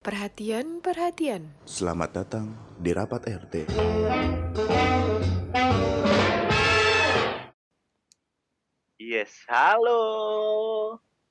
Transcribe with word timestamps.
Perhatian, 0.00 0.80
perhatian. 0.80 1.60
Selamat 1.68 2.24
datang 2.24 2.56
di 2.80 2.88
rapat 2.88 3.20
RT. 3.20 3.68
Yes, 8.96 9.28
halo. 9.44 10.00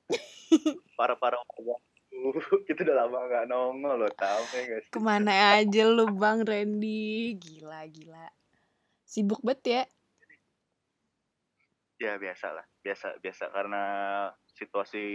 para 1.01 1.17
para 1.17 1.41
kita 2.69 2.85
udah 2.85 3.09
lama 3.09 3.25
nggak 3.25 3.49
nongol 3.49 4.05
loh, 4.05 4.13
tahu 4.13 4.43
ya 4.53 4.61
guys. 4.61 4.85
Ke 4.93 5.01
mana 5.01 5.57
aja 5.57 5.89
lu 5.89 6.05
Bang 6.13 6.45
Randy? 6.45 7.41
Gila, 7.41 7.89
gila. 7.89 8.29
Sibuk 9.01 9.41
banget 9.41 9.61
ya? 9.65 9.83
Ya 11.97 12.21
biasa 12.21 12.53
lah, 12.53 12.65
biasa 12.85 13.17
biasa 13.17 13.49
karena 13.49 13.83
situasi 14.53 15.05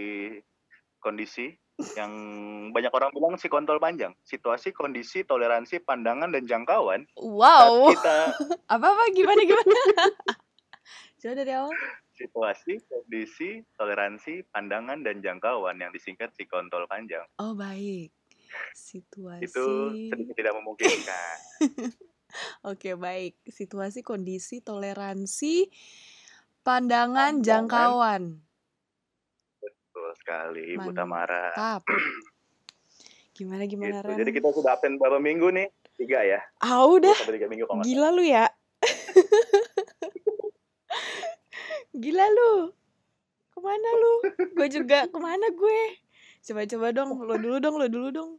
kondisi 0.98 1.55
yang 1.98 2.12
banyak 2.70 2.93
orang 2.95 3.11
bilang 3.11 3.34
si 3.34 3.50
kontol 3.50 3.82
panjang, 3.82 4.14
situasi, 4.22 4.70
kondisi, 4.70 5.27
toleransi, 5.27 5.82
pandangan 5.82 6.30
dan 6.30 6.46
jangkauan. 6.46 7.03
Wow. 7.18 7.90
Kita 7.90 8.30
Apa-apa 8.75 9.11
gimana 9.11 9.43
gimana? 9.43 9.75
Coba 11.21 11.35
dari 11.35 11.52
awal. 11.57 11.72
situasi, 12.14 12.79
kondisi, 12.86 13.58
toleransi, 13.75 14.46
pandangan 14.52 15.02
dan 15.02 15.18
jangkauan 15.18 15.80
yang 15.80 15.90
disingkat 15.90 16.30
si 16.36 16.46
kontol 16.46 16.86
panjang. 16.86 17.26
Oh, 17.43 17.58
baik. 17.58 18.14
Situasi. 18.71 19.50
Itu 19.50 19.91
sedikit 20.13 20.36
tidak 20.38 20.54
memungkinkan. 20.54 21.36
Oke, 22.71 22.94
baik. 22.94 23.43
Situasi, 23.49 24.07
kondisi, 24.07 24.63
toleransi, 24.63 25.66
pandangan, 26.63 27.41
Pandangan. 27.41 27.43
jangkauan. 27.43 28.22
Sekali, 30.25 30.81
Ibu. 30.81 30.96
Tamara. 30.96 31.53
Gimana 33.37 33.69
gimana 33.69 34.01
Gitu. 34.01 34.09
Ren? 34.09 34.19
Jadi 34.25 34.31
kita 34.33 34.48
sudah 34.56 34.73
absen 34.73 34.97
berapa 34.97 35.20
minggu 35.20 35.53
nih? 35.53 35.69
Tiga 36.00 36.25
ya? 36.25 36.41
Ah, 36.64 36.89
udah. 36.89 37.12
Tiga 37.28 37.45
minggu 37.45 37.69
kalau 37.69 37.84
nggak 37.84 37.92
Gila 37.92 38.08
lu 38.08 38.25
ya. 38.25 38.48
Gila 42.03 42.27
lu. 42.33 42.72
Ke 43.53 43.58
mana 43.61 43.89
lu? 44.00 44.12
Gue 44.56 44.69
juga 44.72 45.05
ke 45.05 45.19
mana 45.20 45.53
gue? 45.53 45.81
Coba-coba 46.41 46.86
dong, 46.97 47.20
lo 47.20 47.36
dulu 47.36 47.56
dong, 47.61 47.77
lo 47.77 47.86
dulu 47.92 48.09
dong. 48.09 48.31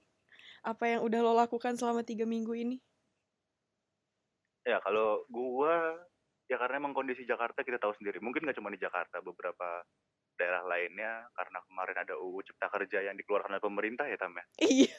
Apa 0.66 0.90
yang 0.90 1.06
udah 1.06 1.22
lo 1.22 1.38
lakukan 1.38 1.78
selama 1.78 2.02
tiga 2.02 2.26
minggu 2.26 2.58
ini? 2.58 2.82
Ya 4.66 4.82
kalau 4.82 5.22
gua 5.30 5.94
ya 6.50 6.58
karena 6.58 6.82
emang 6.82 6.98
kondisi 6.98 7.22
Jakarta 7.26 7.62
kita 7.62 7.78
tahu 7.78 7.94
sendiri. 8.02 8.18
Mungkin 8.18 8.46
nggak 8.46 8.58
cuma 8.58 8.74
di 8.74 8.82
Jakarta, 8.82 9.22
beberapa 9.22 9.86
daerah 10.36 10.64
lainnya 10.68 11.28
karena 11.36 11.60
kemarin 11.68 11.98
ada 12.04 12.14
UU 12.20 12.40
Cipta 12.44 12.68
Kerja 12.68 13.00
yang 13.08 13.16
dikeluarkan 13.16 13.56
oleh 13.56 13.64
pemerintah 13.64 14.06
ya 14.08 14.18
Tam 14.20 14.36
ya. 14.36 14.46
Iya, 14.62 14.94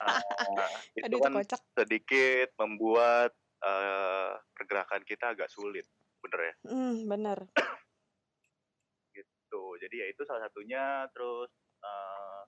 Ah, 0.00 0.20
itu 0.98 1.04
aduh 1.06 1.20
kan 1.20 1.32
kocak. 1.36 1.60
sedikit 1.76 2.48
membuat 2.60 3.32
eh, 3.64 4.30
pergerakan 4.56 5.02
kita 5.04 5.36
agak 5.36 5.48
sulit, 5.52 5.84
bener 6.24 6.40
ya. 6.40 6.54
Hmm, 6.68 6.96
bener. 7.08 7.38
Gitu. 9.16 9.62
Jadi 9.78 9.94
ya 9.94 10.06
itu 10.10 10.22
salah 10.26 10.48
satunya. 10.48 11.06
Terus 11.12 11.52
eh, 11.84 12.42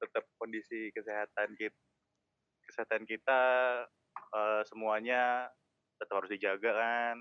tetap 0.00 0.24
kondisi 0.40 0.88
kesehatan 0.96 1.54
kita, 1.54 1.76
kesehatan 2.66 3.04
kita 3.04 3.40
eh, 4.34 4.62
semuanya 4.66 5.48
tetap 6.00 6.24
harus 6.24 6.32
dijaga 6.32 6.72
kan. 6.72 7.16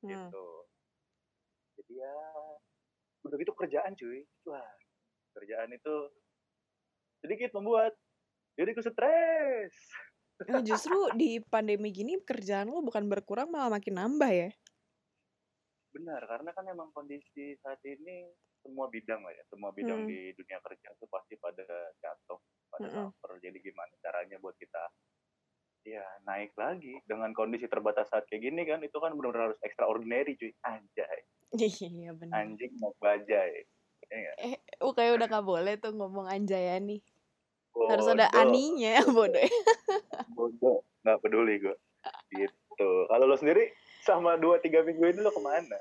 Hmm. 0.00 0.08
gitu 0.08 0.48
jadi 1.76 1.92
ya 2.00 2.16
udah 3.26 3.36
gitu 3.36 3.52
kerjaan 3.52 3.92
cuy. 3.96 4.24
Wah 4.48 4.70
kerjaan 5.36 5.70
itu 5.70 5.94
sedikit 7.20 7.54
membuat 7.54 7.94
diriku 8.56 8.82
stres. 8.82 9.72
Nah, 10.48 10.64
justru 10.64 10.96
di 11.20 11.36
pandemi 11.44 11.92
gini 11.92 12.16
kerjaan 12.24 12.72
lo 12.72 12.80
bukan 12.80 13.04
berkurang 13.12 13.52
malah 13.52 13.76
makin 13.76 14.00
nambah 14.00 14.32
ya? 14.32 14.50
benar 15.90 16.22
karena 16.22 16.54
kan 16.54 16.64
emang 16.70 16.94
kondisi 16.94 17.58
saat 17.58 17.82
ini 17.82 18.30
semua 18.62 18.86
bidang 18.86 19.26
lah 19.26 19.34
ya. 19.34 19.42
Semua 19.50 19.74
bidang 19.74 20.06
Hmm. 20.06 20.10
di 20.10 20.30
dunia 20.38 20.62
kerja 20.62 20.86
itu 20.94 21.04
pasti 21.10 21.34
pada 21.34 21.66
jatuh 21.98 22.38
pada 22.70 22.86
Mm-mm. 22.86 23.06
suffer 23.10 23.30
jadi 23.42 23.58
gimana 23.58 23.90
caranya 23.98 24.38
buat 24.38 24.54
kita 24.54 24.84
ya 25.82 26.06
naik 26.22 26.54
lagi? 26.54 26.94
Dengan 27.02 27.34
kondisi 27.34 27.66
terbatas 27.66 28.06
saat 28.06 28.22
kayak 28.30 28.38
gini 28.38 28.62
kan 28.70 28.78
itu 28.86 28.94
kan 29.02 29.18
benar-benar 29.18 29.50
harus 29.50 29.58
extraordinary 29.66 30.38
cuy. 30.38 30.54
Anjay 30.62 31.20
Iya 31.50 32.14
bener. 32.14 32.34
anjing 32.34 32.72
mau 32.78 32.94
bajai 33.02 33.66
ya 34.10 34.16
nggak? 34.16 34.36
Eh, 34.38 34.54
uh, 34.82 34.92
kayak 34.94 35.18
udah 35.18 35.26
gak 35.30 35.46
boleh 35.46 35.74
tuh 35.78 35.94
ngomong 35.94 36.26
Anjayani. 36.30 37.02
Harus 37.70 38.06
ada 38.10 38.26
aninya, 38.34 38.98
bodoh. 39.16 39.38
ya. 39.38 39.50
bodoh 40.34 40.82
nggak 41.00 41.18
peduli 41.24 41.56
gue 41.56 41.76
gitu 42.36 42.88
kalau 43.08 43.24
lo 43.24 43.36
sendiri 43.36 43.72
sama 44.04 44.36
dua 44.36 44.60
tiga 44.60 44.84
minggu 44.84 45.00
ini 45.00 45.20
lo 45.24 45.32
ke 45.32 45.40
mana 45.40 45.78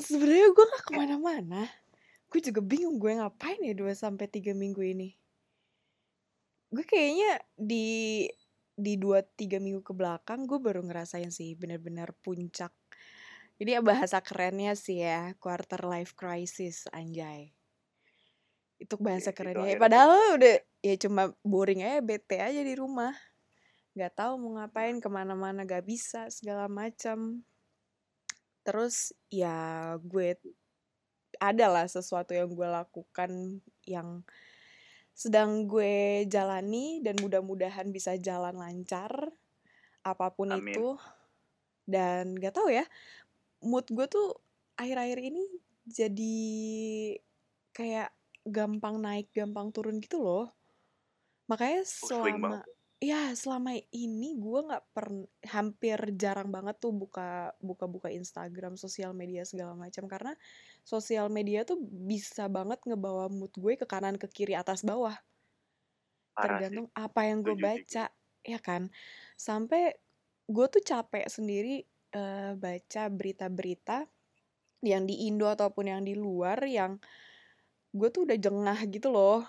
Sebenarnya 0.00 0.48
gue 0.54 0.64
gak 0.64 0.84
ke 0.86 0.92
mana-mana. 0.96 1.62
Gue 2.30 2.40
juga 2.40 2.62
bingung 2.64 2.96
gue 2.96 3.20
ngapain 3.20 3.60
ya 3.60 3.74
2 3.76 3.90
sampai 3.92 4.30
tiga 4.30 4.56
minggu 4.56 4.80
ini. 4.80 5.12
Gue 6.72 6.86
kayaknya 6.86 7.42
di 7.58 8.24
di 8.80 8.96
2-3 8.96 9.60
minggu 9.60 9.84
ke 9.84 9.92
belakang 9.92 10.48
gue 10.48 10.56
baru 10.56 10.80
ngerasain 10.86 11.28
sih 11.28 11.52
bener-bener 11.58 12.16
puncak. 12.24 12.72
Jadi 13.60 13.76
ya 13.76 13.84
bahasa 13.84 14.24
kerennya 14.24 14.72
sih 14.72 15.04
ya, 15.04 15.36
quarter 15.36 15.84
life 15.84 16.16
crisis 16.16 16.88
anjay. 16.96 17.52
Itu 18.80 18.96
bahasa 18.96 19.30
Iya, 19.30 19.36
gitu 19.36 19.38
kerennya. 19.44 19.76
akhirnya. 19.76 19.82
Padahal 19.84 20.10
udah 20.40 20.54
ya 20.80 20.94
cuma 20.96 21.22
boring 21.44 21.84
aja 21.84 22.00
bete 22.00 22.40
aja 22.40 22.60
di 22.64 22.72
rumah. 22.72 23.12
Gak 23.92 24.16
tahu 24.16 24.40
mau 24.40 24.56
ngapain 24.56 24.96
ke 24.96 25.08
mana-mana 25.12 25.68
gak 25.68 25.84
bisa 25.84 26.32
segala 26.32 26.72
macam. 26.72 27.44
Terus 28.64 29.12
ya 29.28 29.92
gue 30.00 30.40
ada 31.36 31.66
lah 31.68 31.84
sesuatu 31.84 32.32
yang 32.32 32.48
gue 32.48 32.68
lakukan 32.68 33.60
yang 33.84 34.24
sedang 35.12 35.68
gue 35.68 36.24
jalani 36.32 37.04
dan 37.04 37.20
mudah-mudahan 37.20 37.92
bisa 37.92 38.16
jalan 38.16 38.56
lancar 38.56 39.12
apa 40.00 40.32
pun 40.32 40.48
Amin. 40.48 40.72
itu 40.72 40.96
dan 41.84 42.32
gak 42.40 42.56
tahu 42.56 42.72
ya 42.72 42.88
mood 43.64 43.86
gue 43.92 44.06
tuh 44.08 44.28
akhir-akhir 44.80 45.18
ini 45.20 45.44
jadi 45.84 46.36
kayak 47.76 48.10
gampang 48.56 48.96
naik 49.04 49.26
gampang 49.36 49.68
turun 49.74 49.96
gitu 50.04 50.22
loh. 50.22 50.46
Makanya 51.50 51.82
Oh, 52.02 52.08
selama 52.08 52.64
ya 53.00 53.32
selama 53.32 53.72
ini 53.92 54.36
gue 54.36 54.60
nggak 54.68 54.84
pernah 54.96 55.24
hampir 55.54 55.98
jarang 56.22 56.48
banget 56.52 56.76
tuh 56.84 56.92
buka 56.92 57.52
buka 57.68 57.84
buka 57.88 58.08
Instagram 58.12 58.76
sosial 58.76 59.12
media 59.16 59.42
segala 59.48 59.72
macam. 59.76 60.04
Karena 60.12 60.32
sosial 60.84 61.26
media 61.32 61.64
tuh 61.68 61.78
bisa 61.80 62.46
banget 62.48 62.80
ngebawa 62.88 63.28
mood 63.32 63.52
gue 63.56 63.72
ke 63.80 63.86
kanan 63.88 64.16
ke 64.20 64.26
kiri 64.30 64.54
atas 64.56 64.84
bawah. 64.84 65.16
Parah 66.34 66.62
sih. 66.68 66.80
Tergantung 66.80 66.88
apa 66.96 67.20
yang 67.28 67.44
gue 67.44 67.56
baca 67.56 68.04
ya 68.44 68.58
kan? 68.62 68.88
Sampai 69.36 69.92
gue 70.48 70.66
tuh 70.72 70.82
capek 70.82 71.28
sendiri 71.28 71.84
eh, 72.14 72.52
baca 72.58 73.02
berita-berita 73.10 74.06
yang 74.80 75.04
di 75.04 75.28
Indo 75.28 75.48
ataupun 75.48 75.92
yang 75.92 76.02
di 76.04 76.16
luar 76.16 76.64
yang 76.64 76.96
gue 77.92 78.08
tuh 78.08 78.24
udah 78.24 78.38
jengah 78.40 78.78
gitu 78.88 79.12
loh. 79.12 79.44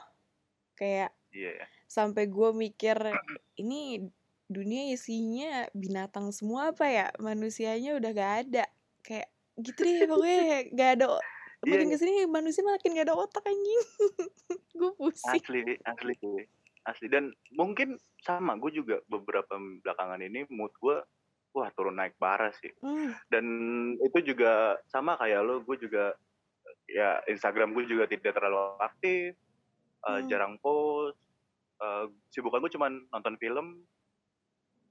Kayak 0.75 1.13
iya 1.31 1.63
ya. 1.63 1.66
sampai 1.88 2.27
gue 2.27 2.49
mikir 2.51 2.97
ini 3.61 4.09
dunia 4.51 4.91
isinya 4.91 5.67
binatang 5.72 6.35
semua 6.35 6.75
apa 6.75 6.85
ya? 6.89 7.07
Manusianya 7.22 7.95
udah 7.95 8.11
gak 8.11 8.33
ada. 8.47 8.66
Kayak 9.01 9.29
gitu 9.61 9.79
deh 9.81 10.05
pokoknya 10.11 10.73
gak 10.75 10.91
ada 10.99 11.07
iya 11.61 11.78
makin 11.78 11.88
iya. 11.88 11.93
ke 11.93 11.97
sini 12.01 12.13
manusia 12.25 12.63
makin 12.66 12.97
gak 12.97 13.07
ada 13.07 13.16
otak 13.16 13.43
anjing. 13.45 13.81
Gue 14.79 14.91
pusing. 14.97 15.38
Asli 15.38 15.59
asli 15.85 16.13
asli. 16.89 17.07
Dan 17.07 17.29
mungkin 17.53 18.02
sama 18.25 18.57
gue 18.57 18.73
juga 18.73 18.97
beberapa 19.05 19.57
belakangan 19.57 20.22
ini 20.25 20.49
mood 20.49 20.73
gue 20.81 20.97
wah 21.52 21.70
turun 21.76 22.00
naik 22.00 22.16
parah 22.16 22.52
sih. 22.59 22.72
Hmm, 22.80 23.12
dan 23.28 23.46
itu 24.00 24.34
juga 24.34 24.80
sama 24.88 25.20
kayak 25.20 25.42
lo 25.44 25.64
gue 25.64 25.78
juga 25.80 26.16
ya 26.88 27.20
Instagram 27.28 27.76
gue 27.76 27.88
juga 27.88 28.08
tidak 28.08 28.36
terlalu 28.36 28.80
aktif 28.80 29.36
eh, 30.08 30.12
hmm. 30.12 30.28
jarang 30.28 30.56
post 30.59 31.20
eh, 31.80 32.06
sibukan 32.32 32.64
gue 32.64 32.72
cuman 32.72 32.92
nonton 33.12 33.36
film 33.40 33.84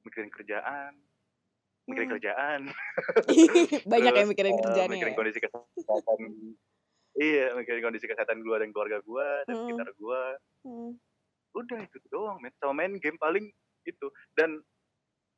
mikirin 0.05 0.33
kerjaan 0.33 0.97
mikirin 1.89 2.07
Hmm. 2.07 2.15
kerjaan. 2.17 2.61
Banyak 3.93 4.13
yang 4.15 4.29
terus 4.29 4.31
mikirin 4.31 4.55
eh, 4.55 4.63
kerjaannya 4.63 4.95
mikirin 4.95 5.15
ya? 5.15 5.19
kondisi 5.19 5.39
kesehatan. 5.43 6.19
Iya 7.19 7.47
mikirin 7.59 7.83
kondisi 7.83 8.07
kesehatan 8.07 8.39
gue 8.47 8.57
dan 8.57 8.69
keluarga 8.71 9.03
gue 9.03 9.29
dan 9.51 9.55
Hmm, 9.55 9.61
sekitar 9.67 9.89
gue 9.99 10.23
hmm. 10.65 10.93
udah 11.59 11.79
itu 11.83 11.99
doang 12.15 12.39
men. 12.39 12.55
Sama 12.63 12.73
main 12.79 12.95
game 13.03 13.19
paling 13.19 13.51
itu. 13.83 14.07
Dan 14.39 14.63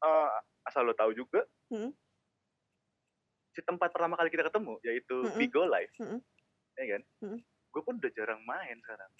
eh, 0.03 0.29
asal 0.65 0.83
lo 0.85 0.95
tahu 0.95 1.13
juga 1.13 1.43
Hmm. 1.67 1.89
si 3.51 3.61
tempat 3.65 3.89
pertama 3.89 4.13
kali 4.15 4.29
kita 4.29 4.45
ketemu 4.45 4.77
yaitu 4.83 5.17
Mm-mm. 5.25 5.39
Bigo 5.41 5.65
Live 5.65 5.93
Mm-mm. 5.97 6.21
ya 6.77 6.85
kan 6.97 7.03
Mm-mm. 7.21 7.41
gue 7.73 7.83
pun 7.83 7.95
udah 7.97 8.13
jarang 8.13 8.41
main 8.45 8.77
sekarang 8.81 9.13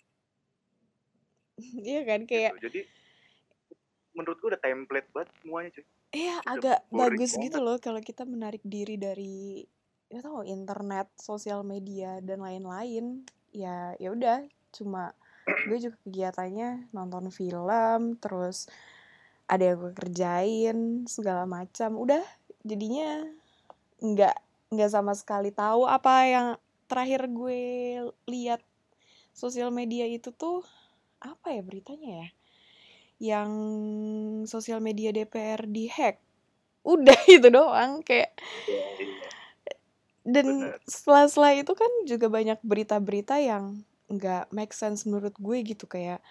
Iya 1.89 2.01
kan 2.05 2.21
kayak 2.25 2.57
gitu 2.57 2.69
jadi 2.69 2.81
menurut 4.13 4.37
gue 4.41 4.49
udah 4.53 4.61
template 4.61 5.09
banget 5.13 5.31
semuanya 5.41 5.71
cuy 5.73 5.85
Iya 6.13 6.37
Udah 6.45 6.53
agak 6.53 6.79
bagus 6.93 7.33
gitu 7.33 7.57
banget. 7.57 7.65
loh 7.65 7.77
kalau 7.81 8.01
kita 8.05 8.29
menarik 8.29 8.61
diri 8.61 9.01
dari 9.01 9.65
ya 10.13 10.21
tau 10.21 10.45
internet, 10.45 11.09
sosial 11.17 11.65
media 11.65 12.21
dan 12.21 12.45
lain-lain. 12.45 13.25
Ya 13.49 13.97
ya 13.97 14.13
udah 14.13 14.45
cuma 14.77 15.17
gue 15.73 15.79
juga 15.81 15.97
kegiatannya 16.05 16.93
nonton 16.93 17.33
film, 17.33 18.21
terus 18.21 18.69
ada 19.49 19.63
yang 19.75 19.79
gue 19.83 19.93
kerjain 19.95 20.79
segala 21.09 21.45
macam. 21.49 21.97
Udah 21.99 22.23
jadinya 22.67 23.27
nggak 24.03 24.37
nggak 24.73 24.91
sama 24.91 25.13
sekali 25.15 25.51
tahu 25.55 25.87
apa 25.87 26.15
yang 26.29 26.47
terakhir 26.91 27.29
gue 27.31 27.61
lihat 28.29 28.61
sosial 29.33 29.71
media 29.73 30.05
itu 30.09 30.31
tuh 30.35 30.65
apa 31.23 31.55
ya 31.55 31.63
beritanya 31.65 32.11
ya? 32.27 32.29
Yang 33.23 33.51
sosial 34.51 34.83
media 34.83 35.15
DPR 35.15 35.63
dihack. 35.69 36.19
Udah 36.85 37.19
itu 37.37 37.49
doang 37.53 38.03
kayak 38.03 38.35
Iya, 38.67 38.85
dan 40.23 40.47
bener. 40.47 40.79
setelah 40.87 41.27
setelah 41.27 41.53
itu 41.59 41.73
kan 41.75 41.91
juga 42.07 42.27
banyak 42.31 42.59
berita-berita 42.63 43.43
yang 43.43 43.83
nggak 44.07 44.53
make 44.55 44.71
sense 44.77 45.03
menurut 45.09 45.35
gue 45.35 45.59
gitu 45.67 45.85
kayak 45.91 46.23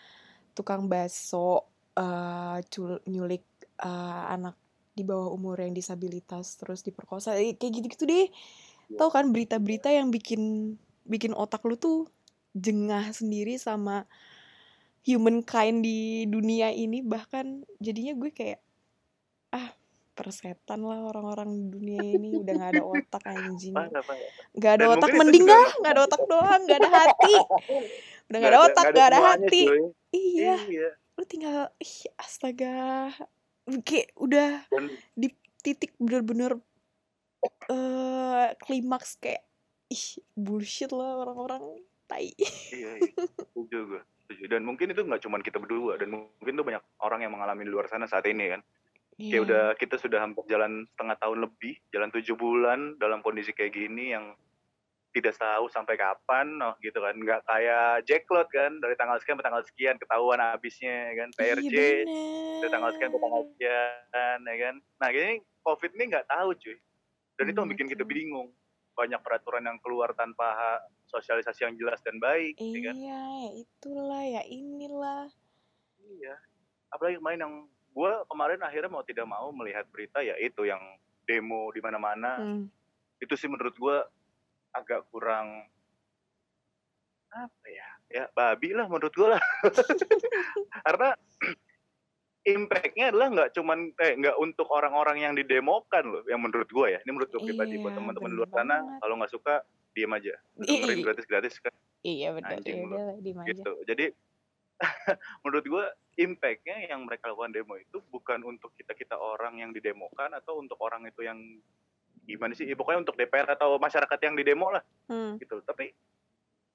tukang 0.56 0.88
bakso 0.92 1.66
eh, 1.98 2.58
cul- 2.72 3.04
nyulik 3.08 3.44
eh, 3.82 4.24
anak 4.32 4.56
di 4.92 5.04
bawah 5.08 5.32
umur 5.32 5.60
yang 5.64 5.74
disabilitas 5.74 6.60
terus 6.60 6.84
diperkosa. 6.84 7.40
Eh, 7.40 7.56
kayak 7.56 7.72
gitu-gitu 7.82 8.04
deh. 8.08 8.28
Tau 9.00 9.08
kan 9.08 9.32
berita-berita 9.32 9.88
yang 9.88 10.12
bikin 10.12 10.76
bikin 11.08 11.32
otak 11.34 11.64
lu 11.64 11.80
tuh 11.80 12.12
jengah 12.52 13.10
sendiri 13.16 13.56
sama 13.56 14.04
humankind 15.08 15.82
di 15.82 16.28
dunia 16.28 16.76
ini. 16.76 17.00
Bahkan 17.00 17.66
jadinya 17.80 18.14
gue 18.20 18.32
kayak 18.36 18.60
ah 19.56 19.72
persetan 20.12 20.84
lah 20.84 21.08
orang-orang 21.08 21.56
di 21.56 21.64
dunia 21.72 22.02
ini. 22.20 22.30
Udah 22.36 22.54
nggak 22.60 22.72
ada 22.78 22.84
otak 22.84 23.24
anjing. 23.32 23.76
Nggak 24.54 24.74
ada 24.76 24.86
Dan 24.86 24.94
otak 25.00 25.12
mending 25.16 25.46
dah 25.48 25.66
nggak 25.80 25.94
ada 25.96 26.02
otak 26.04 26.22
doang. 26.28 26.62
Nggak 26.68 26.80
ada 26.84 26.92
hati. 26.92 27.36
Udah 28.28 28.38
nggak 28.38 28.52
ada 28.52 28.62
otak 28.68 28.86
nggak 28.92 29.08
ada 29.08 29.20
hati. 29.24 29.64
cuy. 29.66 29.80
iya. 30.12 30.56
Iya 30.68 31.01
lu 31.22 31.26
tinggal 31.30 31.70
ih 31.78 32.10
astaga 32.18 33.14
kayak 33.86 34.10
udah 34.18 34.66
dan 34.74 34.90
di 35.14 35.30
titik 35.62 35.94
bener-bener 36.02 36.58
eh 37.70 38.58
klimaks 38.58 39.22
kayak 39.22 39.46
ih 39.94 40.18
bullshit 40.34 40.90
lah 40.90 41.22
orang-orang 41.22 41.62
tai 42.10 42.34
iya, 42.74 42.98
iya. 42.98 43.14
setuju 43.38 43.78
gue 43.86 44.02
setuju 44.26 44.44
dan 44.50 44.66
mungkin 44.66 44.90
itu 44.90 45.06
nggak 45.06 45.22
cuma 45.22 45.38
kita 45.46 45.62
berdua 45.62 46.02
dan 46.02 46.10
mungkin 46.10 46.58
tuh 46.58 46.66
banyak 46.66 46.82
orang 47.06 47.22
yang 47.22 47.38
mengalami 47.38 47.70
di 47.70 47.72
luar 47.72 47.86
sana 47.86 48.10
saat 48.10 48.26
ini 48.26 48.58
kan 48.58 48.62
Iya. 49.22 49.38
kayak 49.38 49.44
udah 49.46 49.64
kita 49.78 49.96
sudah 50.02 50.20
hampir 50.26 50.42
jalan 50.50 50.90
setengah 50.98 51.18
tahun 51.22 51.46
lebih 51.46 51.78
jalan 51.94 52.10
tujuh 52.10 52.34
bulan 52.34 52.98
dalam 52.98 53.22
kondisi 53.22 53.54
kayak 53.54 53.78
gini 53.78 54.18
yang 54.18 54.34
tidak 55.12 55.36
tahu 55.36 55.68
sampai 55.68 56.00
kapan 56.00 56.48
oh 56.64 56.74
gitu 56.80 57.04
kan. 57.04 57.16
Nggak 57.16 57.44
kayak 57.44 58.08
Jacklot 58.08 58.48
kan. 58.48 58.80
Dari 58.80 58.96
tanggal 58.96 59.20
sekian 59.20 59.38
ke 59.40 59.44
tanggal 59.44 59.64
sekian 59.68 59.96
ketahuan 60.00 60.40
habisnya 60.40 61.12
ya 61.12 61.14
kan 61.24 61.30
PRJ 61.36 61.76
iya 61.76 62.60
dari 62.64 62.72
tanggal 62.72 62.92
sekian 62.96 63.12
ke 63.12 63.20
tanggal 63.20 63.44
sekian 63.52 64.38
ya 64.48 64.56
kan. 64.64 64.76
Nah 65.04 65.08
ini 65.12 65.36
covid 65.62 65.92
ini 66.00 66.04
nggak 66.16 66.28
tahu 66.32 66.50
cuy. 66.56 66.78
Dan 67.36 67.46
itu 67.52 67.58
yang 67.60 67.72
Nggak 67.72 67.74
bikin 67.76 67.88
kita 67.92 68.04
bingung. 68.08 68.50
Banyak 68.92 69.20
peraturan 69.24 69.64
yang 69.64 69.80
keluar 69.84 70.12
tanpa 70.16 70.80
sosialisasi 71.12 71.68
yang 71.68 71.76
jelas 71.76 72.00
dan 72.04 72.16
baik 72.20 72.56
ya 72.56 72.80
kan. 72.92 72.96
Iya 72.96 73.22
ya 73.28 73.50
itulah 73.68 74.24
ya 74.24 74.44
inilah. 74.48 75.28
Iya. 76.00 76.36
Apalagi 76.92 77.20
kemarin 77.20 77.40
yang 77.44 77.56
gue 77.92 78.12
kemarin 78.32 78.60
akhirnya 78.64 78.92
mau 78.92 79.04
tidak 79.04 79.28
mau 79.28 79.52
melihat 79.52 79.84
berita 79.92 80.24
ya 80.24 80.40
itu 80.40 80.64
yang 80.64 80.80
demo 81.28 81.68
di 81.76 81.84
mana-mana. 81.84 82.40
Hmm. 82.40 82.66
itu 83.22 83.38
sih 83.38 83.46
menurut 83.46 83.78
gue 83.78 83.98
agak 84.72 85.08
kurang 85.12 85.68
apa 87.32 87.68
ya? 87.72 87.88
Ya 88.12 88.24
babi 88.36 88.76
lah 88.76 88.92
menurut 88.92 89.14
gue 89.16 89.28
lah. 89.32 89.44
Karena 90.86 91.16
impactnya 92.42 93.14
adalah 93.14 93.28
nggak 93.32 93.50
cuman 93.56 93.94
eh 94.02 94.14
nggak 94.18 94.36
untuk 94.42 94.68
orang-orang 94.74 95.24
yang 95.24 95.34
didemokan 95.38 96.04
loh 96.10 96.24
yang 96.28 96.44
menurut 96.44 96.68
gue 96.68 96.88
ya. 96.92 97.00
Ini 97.04 97.12
menurut 97.16 97.32
gue 97.32 97.42
pribadi 97.42 97.80
buat 97.80 97.96
Iya, 97.96 98.00
teman-teman 98.04 98.30
di 98.32 98.36
bener 98.36 98.40
luar 98.44 98.50
sana 98.52 98.76
kalau 99.00 99.16
nggak 99.22 99.32
suka 99.32 99.54
diem 99.96 100.12
aja. 100.12 100.34
Ih, 100.60 100.68
dengerin 100.68 101.00
ih. 101.00 101.04
gratis-gratis 101.08 101.56
kan. 101.64 101.74
Iya 102.02 102.28
bener 102.36 102.58
anjing 102.58 102.78
ya 102.82 102.88
lu 102.88 102.98
aja. 102.98 103.48
gitu. 103.48 103.74
Jadi 103.88 104.06
menurut 105.46 105.66
gue 105.66 105.86
impactnya 106.20 106.90
yang 106.90 107.06
mereka 107.06 107.32
lakukan 107.32 107.54
demo 107.54 107.78
itu 107.78 108.02
bukan 108.12 108.42
untuk 108.44 108.74
kita 108.76 108.98
kita 108.98 109.16
orang 109.16 109.62
yang 109.62 109.72
didemokan 109.72 110.34
atau 110.36 110.60
untuk 110.60 110.82
orang 110.82 111.06
itu 111.08 111.22
yang 111.24 111.38
gimana 112.26 112.54
sih? 112.54 112.66
Ya, 112.70 112.76
pokoknya 112.78 113.04
untuk 113.04 113.18
DPR 113.18 113.50
atau 113.54 113.78
masyarakat 113.82 114.20
yang 114.22 114.36
didemo 114.38 114.72
lah. 114.72 114.84
Hmm. 115.10 115.38
gitu. 115.42 115.60
Tapi 115.66 115.92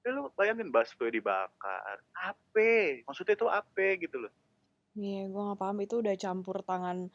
ya 0.05 0.15
lu 0.15 0.31
bayangin 0.39 0.71
busway 0.71 1.11
dibakar 1.11 1.99
apa 2.15 3.03
maksudnya 3.03 3.35
itu 3.35 3.47
apa 3.51 3.87
gitu 3.99 4.23
loh. 4.23 4.31
Iya, 4.97 5.29
gue 5.29 5.41
nggak 5.51 5.59
paham. 5.59 5.77
Itu 5.83 5.99
udah 6.01 6.15
campur 6.17 6.63
tangan 6.65 7.11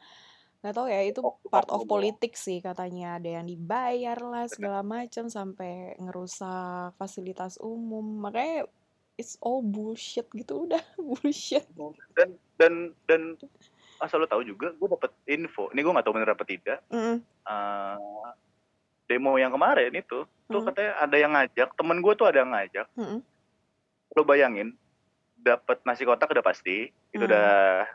nggak 0.63 0.79
tahu 0.79 0.87
ya 0.87 1.03
itu 1.03 1.19
Oknum 1.19 1.51
part 1.51 1.67
of 1.67 1.83
oknum. 1.83 1.91
politik 1.91 2.33
sih 2.39 2.63
katanya. 2.63 3.19
Ada 3.19 3.41
yang 3.41 3.45
dibayar 3.49 4.17
lah 4.23 4.45
segala 4.47 4.79
macam 4.79 5.27
sampai 5.27 5.99
ngerusak 5.99 6.95
fasilitas 6.95 7.59
umum. 7.59 8.23
Makanya 8.23 8.69
it's 9.19 9.35
all 9.43 9.59
bullshit 9.59 10.29
gitu. 10.31 10.69
Udah 10.69 10.79
bullshit. 11.07 11.67
Dan 12.15 12.39
dan 12.55 12.73
dan 13.09 13.35
asal 14.03 14.19
lo 14.19 14.27
tahu 14.27 14.43
juga 14.43 14.69
gue 14.69 14.87
dapet 14.89 15.11
info 15.25 15.71
ini 15.71 15.79
gue 15.79 15.89
nggak 15.89 16.03
tahu 16.03 16.13
bener 16.13 16.29
apa 16.29 16.43
tidak 16.43 16.79
Mm-mm. 16.91 17.23
eh, 17.23 18.29
demo 19.05 19.35
yang 19.35 19.49
kemarin 19.49 19.91
itu 19.91 20.27
tuh 20.43 20.59
Hmm. 20.59 20.67
katanya 20.67 20.91
ada 20.99 21.15
yang 21.15 21.31
ngajak 21.31 21.69
temen 21.73 21.97
gue 21.97 22.13
tuh 22.13 22.27
ada 22.27 22.37
yang 22.37 22.51
ngajak 22.51 22.87
Mm-mm. 22.93 23.19
lo 24.11 24.21
bayangin 24.21 24.75
dapat 25.35 25.83
nasi 25.83 26.03
kotak 26.03 26.27
udah 26.29 26.39
pasti 26.41 26.87
itu 27.09 27.19
Hmm. 27.19 27.27
udah 27.27 27.47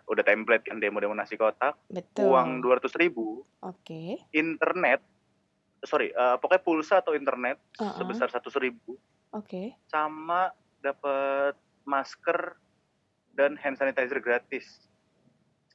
udah 0.07 0.23
template 0.23 0.65
kan 0.65 0.77
demo-demo 0.77 1.13
nasi 1.13 1.37
kotak 1.37 1.77
betul 1.87 2.33
uang 2.33 2.61
dua 2.61 2.77
ratus 2.77 2.93
ribu 2.95 3.45
oke 3.61 4.03
internet 4.33 5.05
sorry 5.81 6.09
eh, 6.09 6.37
pokoknya 6.37 6.61
pulsa 6.61 6.95
atau 6.99 7.13
internet 7.13 7.61
Uh-uh. 7.77 7.95
sebesar 7.95 8.29
seratus 8.29 8.57
ribu 8.57 8.97
oke 9.31 9.77
sama 9.87 10.53
dapat 10.81 11.53
masker 11.85 12.57
dan 13.33 13.55
hand 13.55 13.77
sanitizer 13.77 14.19
gratis 14.19 14.88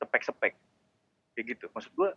spek-spek 0.06 0.54
kayak 1.34 1.46
gitu. 1.56 1.66
Maksud 1.72 1.92
gua 1.94 2.14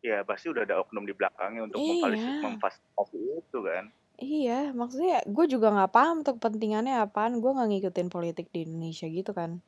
ya 0.00 0.22
pasti 0.22 0.52
udah 0.52 0.62
ada 0.62 0.78
oknum 0.78 1.02
di 1.02 1.12
belakangnya 1.12 1.66
untuk 1.66 1.80
memfasilitasi 1.82 2.30
Iya. 2.30 2.42
memfasilitasi 2.46 3.16
itu 3.42 3.58
kan? 3.60 3.84
Iya 4.16 4.60
maksudnya 4.72 5.20
gue 5.28 5.44
juga 5.44 5.68
nggak 5.76 5.92
paham 5.92 6.16
tuh 6.24 6.40
kepentingannya 6.40 7.04
apaan. 7.04 7.42
Gue 7.44 7.52
nggak 7.52 7.68
ngikutin 7.68 8.08
politik 8.08 8.48
di 8.48 8.64
Indonesia 8.64 9.04
gitu 9.04 9.36
kan. 9.36 9.60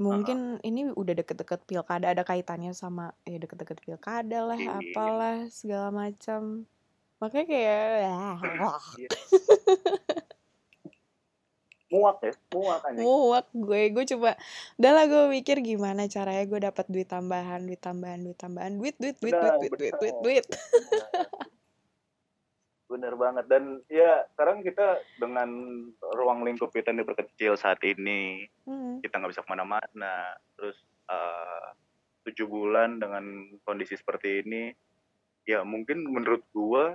Mungkin 0.00 0.62
ini 0.64 0.88
udah 0.94 1.12
deket-deket 1.12 1.66
pilkada 1.68 2.08
ada 2.08 2.24
kaitannya 2.24 2.72
sama 2.72 3.12
ya 3.28 3.36
deket-deket 3.36 3.84
pilkada 3.84 4.48
lah 4.48 4.56
Iya. 4.56 4.80
apalah 4.80 5.36
segala 5.50 5.88
macam. 5.92 6.64
Makanya 7.20 7.46
kayak 7.52 7.76
muak 11.90 12.22
ya 12.22 12.32
muak 12.54 12.80
anjing. 12.86 13.02
Muak 13.02 13.46
gue 13.50 13.82
gue 13.90 14.04
coba 14.16 14.38
udah 14.78 14.92
lah 14.94 15.04
gue 15.10 15.24
mikir 15.34 15.58
gimana 15.60 16.06
caranya 16.06 16.44
gue 16.46 16.60
dapat 16.62 16.86
duit 16.86 17.10
tambahan 17.10 17.66
duit 17.66 17.82
tambahan 17.82 18.22
duit 18.22 18.38
tambahan 18.38 18.78
duit 18.78 18.94
duit 18.96 19.18
duit 19.18 19.34
duit 19.34 19.54
duit 19.58 19.72
duit 19.74 19.94
duit 19.98 20.16
duit. 20.22 20.44
Bener 22.90 23.14
banget 23.14 23.46
dan 23.46 23.82
ya 23.86 24.26
sekarang 24.34 24.66
kita 24.66 24.98
dengan 25.18 25.50
ruang 26.14 26.42
lingkup 26.42 26.74
kita 26.74 26.90
yang 26.90 27.06
diperkecil 27.06 27.54
saat 27.58 27.78
ini 27.86 28.46
Hmm, 28.70 29.02
kita 29.02 29.18
nggak 29.18 29.34
bisa 29.34 29.42
ke 29.42 29.50
mana-mana. 29.50 30.38
Terus 30.54 30.78
eh, 31.10 31.68
tujuh 32.30 32.46
bulan 32.46 33.02
dengan 33.02 33.50
kondisi 33.66 33.98
seperti 33.98 34.46
ini 34.46 34.70
ya 35.42 35.66
mungkin 35.66 36.06
menurut 36.06 36.46
gua 36.54 36.94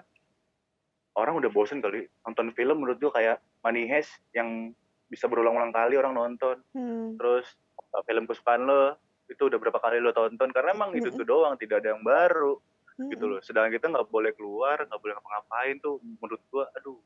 orang 1.20 1.44
udah 1.44 1.52
bosen 1.52 1.84
kali. 1.84 2.08
Nonton 2.24 2.56
film 2.56 2.80
menurut 2.80 3.00
gua 3.04 3.12
kayak 3.12 3.38
Money 3.64 3.92
Heist 3.92 4.16
yang 4.32 4.72
bisa 5.16 5.32
berulang-ulang 5.32 5.72
kali 5.72 5.96
orang 5.96 6.14
nonton. 6.14 6.60
Hmm, 6.76 7.16
terus 7.16 7.48
eh, 7.80 8.04
film 8.04 8.28
kesukaan 8.28 8.68
lo 8.68 9.00
itu 9.32 9.48
udah 9.48 9.58
berapa 9.58 9.80
kali 9.80 10.04
lo 10.04 10.12
tonton? 10.12 10.52
Karena 10.52 10.76
emang 10.76 10.92
itu 10.92 11.08
Mm-mm. 11.08 11.20
tuh 11.24 11.26
doang 11.26 11.56
tidak 11.56 11.80
ada 11.80 11.96
yang 11.96 12.04
baru 12.04 12.60
hmm, 13.00 13.10
gitu 13.16 13.26
loh. 13.32 13.40
Sedangkan 13.40 13.72
kita 13.72 13.88
nggak 13.88 14.12
boleh 14.12 14.36
keluar 14.36 14.84
nggak 14.84 15.00
boleh 15.00 15.14
ngapa-ngapain 15.16 15.76
tuh 15.80 15.96
menurut 16.04 16.42
gua 16.52 16.68
aduh. 16.76 17.00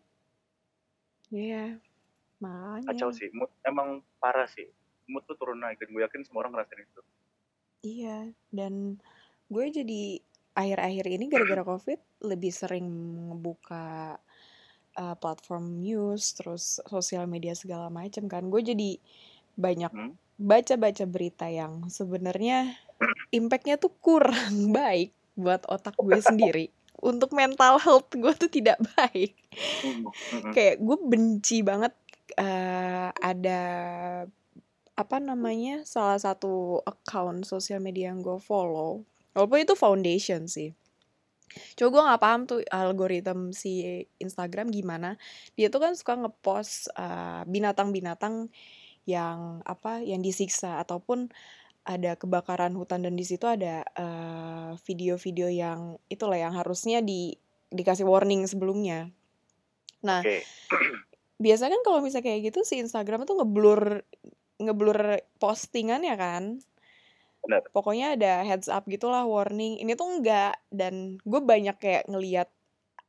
Iya 1.29 1.77
makanya. 2.41 2.89
Kacau 2.89 3.13
sih 3.13 3.29
mood 3.29 3.53
emang 3.61 4.01
parah 4.17 4.49
sih. 4.49 4.65
Mood 5.05 5.23
tuh 5.29 5.37
turun 5.37 5.61
naik 5.61 5.77
dan 5.77 5.89
gue 5.93 6.01
yakin 6.05 6.21
semua 6.25 6.45
orang 6.45 6.57
ngerasain 6.57 6.85
itu. 6.85 7.01
Iya, 7.79 8.29
dan 8.51 8.99
gue 9.47 9.65
jadi 9.71 10.19
akhir-akhir 10.53 11.05
ini 11.07 11.25
gara-gara 11.31 11.63
COVID 11.63 12.27
lebih 12.27 12.51
sering 12.51 12.85
ngebuka 13.31 14.19
uh, 14.99 15.15
platform 15.15 15.79
news, 15.79 16.35
terus 16.35 16.83
sosial 16.83 17.23
media 17.25 17.55
segala 17.55 17.87
macam 17.87 18.27
kan. 18.27 18.51
Gue 18.51 18.61
jadi 18.61 18.99
banyak 19.55 19.91
Hmm. 19.91 20.13
baca-baca 20.39 21.03
berita 21.03 21.47
yang 21.51 21.87
sebenarnya 21.91 22.75
impactnya 23.31 23.75
tuh 23.79 23.91
kurang 24.03 24.71
baik 24.77 25.15
buat 25.39 25.63
otak 25.71 25.95
gue 25.95 26.19
sendiri. 26.19 26.65
Untuk 26.99 27.31
mental 27.31 27.79
health 27.79 28.11
gue 28.11 28.33
tuh 28.35 28.51
tidak 28.51 28.75
baik. 28.99 29.39
Hmm. 29.83 30.51
Kayak 30.51 30.83
gue 30.83 30.97
benci 30.99 31.63
banget 31.63 31.95
eh, 32.35 33.09
ada 33.15 33.61
apa 34.99 35.17
namanya 35.23 35.87
salah 35.87 36.19
satu 36.19 36.83
account 36.83 37.47
sosial 37.47 37.79
media 37.79 38.11
yang 38.11 38.19
gue 38.19 38.35
follow. 38.43 39.07
Walaupun 39.31 39.63
itu 39.63 39.75
foundation 39.79 40.43
sih. 40.51 40.75
Coba 41.77 41.89
gue 41.89 42.03
nggak 42.09 42.21
paham 42.21 42.41
tuh 42.45 42.59
algoritma 42.69 43.51
si 43.53 44.03
Instagram 44.21 44.69
gimana. 44.69 45.17
Dia 45.57 45.73
tuh 45.73 45.81
kan 45.81 45.93
suka 45.97 46.17
ngepost 46.17 46.93
eh, 46.93 47.41
binatang-binatang 47.49 48.49
yang 49.09 49.65
apa 49.65 50.05
yang 50.05 50.21
disiksa 50.21 50.77
ataupun 50.81 51.33
ada 51.89 52.13
kebakaran 52.13 52.77
hutan 52.77 53.01
dan 53.01 53.17
di 53.17 53.25
situ 53.25 53.49
ada 53.49 53.81
eh, 53.81 54.71
video-video 54.85 55.49
yang 55.49 55.97
itulah 56.11 56.37
yang 56.37 56.53
harusnya 56.53 57.01
di 57.01 57.33
dikasih 57.69 58.05
warning 58.05 58.45
sebelumnya. 58.49 59.09
Nah, 60.05 60.21
Oke. 60.21 60.45
biasanya 61.43 61.79
kan 61.79 61.83
kalau 61.85 61.99
misalnya 62.03 62.29
kayak 62.29 62.51
gitu 62.51 62.59
si 62.67 62.81
Instagram 62.81 63.23
tuh 63.23 63.39
ngeblur 63.41 64.03
ngeblur 64.59 65.23
postingannya 65.39 66.15
kan. 66.19 66.43
Benar. 67.43 67.63
Pokoknya 67.71 68.19
ada 68.19 68.43
heads 68.43 68.67
up 68.67 68.85
gitulah 68.87 69.23
warning. 69.23 69.79
Ini 69.79 69.95
tuh 69.95 70.19
enggak 70.19 70.59
dan 70.69 71.17
gue 71.23 71.41
banyak 71.41 71.75
kayak 71.79 72.05
ngeliat 72.11 72.49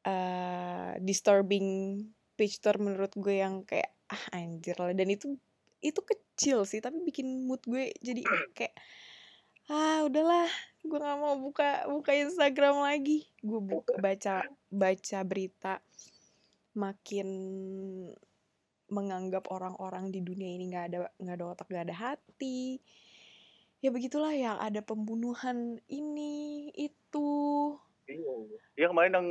eh 0.00 0.96
disturbing 1.04 2.00
picture 2.40 2.80
menurut 2.80 3.12
gue 3.20 3.36
yang 3.36 3.68
kayak 3.68 3.92
ah 4.08 4.24
anjir 4.32 4.72
lah 4.80 4.96
dan 4.96 5.12
itu 5.12 5.36
itu 5.84 6.00
kecil 6.00 6.64
sih 6.64 6.80
tapi 6.80 7.04
bikin 7.04 7.44
mood 7.44 7.60
gue 7.68 7.92
jadi 8.00 8.24
kayak 8.56 8.74
ah 9.68 10.08
udahlah 10.08 10.48
gue 10.80 10.98
nggak 10.98 11.18
mau 11.20 11.36
buka 11.36 11.84
buka 11.84 12.16
Instagram 12.16 12.80
lagi 12.80 13.28
gue 13.44 13.60
buka 13.60 14.00
baca 14.00 14.48
baca 14.72 15.18
berita 15.20 15.84
makin 16.72 17.28
menganggap 18.90 19.52
orang-orang 19.52 20.08
di 20.08 20.24
dunia 20.24 20.50
ini 20.56 20.64
nggak 20.72 20.86
ada 20.90 20.98
nggak 21.20 21.36
ada 21.36 21.44
otak 21.44 21.66
nggak 21.68 21.84
ada 21.92 21.96
hati 21.96 22.80
ya 23.80 23.88
begitulah 23.88 24.32
yang 24.36 24.56
ada 24.60 24.84
pembunuhan 24.84 25.80
ini 25.88 26.68
itu 26.76 27.28
Iya. 28.10 28.90
Kemarin 28.90 29.12
yang 29.14 29.28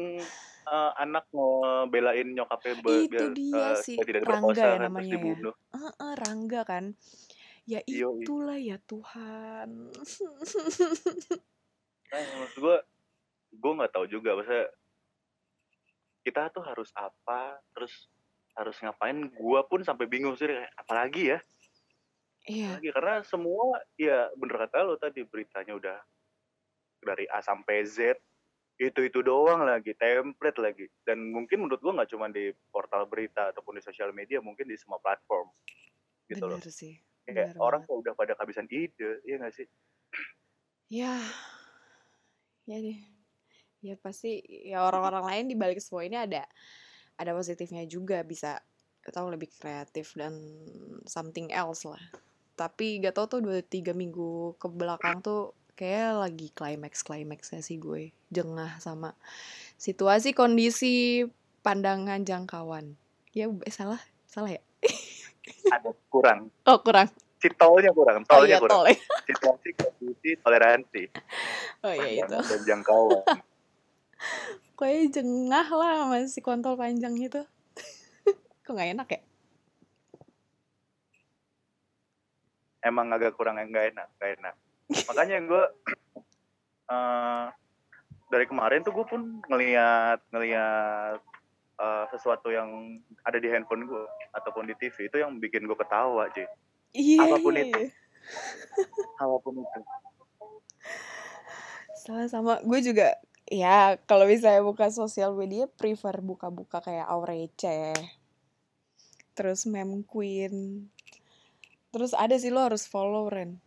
eh, 0.69 0.91
anak 1.03 1.27
ngebelain 1.35 2.31
nyokapnya 2.31 2.73
be- 2.79 3.03
itu 3.03 3.11
biar 3.11 3.27
dia 3.35 3.65
eh, 3.75 3.75
si 3.83 3.99
tidak 3.99 4.23
Rangga 4.23 4.55
ya 4.55 4.71
kan 4.79 4.81
namanya 4.87 5.03
ya 5.03 5.13
dibunuh. 5.19 5.53
Heeh, 5.75 6.11
Rangga 6.15 6.61
kan 6.63 6.83
ya 7.67 7.79
itulah 7.85 8.57
ya 8.57 8.79
Tuhan 8.81 9.93
Nah, 12.09 12.25
maksud 12.41 12.57
gue, 12.57 12.77
gue 13.53 13.71
nggak 13.77 13.93
tahu 13.93 14.05
juga. 14.09 14.33
Maksudnya 14.33 14.65
kita 16.25 16.49
tuh 16.49 16.65
harus 16.65 16.89
apa, 16.97 17.61
terus 17.77 18.09
harus 18.57 18.75
ngapain. 18.81 19.29
Gue 19.29 19.59
pun 19.69 19.85
sampai 19.85 20.09
bingung 20.09 20.33
sih, 20.33 20.49
apalagi 20.73 21.37
ya, 21.37 21.39
iya 22.49 22.73
apalagi 22.73 22.89
karena 22.97 23.15
semua 23.23 23.65
ya 23.95 24.27
bener 24.33 24.55
kata 24.65 24.77
lo 24.81 24.95
tadi 24.97 25.21
beritanya 25.23 25.73
udah 25.77 25.97
dari 27.05 27.25
A 27.29 27.39
sampai 27.39 27.85
Z 27.87 28.17
itu 28.79 29.03
itu 29.03 29.19
doang 29.19 29.67
lagi, 29.67 29.91
template 29.99 30.55
lagi. 30.55 30.87
Dan 31.03 31.35
mungkin 31.35 31.67
menurut 31.67 31.83
gue 31.83 31.91
nggak 31.99 32.15
cuma 32.15 32.31
di 32.31 32.47
portal 32.71 33.11
berita 33.11 33.51
ataupun 33.51 33.75
di 33.75 33.83
sosial 33.83 34.15
media, 34.15 34.39
mungkin 34.39 34.71
di 34.71 34.79
semua 34.79 35.03
platform 35.03 35.51
gitu 36.31 36.47
loh. 36.47 36.55
bener 36.55 36.71
sih 36.71 36.95
Kayak 37.27 37.51
bener 37.51 37.59
orang 37.59 37.81
banget 37.83 37.91
kok 37.91 37.99
udah 37.99 38.13
pada 38.15 38.33
kehabisan 38.39 38.67
ide, 38.71 39.19
iya 39.27 39.35
nggak 39.35 39.51
sih? 39.51 39.67
ya 40.89 41.21
ya 42.65 42.77
deh 42.81 42.99
ya 43.79 43.95
pasti 44.01 44.41
ya 44.65 44.81
orang-orang 44.83 45.23
lain 45.25 45.45
di 45.53 45.55
balik 45.55 45.79
semua 45.79 46.01
ini 46.01 46.17
ada 46.17 46.43
ada 47.19 47.31
positifnya 47.37 47.85
juga 47.85 48.25
bisa 48.25 48.57
tahu 49.09 49.33
lebih 49.33 49.49
kreatif 49.61 50.17
dan 50.17 50.33
something 51.05 51.49
else 51.53 51.85
lah 51.85 52.01
tapi 52.59 52.99
gak 52.99 53.15
tau 53.15 53.31
tuh 53.31 53.39
dua 53.39 53.63
tiga 53.63 53.95
minggu 53.95 54.59
ke 54.59 54.67
belakang 54.67 55.23
tuh 55.23 55.55
kayak 55.79 56.19
lagi 56.19 56.51
climax 56.51 57.07
climaxnya 57.07 57.63
sih 57.63 57.79
gue 57.79 58.11
jengah 58.27 58.83
sama 58.83 59.15
situasi 59.79 60.35
kondisi 60.35 61.23
pandangan 61.63 62.27
jangkauan 62.27 62.99
ya 63.31 63.47
eh, 63.47 63.71
salah 63.71 64.03
salah 64.27 64.51
ya 64.51 64.59
Ada 65.71 65.95
kurang. 66.11 66.51
oh 66.67 66.79
kurang 66.83 67.07
Si 67.39 67.47
tolnya 67.55 67.95
kurang, 67.95 68.27
oh 68.27 68.27
tolnya 68.27 68.51
iya 68.51 68.59
kurang. 68.59 68.83
tol 68.83 68.85
ya 68.91 68.99
Situasi, 69.31 69.69
kondisi, 69.79 70.29
toleransi. 70.43 71.03
oh 71.87 71.93
iya 71.95 72.19
itu 72.19 72.27
pandangan 72.27 72.51
dan 72.51 72.61
jangkauan. 72.67 73.23
Kayaknya 74.79 75.07
jengah 75.15 75.67
lah 75.71 75.95
masih 76.11 76.43
kontol 76.43 76.75
panjang 76.75 77.15
itu. 77.15 77.39
Kok 78.67 78.71
nggak 78.75 78.91
enak 78.91 79.07
ya? 79.07 79.19
Emang 82.79 83.11
agak 83.11 83.35
kurang 83.35 83.59
yang 83.59 83.69
nggak 83.71 83.95
enak, 83.95 84.07
nggak 84.19 84.31
enak. 84.39 84.55
Makanya 85.09 85.37
gue 85.45 85.63
eh 86.89 87.45
dari 88.29 88.45
kemarin 88.45 88.85
tuh 88.85 88.93
gue 88.93 89.05
pun 89.09 89.41
ngeliat 89.49 90.21
ngeliat 90.29 91.19
eh, 91.79 92.05
sesuatu 92.13 92.53
yang 92.53 93.01
ada 93.25 93.37
di 93.41 93.49
handphone 93.49 93.89
gue 93.89 94.05
ataupun 94.37 94.69
di 94.69 94.77
TV 94.77 95.09
itu 95.09 95.17
yang 95.21 95.37
bikin 95.41 95.65
gue 95.65 95.77
ketawa 95.77 96.29
cuy. 96.29 96.45
Iya, 96.93 97.21
Apa 97.25 97.37
pun 97.41 97.53
iya, 97.53 97.63
itu. 97.69 97.79
iya. 97.85 97.89
Apa 99.21 99.37
pun 99.41 99.53
itu. 99.61 99.79
Sama-sama. 101.99 102.57
Gue 102.65 102.79
juga, 102.81 103.13
ya 103.45 103.99
kalau 104.09 104.25
misalnya 104.25 104.65
buka 104.65 104.89
sosial 104.89 105.35
media, 105.37 105.69
prefer 105.69 106.17
buka-buka 106.23 106.81
kayak 106.81 107.05
Aurece. 107.05 107.93
Terus 109.37 109.69
Mem 109.69 110.01
Queen. 110.03 110.87
Terus 111.89 112.13
ada 112.13 112.35
sih 112.37 112.53
lo 112.53 112.61
harus 112.61 112.85
follow, 112.85 113.25
Ren. 113.27 113.57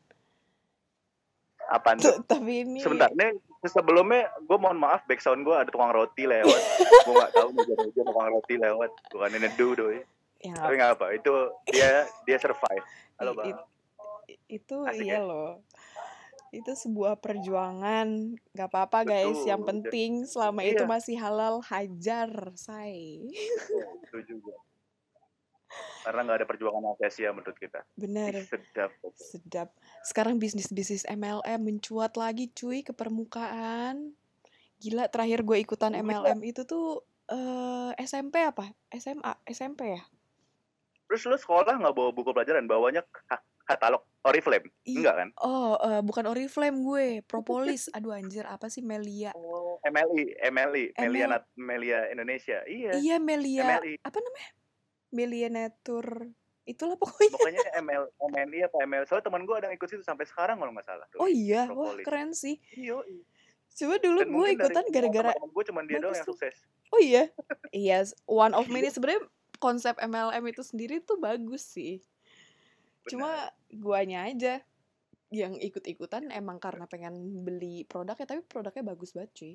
Apaan 1.67 1.99
tuh? 1.99 2.21
Tapi 2.27 2.63
ini... 2.63 2.81
Sebentar, 2.83 3.11
nih 3.13 3.33
sebelumnya 3.65 4.27
gue 4.43 4.59
mohon 4.59 4.77
maaf 4.77 5.07
backsound 5.07 5.47
gue 5.47 5.55
ada 5.55 5.71
tukang 5.71 5.91
roti 5.91 6.27
lewat. 6.27 6.63
gue 7.07 7.15
nggak 7.15 7.33
tahu 7.33 7.49
meja-meja 7.55 8.03
tukang 8.03 8.29
roti 8.29 8.55
lewat. 8.59 8.91
Bukan 9.11 9.29
ini 9.33 9.39
nedu 9.43 9.69
doi. 9.75 9.99
Ya, 10.43 10.59
Tapi 10.59 10.75
nggak 10.75 10.93
apa, 10.99 11.07
itu 11.15 11.33
dia 11.71 12.03
dia 12.27 12.37
survive. 12.39 12.87
Halo 13.17 13.33
bang. 13.33 13.55
it- 13.55 13.71
itu 14.49 14.77
Asik 14.85 15.07
iya 15.07 15.19
ya? 15.19 15.25
loh. 15.25 15.63
Itu 16.53 16.77
sebuah 16.77 17.17
perjuangan. 17.17 18.37
Gak 18.53 18.69
apa-apa 18.69 19.09
guys. 19.09 19.41
Yang 19.49 19.61
Betul. 19.65 19.71
penting 19.73 20.11
selama 20.29 20.61
itu 20.61 20.85
Iya. 20.85 20.91
masih 20.91 21.17
halal, 21.17 21.65
hajar, 21.65 22.29
say. 22.53 23.25
Itu 24.05 24.19
juga. 24.29 24.53
Karena 26.03 26.21
nggak 26.27 26.39
ada 26.43 26.47
perjuangan 26.47 26.83
yang 26.83 26.97
sia-sia 26.99 27.31
menurut 27.31 27.55
kita. 27.55 27.81
Bener. 27.95 28.35
Ih, 28.35 28.45
sedap. 28.45 28.91
Sedap. 29.15 29.69
Sekarang 30.03 30.37
bisnis-bisnis 30.37 31.07
MLM 31.07 31.63
mencuat 31.63 32.19
lagi 32.19 32.51
cuy 32.51 32.83
ke 32.83 32.91
permukaan. 32.91 34.11
Gila, 34.83 35.07
terakhir 35.07 35.47
gue 35.47 35.63
ikutan. 35.63 35.95
MLM 35.95 36.43
itu 36.43 36.67
tuh 36.67 37.07
eh 37.31 37.93
SMP 38.03 38.43
apa? 38.43 38.75
SMA, 38.91 39.33
SMP 39.47 39.95
ya? 39.95 40.03
Terus 41.07 41.23
lu 41.23 41.37
sekolah 41.37 41.79
nggak 41.79 41.95
bawa 41.95 42.11
buku 42.11 42.33
pelajaran, 42.33 42.67
bawanya 42.67 43.07
ka- 43.07 43.45
katalog 43.63 44.03
Oriflame? 44.23 44.75
Enggak 44.83 45.15
kan? 45.15 45.29
Oh, 45.39 45.79
eh, 45.79 46.03
bukan 46.03 46.25
Oriflame 46.27 46.83
gue, 46.83 47.07
Propolis. 47.23 47.87
Aduh 47.93 48.11
anjir, 48.11 48.43
apa 48.43 48.67
sih 48.67 48.83
Melia? 48.83 49.31
Oh, 49.35 49.79
MLI, 49.83 50.35
MLI, 50.51 50.85
Melia, 50.99 51.27
ML 51.27 51.31
Nat- 51.31 51.51
Melia 51.55 51.99
Indonesia. 52.11 52.59
Iya, 52.67 52.99
Iya, 52.99 53.17
Melia. 53.23 53.63
MLI. 53.79 53.95
Apa 54.03 54.19
namanya? 54.19 54.51
Natur. 55.13 56.33
Itulah 56.63 56.95
pokoknya. 56.95 57.35
Pokoknya 57.35 57.63
ML, 57.83 58.03
MLI 58.33 58.59
apa 58.71 58.77
ML. 58.87 59.03
Soalnya 59.07 59.27
teman 59.27 59.43
gue 59.45 59.55
ada 59.59 59.67
yang 59.69 59.77
ikut 59.77 59.89
situ 59.91 60.03
sampai 60.07 60.25
sekarang 60.25 60.63
kalau 60.63 60.71
nggak 60.71 60.87
salah. 60.87 61.07
Oh 61.19 61.27
Doi, 61.27 61.35
iya, 61.35 61.67
wah 61.69 61.93
Propolis. 61.93 62.05
keren 62.07 62.31
sih. 62.33 62.57
Iya, 62.79 63.03
Coba 63.73 63.97
dulu 63.99 64.19
gue 64.21 64.47
ikutan 64.53 64.85
gara-gara 64.93 65.33
gue 65.33 65.65
cuman 65.73 65.85
dia 65.89 65.99
doang 65.99 66.13
yang 66.13 66.27
tuh. 66.29 66.37
sukses. 66.37 66.55
Oh 66.93 67.01
iya, 67.01 67.33
iya. 67.75 68.05
One 68.29 68.53
of 68.53 68.69
many 68.69 68.93
sebenarnya 68.93 69.25
konsep 69.59 69.97
MLM 69.97 70.45
itu 70.53 70.63
sendiri 70.63 71.01
tuh 71.03 71.17
bagus 71.19 71.65
sih. 71.67 71.99
benar. 73.03 73.09
Cuma 73.11 73.31
guanya 73.73 74.29
aja 74.29 74.61
yang 75.33 75.57
ikut-ikutan 75.57 76.29
emang 76.29 76.61
karena 76.61 76.85
pengen 76.85 77.43
beli 77.43 77.89
produknya, 77.89 78.29
tapi 78.29 78.45
produknya 78.45 78.85
bagus 78.85 79.17
banget 79.17 79.33
cuy. 79.33 79.55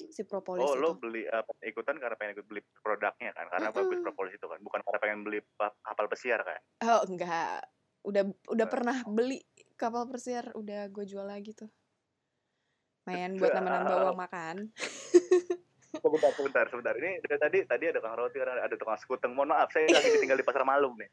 Bagus. 0.00 0.16
Si 0.16 0.22
propolis 0.24 0.64
Oh, 0.64 0.74
lo 0.74 0.96
itu. 0.96 1.00
beli 1.00 1.22
apa, 1.26 1.52
ikutan 1.60 1.96
karena 1.96 2.16
pengen 2.16 2.32
ikut 2.34 2.46
beli 2.46 2.60
produknya 2.80 3.30
kan? 3.30 3.46
Karena 3.48 3.68
bagus 3.68 3.92
Mm-mm. 3.92 4.04
propolis 4.04 4.32
itu 4.32 4.46
kan, 4.46 4.58
bukan 4.58 4.80
karena 4.80 4.98
pengen 4.98 5.20
beli 5.20 5.38
pa- 5.54 5.76
kapal 5.80 6.08
pesiar 6.08 6.40
kan? 6.40 6.60
Oh 6.80 7.02
enggak, 7.04 7.60
udah 8.02 8.22
udah 8.48 8.66
Eh, 8.66 8.70
pernah 8.70 8.96
beli 9.04 9.38
kapal 9.76 10.08
persiar, 10.08 10.56
udah 10.56 10.88
gue 10.88 11.04
jual 11.04 11.24
lagi 11.24 11.52
tuh. 11.52 11.68
Main 13.04 13.36
buat 13.36 13.50
nambah-nambah 13.50 13.90
Sedap. 13.90 14.06
uang 14.06 14.18
makan. 14.18 14.56
Sebentar, 15.90 16.32
sebentar, 16.32 16.64
sebentar. 16.70 16.94
Ini 16.96 17.20
dari 17.20 17.36
tadi 17.36 17.58
tadi 17.66 17.84
ada 17.90 17.98
tukang 17.98 18.16
roti, 18.16 18.38
ada 18.40 18.62
ada 18.62 18.72
tukang 18.72 18.96
sekuteng. 18.96 19.36
Mohon 19.36 19.52
maaf, 19.52 19.68
saya 19.68 19.84
lagi 19.84 20.08
ditinggal 20.16 20.38
di 20.38 20.46
pasar 20.46 20.64
Malum 20.64 20.96
nih. 20.96 21.10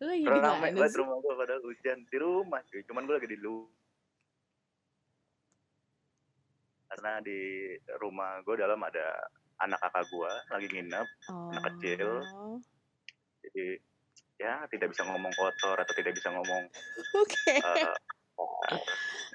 Lu 0.00 0.04
lagi 0.08 0.24
di 0.24 0.40
mana 0.40 0.88
sih? 0.88 0.98
rumah 0.98 1.16
gue 1.20 1.34
padahal 1.36 1.60
hujan 1.60 1.98
di 2.08 2.16
rumah 2.18 2.60
cuy. 2.64 2.80
Cuman 2.82 3.04
gue 3.04 3.14
lagi 3.14 3.28
di 3.28 3.38
lu 3.38 3.68
karena 6.90 7.22
di 7.22 7.40
rumah 7.96 8.42
gue 8.42 8.54
dalam 8.54 8.80
ada 8.82 9.30
anak 9.58 9.78
kakak 9.78 10.04
gue 10.08 10.32
lagi 10.50 10.66
nginep 10.68 11.06
anak 11.30 11.62
kecil 11.74 12.10
Oh, 12.34 12.56
jadi 13.40 13.78
ya 14.36 14.64
tidak 14.66 14.90
bisa 14.90 15.04
ngomong 15.04 15.30
kotor 15.32 15.76
atau 15.76 15.94
tidak 15.94 16.16
bisa 16.16 16.28
ngomong 16.30 16.64
oke. 17.22 17.54
eh, 17.54 17.94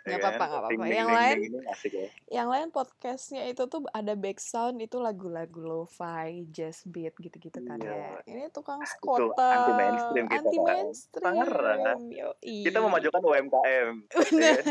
Nggak 0.05 0.17
ya 0.17 0.21
apa-apa, 0.21 0.37
kan? 0.37 0.45
nggak 0.45 0.61
apa-apa. 0.61 0.85
Yang 0.85 1.09
lain, 1.09 1.37
ya. 1.49 2.07
yang 2.29 2.47
lain 2.53 2.67
podcastnya 2.69 3.41
itu 3.49 3.65
tuh 3.65 3.89
ada 3.89 4.13
background 4.13 4.77
itu 4.77 5.01
lagu-lagu 5.01 5.57
lo-fi, 5.57 6.45
jazz 6.53 6.85
beat 6.85 7.17
gitu-gitu 7.17 7.57
kan 7.65 7.81
Iya. 7.81 8.21
ya. 8.21 8.21
Ini 8.29 8.53
tukang 8.53 8.85
Itu 8.85 9.33
anti 9.33 9.73
mainstream 9.73 10.25
kita 10.29 10.37
anti 10.37 10.57
kan. 10.57 10.65
mainstream. 10.69 11.25
Parah. 11.25 11.97
Yoi. 12.05 12.57
Kita 12.69 12.77
memajukan 12.85 13.17
UMKM. 13.17 13.89
Bener. 14.29 14.61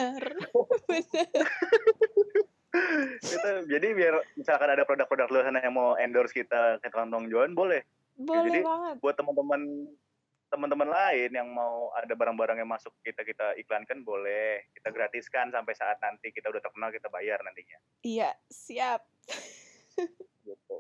Bener. 0.87 1.43
Kita 3.23 3.71
jadi 3.71 3.89
biar 3.95 4.15
misalkan 4.35 4.67
ada 4.67 4.83
produk-produk 4.83 5.31
luar 5.31 5.45
sana 5.47 5.63
yang 5.63 5.75
mau 5.75 5.95
endorse 5.95 6.35
kita 6.35 6.83
ke 6.83 6.91
kantong 6.91 7.31
Joan 7.31 7.55
boleh. 7.55 7.87
Boleh 8.15 8.47
jadi 8.51 8.61
banget. 8.63 8.97
buat 9.03 9.15
teman-teman 9.19 9.61
teman-teman 10.55 10.87
lain 10.87 11.31
yang 11.35 11.51
mau 11.51 11.91
ada 11.99 12.15
barang-barang 12.15 12.63
yang 12.63 12.71
masuk 12.71 12.95
kita 13.03 13.27
kita 13.27 13.59
iklankan 13.59 14.07
boleh 14.07 14.63
kita 14.71 14.95
gratiskan 14.95 15.51
sampai 15.51 15.75
saat 15.75 15.99
nanti 15.99 16.31
kita 16.31 16.47
udah 16.47 16.63
terkenal 16.63 16.95
kita 16.95 17.11
bayar 17.11 17.43
nantinya 17.43 17.75
Iya, 18.07 18.31
siap. 18.47 19.03
gitu 20.47 20.79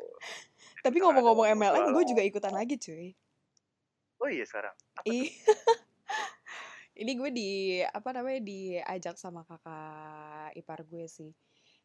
Tapi 0.78 0.96
ngomong-ngomong 1.02 1.58
MLM, 1.58 1.90
gue 1.90 2.04
juga 2.06 2.22
ikutan 2.22 2.54
lagi 2.54 2.78
cuy. 2.78 3.16
oh 4.22 4.30
iya 4.30 4.44
sekarang. 4.46 4.76
Ini 6.94 7.10
gue 7.18 7.30
di 7.34 7.50
apa 7.82 8.14
namanya 8.14 8.40
diajak 8.46 9.18
sama 9.18 9.42
kakak 9.42 10.54
ipar 10.54 10.86
gue 10.86 11.08
sih. 11.10 11.34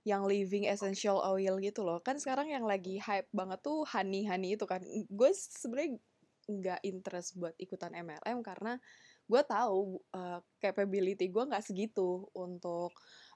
Yang 0.07 0.23
living 0.31 0.65
essential 0.67 1.19
oil 1.21 1.59
gitu 1.59 1.83
loh. 1.83 1.99
Kan 1.99 2.17
sekarang 2.17 2.49
yang 2.51 2.63
lagi 2.63 2.97
hype 2.99 3.27
banget 3.35 3.59
tuh 3.63 3.83
honey 3.87 4.25
honey 4.25 4.55
itu 4.55 4.65
kan. 4.65 4.83
Gue 5.09 5.31
sebenarnya 5.35 5.99
nggak 6.49 6.79
interest 6.81 7.37
buat 7.37 7.53
ikutan 7.61 7.93
MLM 7.93 8.41
karena 8.41 8.81
gue 9.29 9.41
tahu 9.45 10.01
uh, 10.17 10.41
capability 10.57 11.29
gue 11.29 11.43
nggak 11.45 11.61
segitu 11.61 12.25
untuk 12.33 12.95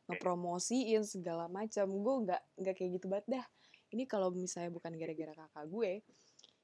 ngepromosiin 0.09 1.03
segala 1.05 1.51
macam. 1.51 1.87
Gue 1.91 2.15
nggak 2.27 2.41
nggak 2.59 2.73
kayak 2.75 2.91
gitu 2.99 3.05
banget 3.11 3.27
dah. 3.39 3.45
Ini 3.93 4.09
kalau 4.09 4.33
misalnya 4.33 4.73
bukan 4.73 4.97
gara-gara 4.97 5.33
kakak 5.37 5.65
gue, 5.69 5.91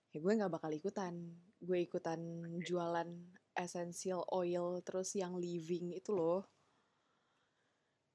ya 0.09 0.17
gue 0.17 0.33
nggak 0.33 0.49
bakal 0.49 0.71
ikutan 0.73 1.13
gue 1.61 1.79
ikutan 1.85 2.19
jualan 2.65 3.09
essential 3.53 4.25
oil 4.33 4.81
terus 4.81 5.13
yang 5.13 5.37
living 5.37 5.93
itu 5.93 6.15
loh 6.15 6.47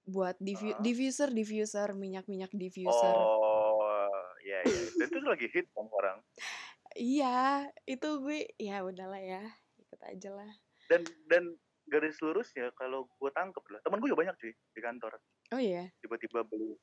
buat 0.04 0.36
diffu- 0.36 0.76
Heeh. 0.76 0.84
diffuser 0.84 1.32
diffuser 1.32 1.96
minyak 1.96 2.28
minyak 2.28 2.52
diffuser. 2.52 3.14
Oh 3.16 4.08
iya 4.44 4.60
iya. 4.60 4.80
Itu 5.08 5.18
lagi 5.24 5.48
hit 5.48 5.66
kan 5.72 5.88
orang. 5.88 6.18
Iya 6.94 7.66
itu 7.90 8.22
gue 8.22 8.54
ya 8.54 8.86
udahlah 8.86 9.18
ya 9.18 9.42
ikut 9.82 10.00
aja 10.04 10.30
lah. 10.30 10.50
Dan 10.86 11.02
dan 11.26 11.58
garis 11.90 12.22
lurusnya 12.22 12.70
kalau 12.78 13.10
gue 13.18 13.30
tangkep 13.34 13.64
lah 13.66 13.80
teman 13.82 13.98
gue 13.98 14.08
juga 14.12 14.28
banyak 14.28 14.36
cuy 14.38 14.52
di 14.54 14.80
kantor. 14.80 15.18
Oh 15.50 15.58
iya? 15.58 15.90
Tiba-tiba 16.04 16.46
beli 16.46 16.78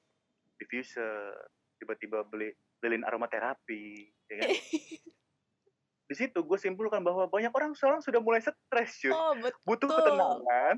diffuser 0.59 1.31
tiba-tiba 1.79 2.27
beli 2.27 2.51
lilin 2.83 3.07
aromaterapi 3.07 3.83
ya 4.29 4.35
kan? 4.41 4.49
Di 6.11 6.15
situ 6.19 6.43
gue 6.43 6.59
simpulkan 6.59 6.99
bahwa 7.07 7.23
banyak 7.31 7.55
orang 7.55 7.71
sekarang 7.71 8.03
sudah 8.03 8.19
mulai 8.19 8.43
stres 8.43 8.91
cuy. 8.99 9.15
Oh 9.15 9.31
butuh 9.63 9.87
betul 9.87 9.95
ketenangan 9.95 10.77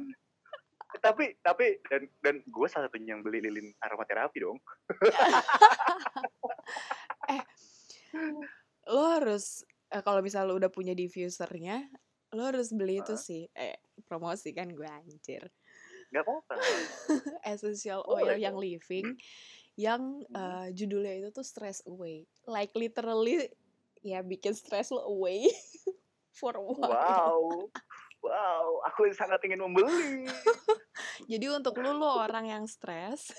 tapi 1.02 1.34
tapi 1.42 1.82
dan 1.90 2.06
dan 2.22 2.36
gue 2.46 2.68
salah 2.70 2.86
satunya 2.90 3.18
yang 3.18 3.26
beli 3.26 3.42
lilin 3.42 3.74
aromaterapi 3.82 4.38
dong. 4.44 4.60
Lo 8.94 9.04
harus 9.18 9.66
eh, 9.90 10.04
kalau 10.06 10.22
misal 10.22 10.46
lo 10.50 10.54
udah 10.60 10.70
punya 10.70 10.94
diffusernya 10.94 11.90
lo 12.34 12.50
harus 12.50 12.74
beli 12.74 12.98
itu 13.02 13.14
Hah? 13.14 13.22
sih. 13.22 13.46
Eh 13.54 13.78
promosi 14.10 14.54
kan 14.54 14.74
gue 14.74 14.90
anjir. 14.90 15.46
Nggak 16.10 16.26
apa-apa. 16.26 16.54
Essential 17.54 18.02
boleh 18.06 18.34
oil 18.34 18.38
yang 18.42 18.58
dong 18.58 18.66
living 18.66 19.08
yang 19.74 20.22
Hmm. 20.30 20.38
uh, 20.38 20.68
judulnya 20.70 21.18
itu 21.18 21.30
tuh 21.34 21.46
stress 21.46 21.82
away. 21.90 22.30
Like 22.46 22.74
literally 22.78 23.50
ya 24.06 24.22
bikin 24.22 24.54
stress 24.54 24.94
lo 24.94 25.02
away 25.06 25.50
for 26.38 26.54
a 26.58 26.62
while. 26.62 26.94
Wow 26.94 27.70
wow 28.24 28.82
aku 28.88 29.12
sangat 29.12 29.44
ingin 29.46 29.62
membeli. 29.62 30.26
Jadi 31.32 31.46
untuk 31.52 31.78
lu 31.84 31.94
lo 32.00 32.24
orang 32.24 32.48
yang 32.48 32.64
stres 32.66 33.36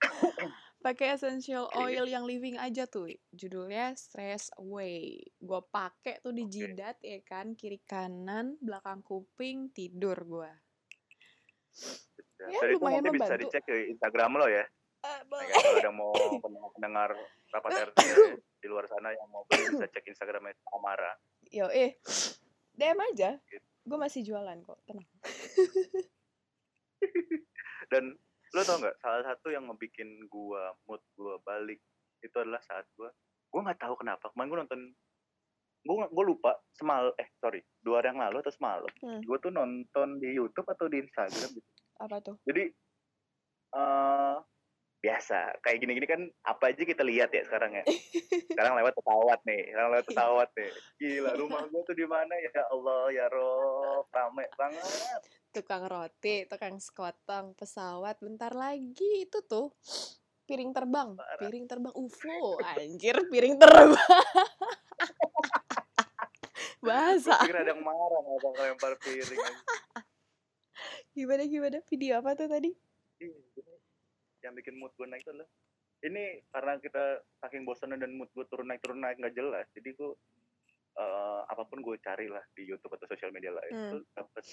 pakai 0.84 1.16
essential 1.16 1.72
oil 1.80 2.04
yang 2.04 2.28
living 2.28 2.60
aja 2.60 2.84
tuh. 2.84 3.08
Judulnya 3.32 3.96
stress 3.96 4.52
away 4.60 5.16
gue 5.40 5.60
pakai 5.72 6.20
tuh 6.20 6.36
di 6.36 6.44
jidat 6.44 7.00
ya 7.00 7.24
kan? 7.24 7.56
Kiri 7.56 7.80
kanan 7.88 8.60
belakang 8.60 9.00
kuping 9.00 9.72
tidur 9.72 10.20
gue 10.22 10.52
Ya, 12.34 12.50
ya 12.50 12.60
dan 12.60 12.70
itu 12.70 12.78
lumayan 12.78 13.02
nanti 13.02 13.14
bisa 13.18 13.34
membantu. 13.34 13.42
dicek 13.50 13.64
di 13.66 13.80
Instagram 13.94 14.30
lo 14.38 14.46
ya. 14.46 14.64
Nah, 15.04 15.20
boleh. 15.28 15.46
kalau 15.52 15.78
ada 15.80 15.92
mau 15.92 16.12
pendengar 16.74 17.10
rapat 17.52 17.72
RT 17.92 17.98
di 18.62 18.66
luar 18.66 18.88
sana 18.88 19.12
yang 19.12 19.28
mau 19.28 19.44
beli 19.46 19.74
bisa 19.74 19.86
cek 19.90 20.04
Instagramnya 20.08 20.56
Amara 20.72 21.12
yo 21.52 21.68
eh 21.70 22.00
DM 22.74 22.98
aja. 23.12 23.38
Gitu. 23.46 23.73
Gue 23.84 23.98
masih 24.00 24.24
jualan 24.24 24.58
kok 24.64 24.80
tenang. 24.88 25.08
Dan 27.92 28.16
lo 28.54 28.62
tau 28.62 28.78
nggak 28.78 28.96
salah 29.02 29.22
satu 29.26 29.50
yang 29.50 29.66
ngebikin 29.66 30.30
gua 30.30 30.70
mood 30.86 31.02
gua 31.18 31.42
balik 31.42 31.82
itu 32.22 32.36
adalah 32.38 32.62
saat 32.62 32.86
gua 32.94 33.10
gua 33.50 33.66
nggak 33.66 33.82
tahu 33.82 33.98
kenapa 33.98 34.30
kemarin 34.30 34.48
gua 34.48 34.60
nonton 34.62 34.80
gua 35.82 36.06
gua 36.08 36.24
lupa 36.24 36.52
semal 36.70 37.10
eh 37.18 37.34
sorry 37.42 37.60
dua 37.82 37.98
hari 37.98 38.14
yang 38.14 38.22
lalu 38.22 38.38
atau 38.40 38.54
semalam 38.54 38.92
Hmm. 39.02 39.20
gua 39.26 39.36
tuh 39.42 39.50
nonton 39.50 40.22
di 40.22 40.38
YouTube 40.38 40.70
atau 40.70 40.86
di 40.86 41.02
Instagram 41.02 41.50
gitu. 41.50 41.70
Apa 41.98 42.22
tuh? 42.22 42.38
Jadi 42.46 42.70
eh 43.74 44.36
biasa. 45.04 45.60
Kayak 45.60 45.78
gini-gini 45.84 46.06
kan 46.08 46.20
apa 46.48 46.72
aja 46.72 46.80
kita 46.80 47.04
lihat 47.04 47.28
ya 47.36 47.44
sekarang 47.44 47.76
ya. 47.76 47.84
Sekarang 48.54 48.80
lewat 48.80 48.96
pesawat 48.96 49.40
nih 49.44 49.62
sekarang 49.68 49.90
lewat 49.92 50.06
pesawat 50.08 50.48
nih. 50.56 50.70
Gila 50.96 51.32
rumah 51.36 51.62
gua 51.68 51.82
tuh 51.84 51.96
di 51.98 52.06
mana 52.08 52.34
ya? 52.40 52.62
Allah 52.72 53.02
ya 53.12 53.26
Rob. 53.28 54.08
Rame 54.08 54.48
banget. 54.56 55.20
Tukang 55.52 55.84
roti, 55.86 56.48
tukang 56.50 56.82
sekotong, 56.82 57.54
pesawat, 57.54 58.18
bentar 58.18 58.50
lagi 58.54 59.22
itu 59.22 59.38
tuh 59.46 59.70
piring 60.50 60.74
terbang, 60.74 61.14
parah. 61.14 61.40
piring 61.40 61.64
terbang. 61.70 61.94
UFO, 61.94 62.58
anjir 62.58 63.16
piring 63.30 63.54
terbang, 63.54 63.94
bahasa. 66.84 67.38
pikir 67.38 67.54
ada 67.54 67.70
yang 67.70 67.86
marah 67.86 68.20
mau 68.26 68.36
lempar 68.42 68.98
piring. 68.98 69.40
Gimana 71.14 71.46
gimana? 71.46 71.78
Video 71.86 72.18
apa 72.18 72.34
tuh 72.34 72.50
tadi? 72.50 72.74
Yang 74.44 74.54
bikin 74.60 74.74
mood 74.76 74.92
gue 74.94 75.06
naik 75.06 75.24
itu 75.24 75.32
adalah 75.32 75.48
ini 76.00 76.24
karena 76.46 76.76
kita 76.78 77.02
saking 77.40 77.64
bosannya 77.64 77.96
dan 77.96 78.12
mood 78.12 78.28
gue 78.30 78.44
turun 78.44 78.68
naik 78.68 78.78
turun 78.78 79.00
naik 79.00 79.16
nggak 79.16 79.32
jelas 79.32 79.64
jadi 79.72 79.88
gue 79.90 80.10
eh, 80.94 81.40
apa 81.42 81.64
pun 81.64 81.80
gue 81.80 81.96
cari 81.98 82.28
lah 82.28 82.44
di 82.52 82.62
YouTube 82.62 82.92
atau 82.92 83.08
sosial 83.08 83.32
media 83.32 83.50
lain 83.50 83.72
Hmm. 83.72 83.90
tuh 83.90 84.00
dapet 84.14 84.44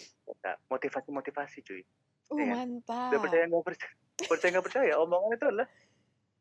motivasi 0.66 1.10
motivasi 1.12 1.60
cuy 1.62 1.84
Uh 2.32 2.40
ya 2.40 2.56
kan? 2.56 2.68
udah 3.12 3.20
percaya 3.20 3.44
mantap. 3.44 3.52
nggak 3.52 3.66
percaya 3.68 3.92
percaya 4.24 4.50
nggak 4.50 4.66
percaya 4.66 4.92
omongan 4.98 5.32
itu 5.34 5.46
adalah 5.46 5.68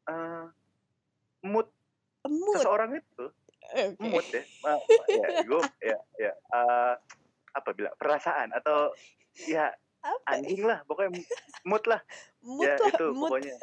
eh, 0.07 0.45
mood 1.43 1.69
Mood. 2.23 2.55
seseorang 2.55 2.91
itu 2.95 3.25
Oke. 3.67 3.99
mood 4.01 4.27
ya 4.31 4.43
Ma- 4.63 4.83
ya 5.11 5.27
gue 5.43 5.61
ya 5.83 5.99
ya 6.17 6.33
eh, 6.33 6.95
apa 7.51 7.71
bilang 7.75 7.95
perasaan 7.97 8.55
atau 8.55 8.95
ya 9.43 9.75
Apa? 10.01 10.33
anjing 10.33 10.63
lah 10.65 10.81
pokoknya 10.85 11.11
mood 11.63 11.85
lah 11.85 12.01
Mood 12.41 12.65
ya 12.65 12.75
lah, 12.81 12.89
itu 12.89 13.07
mood. 13.13 13.29
pokoknya 13.29 13.57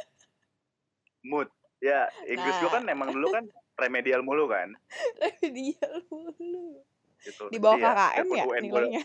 mood 1.24 1.50
ya 1.80 2.00
Inggris 2.26 2.56
gue 2.56 2.64
Nah, 2.64 2.74
kan 2.74 2.84
emang 2.88 3.10
dulu 3.10 3.28
kan 3.30 3.44
remedial 3.76 4.22
mulu 4.22 4.46
kan 4.48 4.74
dia 5.56 5.88
mulu. 6.10 6.82
gitu 7.22 7.44
Di 7.50 7.58
jadi 7.58 7.62
bawah 7.62 7.78
ya 7.78 7.90
KKM 7.92 8.26
biarpun 8.26 8.38
ya 8.38 8.44
UN 8.46 8.64
gue 8.64 8.82
nilainya. 8.86 9.04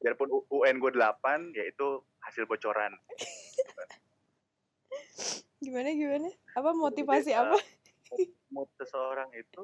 biarpun 0.00 0.28
U- 0.30 0.48
UN 0.50 0.76
gue 0.78 0.90
8 0.94 1.52
ya 1.52 1.64
itu 1.66 1.86
hasil 2.22 2.46
bocoran 2.46 2.94
Gimana 5.60 5.92
gimana? 5.92 6.28
Apa 6.56 6.72
jadi 6.72 6.80
motivasi 6.80 7.30
eh, 7.30 7.36
apa? 7.36 7.58
mood, 8.48 8.66
seseorang 8.80 9.28
itu 9.36 9.62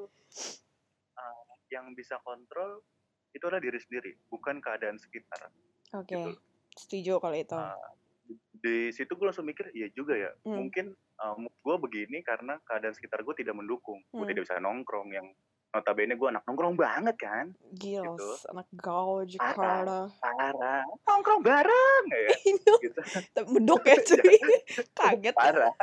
eh, 1.17 1.43
yang 1.73 1.97
bisa 1.97 2.21
kontrol 2.21 2.85
itu 3.33 3.43
adalah 3.43 3.61
diri 3.61 3.77
sendiri 3.77 4.13
bukan 4.29 4.61
keadaan 4.61 4.97
sekitar 4.97 5.49
Oke, 5.93 6.15
gitu 6.15 6.31
setuju 6.77 7.19
kalau 7.19 7.35
itu. 7.35 7.57
Eh, 7.57 7.77
di 8.57 8.77
situ 8.91 9.11
gue 9.11 9.25
langsung 9.25 9.45
mikir 9.45 9.71
iya 9.71 9.87
juga 9.89 10.13
ya 10.13 10.33
Hmm. 10.43 10.59
mungkin 10.61 10.91
uh, 11.17 11.35
gue 11.39 11.77
begini 11.79 12.21
karena 12.21 12.59
keadaan 12.63 12.93
sekitar 12.93 13.21
gue 13.21 13.35
tidak 13.35 13.55
mendukung 13.55 14.03
gue 14.05 14.19
Hmm. 14.19 14.27
tidak 14.27 14.43
bisa 14.45 14.59
nongkrong 14.59 15.09
yang 15.11 15.29
notabene 15.69 16.15
gue 16.15 16.25
anak 16.27 16.43
nongkrong 16.43 16.75
banget 16.75 17.17
kan 17.17 17.53
Gils, 17.73 18.17
Gitu. 18.17 18.29
anak 18.49 18.67
gaul 18.75 19.29
parah 19.31 19.53
Jakarta. 19.55 19.99
parah 20.19 20.83
nongkrong 21.05 21.43
bareng 21.43 22.05
ya 22.09 22.29
Itu 22.51 22.73
gitu 22.81 23.01
medok 23.53 23.83
ya 23.85 23.97
cuy. 24.01 24.37
Kaget. 24.99 25.35
parah 25.35 25.75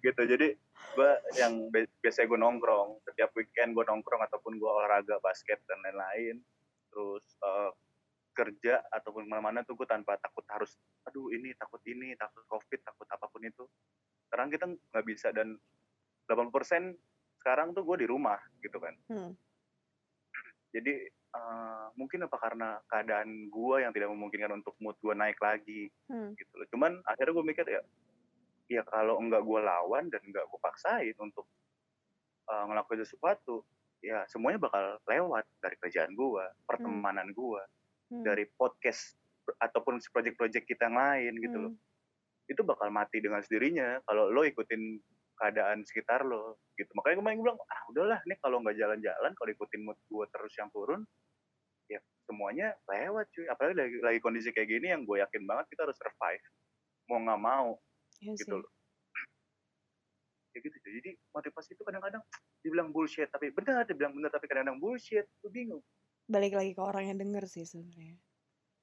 gitu 0.00 0.22
jadi 0.26 0.48
gue 0.90 1.10
yang 1.34 1.52
bi- 1.68 1.90
biasanya 1.98 2.26
gue 2.26 2.40
nongkrong 2.40 2.88
setiap 3.02 3.30
weekend 3.32 3.72
gue 3.72 3.84
nongkrong 3.84 4.22
ataupun 4.22 4.54
gue 4.54 4.68
olahraga 4.68 5.18
basket 5.18 5.58
dan 5.64 5.78
lain-lain 5.80 6.38
terus 6.88 7.24
eh, 7.40 7.70
kerja 8.34 8.82
ataupun 8.90 9.24
ke 9.24 9.30
mana-mana 9.30 9.62
tuh 9.62 9.78
gue 9.78 9.86
tanpa 9.86 10.18
takut 10.18 10.42
harus 10.50 10.74
aduh 11.06 11.30
ini 11.30 11.54
takut 11.54 11.80
ini 11.86 12.12
takut 12.18 12.42
covid 12.44 12.82
takut 12.82 13.06
apa 13.08 13.30
pun 13.30 13.40
itu 13.40 13.64
sekarang 14.26 14.50
kita 14.50 14.66
nggak 14.66 15.06
bisa 15.06 15.30
dan 15.30 15.54
80% 16.26 16.98
sekarang 17.38 17.70
tuh 17.72 17.86
gue 17.86 18.02
di 18.02 18.06
rumah 18.10 18.36
gitu 18.58 18.76
kan 18.76 18.94
Hmm. 19.06 19.32
jadi 20.74 21.06
eh, 21.34 21.86
mungkin 21.98 22.26
apa 22.26 22.38
karena 22.38 22.78
keadaan 22.86 23.50
gue 23.50 23.76
yang 23.82 23.90
tidak 23.90 24.10
memungkinkan 24.10 24.54
untuk 24.54 24.74
mood 24.78 24.94
gue 24.98 25.14
naik 25.14 25.38
lagi 25.38 25.90
Hmm. 26.06 26.30
gitu 26.38 26.54
loh. 26.54 26.66
Cuman 26.70 27.02
akhirnya 27.02 27.34
gue 27.34 27.44
mikir 27.44 27.66
ya, 27.66 27.82
ya 28.70 28.82
kalau 28.86 29.18
enggak 29.18 29.42
gue 29.42 29.60
lawan 29.60 30.06
dan 30.14 30.22
enggak 30.22 30.46
gue 30.46 30.60
paksain 30.62 31.10
untuk 31.18 31.42
uh, 32.46 32.64
ngelakuin 32.70 33.02
sesuatu, 33.02 33.66
ya 33.98 34.22
semuanya 34.30 34.62
bakal 34.62 34.94
lewat 35.10 35.42
dari 35.58 35.74
kerjaan 35.82 36.14
gue, 36.14 36.44
pertemanan 36.70 37.34
gue, 37.34 37.62
Hmm. 38.14 38.22
dari 38.22 38.46
podcast 38.54 39.18
ataupun 39.58 39.98
project-project 39.98 40.64
kita 40.70 40.86
yang 40.86 40.96
lain 40.96 41.32
gitu 41.42 41.56
loh. 41.58 41.72
Hmm. 41.74 42.46
Itu 42.46 42.62
bakal 42.62 42.94
mati 42.94 43.18
dengan 43.18 43.42
sendirinya 43.42 43.98
kalau 44.06 44.30
lo 44.30 44.46
ikutin 44.46 45.02
keadaan 45.34 45.82
sekitar 45.82 46.22
lo 46.22 46.62
gitu. 46.78 46.90
Makanya 46.94 47.18
kemarin 47.18 47.36
gue 47.42 47.46
bilang, 47.50 47.58
ah 47.58 47.80
udahlah 47.90 48.20
nih 48.30 48.38
kalau 48.38 48.62
nggak 48.62 48.78
jalan-jalan, 48.78 49.32
kalau 49.34 49.50
ikutin 49.50 49.82
mood 49.82 49.98
gue 50.06 50.24
terus 50.30 50.52
yang 50.54 50.70
turun, 50.70 51.02
ya 51.90 51.98
semuanya 52.30 52.78
lewat 52.86 53.26
cuy. 53.34 53.46
Apalagi 53.50 53.74
lagi, 53.74 53.96
lagi 53.98 54.18
kondisi 54.22 54.54
kayak 54.54 54.68
gini 54.70 54.94
yang 54.94 55.02
gue 55.02 55.18
yakin 55.18 55.42
banget 55.42 55.66
kita 55.74 55.90
harus 55.90 55.98
survive. 55.98 56.44
Mau 57.10 57.18
nggak 57.20 57.42
mau 57.42 57.68
Iya 58.22 58.38
gitu 58.38 58.54
loh. 58.62 58.70
Kayak 60.54 60.70
gitu. 60.70 60.76
Jadi 61.02 61.10
motivasi 61.34 61.74
itu 61.74 61.82
kadang-kadang 61.82 62.22
dibilang 62.62 62.88
bullshit, 62.94 63.26
tapi 63.26 63.50
benar, 63.50 63.82
dibilang 63.90 64.14
benar 64.14 64.30
tapi 64.30 64.46
kadang-kadang 64.46 64.78
bullshit. 64.78 65.26
Gue 65.42 65.50
bingung. 65.50 65.82
Balik 66.24 66.56
lagi 66.56 66.72
ke 66.72 66.82
orang 66.82 67.12
yang 67.12 67.18
denger 67.20 67.44
sih 67.46 67.68
sebenarnya. 67.68 68.16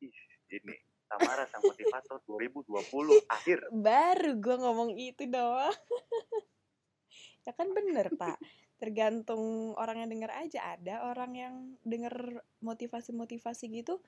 Ih, 0.01 0.17
ini 0.54 0.75
Tamara 1.12 1.43
sang 1.49 1.65
motivator 1.65 2.23
2020 2.23 3.27
akhir. 3.27 3.58
Baru 3.75 4.32
gue 4.39 4.56
ngomong 4.56 4.89
itu 4.95 5.27
doang. 5.27 5.75
ya 7.45 7.51
kan 7.51 7.67
bener 7.75 8.08
pak. 8.15 8.39
Tergantung 8.80 9.75
orang 9.75 10.06
yang 10.06 10.10
denger 10.10 10.32
aja. 10.32 10.77
Ada 10.80 11.12
orang 11.12 11.32
yang 11.36 11.56
denger 11.84 12.45
motivasi-motivasi 12.63 13.67
gitu 13.75 13.99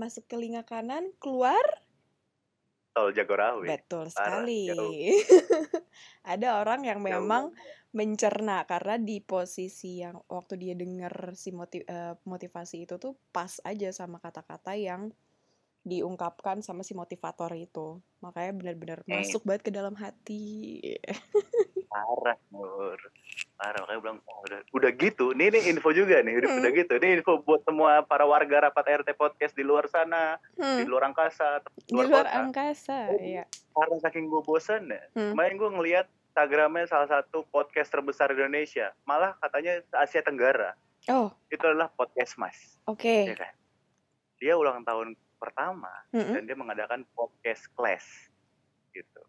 masuk 0.00 0.24
telinga 0.26 0.64
kanan, 0.64 1.12
keluar 1.20 1.60
Tol 2.90 3.14
Jagorawi. 3.14 3.70
Betul 3.70 4.10
sekali. 4.10 4.66
Ada 6.32 6.58
orang 6.58 6.82
yang 6.82 6.98
memang 6.98 7.54
mencerna 7.90 8.66
karena 8.66 8.98
di 8.98 9.18
posisi 9.22 10.02
yang 10.02 10.18
waktu 10.30 10.54
dia 10.58 10.74
denger 10.78 11.34
si 11.34 11.50
moti- 11.50 11.86
eh, 11.86 12.14
motivasi 12.22 12.86
itu 12.86 12.98
tuh 12.98 13.18
pas 13.34 13.58
aja 13.66 13.90
sama 13.90 14.22
kata-kata 14.22 14.74
yang 14.78 15.10
diungkapkan 15.80 16.60
sama 16.60 16.84
si 16.84 16.92
motivator 16.92 17.50
itu. 17.56 17.98
Makanya 18.20 18.52
benar-benar 18.52 19.00
Eh. 19.06 19.22
masuk 19.22 19.42
banget 19.48 19.70
ke 19.70 19.72
dalam 19.72 19.96
hati. 19.96 20.78
Parah, 21.90 22.38
Nur. 22.52 23.00
Parah, 23.60 23.76
makanya 23.78 24.00
bilang, 24.00 24.18
oh, 24.24 24.40
udah, 24.42 24.58
udah 24.72 24.90
gitu. 24.90 25.36
Nih, 25.36 25.52
nih 25.52 25.68
info 25.68 25.92
juga 25.92 26.16
nih, 26.18 26.32
udah, 26.34 26.48
Hmm. 26.48 26.58
udah 26.58 26.70
gitu. 26.72 26.92
Ini 26.96 27.08
info 27.14 27.32
buat 27.38 27.60
semua 27.60 28.00
para 28.02 28.24
warga 28.24 28.64
rapat 28.64 29.04
RT 29.04 29.12
Podcast 29.12 29.52
di 29.52 29.60
luar 29.60 29.84
sana, 29.86 30.40
di 30.50 30.64
Hmm, 30.80 30.88
luar 30.88 31.04
angkasa, 31.06 31.60
di 31.76 31.84
di 31.84 31.92
luar 31.92 32.08
luar 32.08 32.24
kota. 32.24 32.38
angkasa, 32.40 32.96
Oh, 33.06 33.20
ya. 33.20 33.44
Karena 33.70 33.96
saking 34.00 34.24
gue 34.26 34.40
bosen 34.40 34.88
ya, 34.88 35.02
Hmm. 35.12 35.36
kemarin 35.36 35.54
gue 35.54 35.70
ngeliat 35.70 36.06
Instagramnya 36.30 36.86
salah 36.86 37.08
satu 37.10 37.44
podcast 37.44 37.90
terbesar 37.90 38.30
di 38.30 38.38
Indonesia. 38.38 38.96
Malah 39.02 39.36
katanya 39.36 39.76
Asia 39.98 40.22
Tenggara. 40.22 40.72
Oh, 41.06 41.28
Itu 41.46 41.60
adalah 41.60 41.90
Podcast 41.90 42.36
Mas. 42.36 42.80
oke. 42.86 43.04
Ya 43.26 43.34
kan? 43.34 43.52
Dia 44.38 44.54
ulang 44.54 44.80
tahun 44.80 45.12
pertama, 45.36 45.90
Mm-mm. 46.10 46.32
dan 46.32 46.42
dia 46.44 46.54
mengadakan 46.54 47.04
podcast 47.10 47.68
class. 47.70 48.29
Gitu. 48.90 49.20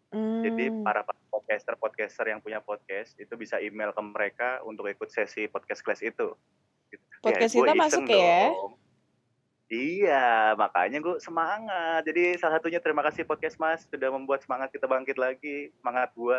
Jadi 0.42 0.64
Hmm. 0.68 0.82
para 0.82 1.06
podcaster-podcaster 1.30 2.26
yang 2.28 2.42
punya 2.42 2.58
podcast 2.60 3.14
itu 3.16 3.32
bisa 3.38 3.62
email 3.62 3.94
ke 3.94 4.02
mereka 4.02 4.60
untuk 4.66 4.90
ikut 4.90 5.08
sesi 5.08 5.46
podcast 5.46 5.80
class 5.80 6.02
itu. 6.02 6.34
Gitu. 6.90 7.04
Podcast 7.22 7.54
gua 7.54 7.60
kita 7.64 7.72
masuk 7.78 8.04
ya? 8.10 8.50
dong. 8.52 8.76
Iya, 9.72 10.52
makanya 10.60 11.00
gue 11.00 11.16
semangat. 11.16 12.04
Jadi 12.04 12.36
salah 12.36 12.60
satunya 12.60 12.76
terima 12.76 13.00
kasih 13.08 13.24
podcast 13.24 13.56
Mas 13.56 13.88
sudah 13.88 14.12
membuat 14.12 14.44
semangat 14.44 14.68
kita 14.68 14.84
bangkit 14.84 15.16
lagi, 15.16 15.72
semangat 15.80 16.12
gue. 16.12 16.38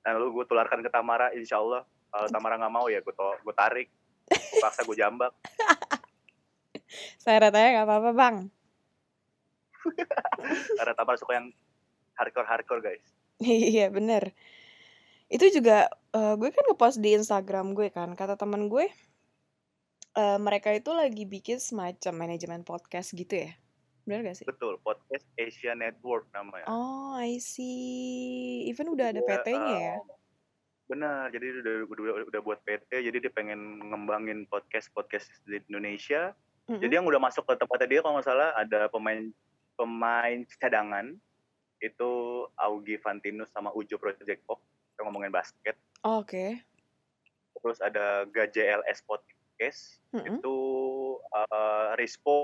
Dan 0.00 0.16
lalu 0.16 0.40
gue 0.40 0.44
tularkan 0.48 0.80
ke 0.80 0.88
Tamara, 0.88 1.28
insya 1.36 1.60
Allah. 1.60 1.84
Kalau 2.08 2.28
Tamara 2.32 2.56
nggak 2.56 2.72
mau 2.72 2.88
ya 2.88 3.04
gue 3.04 3.12
gue 3.12 3.54
tarik, 3.54 3.92
paksa 4.56 4.88
gue 4.88 4.96
jambak. 4.96 5.36
Saya 7.22 7.44
ratanya 7.44 7.68
nggak 7.76 7.86
apa-apa 7.92 8.10
bang. 8.16 8.36
Karena 10.80 10.94
Tamara 10.96 11.16
suka 11.20 11.32
yang 11.36 11.52
hardcore-hardcore 12.18 12.82
guys. 12.82 13.04
Iya 13.42 13.90
bener. 13.90 14.30
Itu 15.26 15.48
juga 15.50 15.90
eh, 16.14 16.34
gue 16.38 16.48
kan 16.52 16.64
ngepost 16.70 17.02
di 17.02 17.16
Instagram 17.18 17.74
gue 17.74 17.90
kan. 17.90 18.14
Kata 18.14 18.38
teman 18.38 18.70
gue, 18.70 18.86
eh, 20.14 20.38
mereka 20.38 20.70
itu 20.70 20.92
lagi 20.94 21.24
bikin 21.26 21.58
semacam 21.58 22.12
manajemen 22.14 22.62
podcast 22.62 23.10
gitu 23.16 23.48
ya. 23.48 23.50
Bener 24.02 24.26
gak 24.26 24.42
sih? 24.42 24.46
Betul, 24.46 24.82
podcast 24.82 25.22
Asia 25.38 25.78
Network 25.78 26.26
namanya. 26.34 26.66
Oh, 26.66 27.14
I 27.14 27.38
see. 27.38 28.66
Even 28.66 28.90
udah 28.90 29.14
ada 29.14 29.22
PT-nya 29.22 29.76
ya. 29.78 29.96
eh, 29.98 30.00
Benar, 30.90 31.30
jadi 31.32 31.62
udah, 31.62 31.74
udah, 31.88 32.04
udah 32.28 32.40
buat 32.44 32.60
PT, 32.68 32.90
jadi 33.00 33.16
dia 33.16 33.32
pengen 33.32 33.80
ngembangin 33.80 34.44
podcast-podcast 34.50 35.30
di 35.48 35.62
Indonesia. 35.70 36.34
Mm-mm. 36.68 36.82
Jadi 36.82 36.92
yang 37.00 37.06
udah 37.08 37.22
masuk 37.22 37.48
ke 37.48 37.54
tempatnya 37.56 37.88
dia 37.88 38.00
kalau 38.04 38.18
nggak 38.18 38.28
salah 38.28 38.50
ada 38.58 38.90
pemain 38.92 39.30
pemain 39.74 40.38
cadangan 40.60 41.16
itu 41.82 42.10
Augie 42.56 42.96
Fantinus 42.96 43.50
sama 43.50 43.74
Ujo 43.74 43.98
Project 43.98 44.46
Pop 44.46 44.62
yang 44.96 45.10
ngomongin 45.10 45.28
basket. 45.28 45.74
Oh, 46.00 46.22
Oke. 46.22 46.62
Terus 47.54 47.78
ada 47.78 48.26
GJLS 48.26 49.02
Podcast 49.02 50.02
Mm-mm. 50.10 50.38
itu 50.38 50.56
eh, 51.28 51.90
Rispo, 51.94 52.38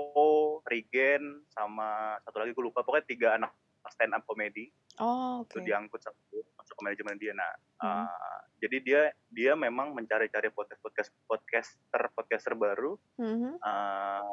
Rigen 0.63 1.43
sama 1.49 2.15
satu 2.21 2.39
lagi 2.39 2.51
gue 2.51 2.63
lupa 2.63 2.79
pokoknya 2.79 3.05
tiga 3.05 3.27
anak 3.33 3.51
stand 3.89 4.13
up 4.13 4.23
comedy 4.23 4.69
Oh, 4.95 5.47
itu 5.47 5.57
oke. 5.57 5.65
diangkut 5.65 5.97
sama 5.97 6.19
dia, 6.27 6.43
masuk 6.53 6.75
ke 6.75 6.81
manajemen 6.83 7.15
dia. 7.15 7.31
Nah, 7.31 7.51
Hmm. 7.79 8.03
eh, 8.03 8.39
jadi 8.59 8.77
dia 8.79 9.01
dia 9.29 9.51
memang 9.55 9.91
mencari-cari 9.91 10.51
podcast 10.51 10.79
podcast 10.79 11.09
podcaster 11.25 12.03
podcaster 12.11 12.53
baru. 12.53 12.99
Mhm. 13.15 13.55
eh, 13.57 14.23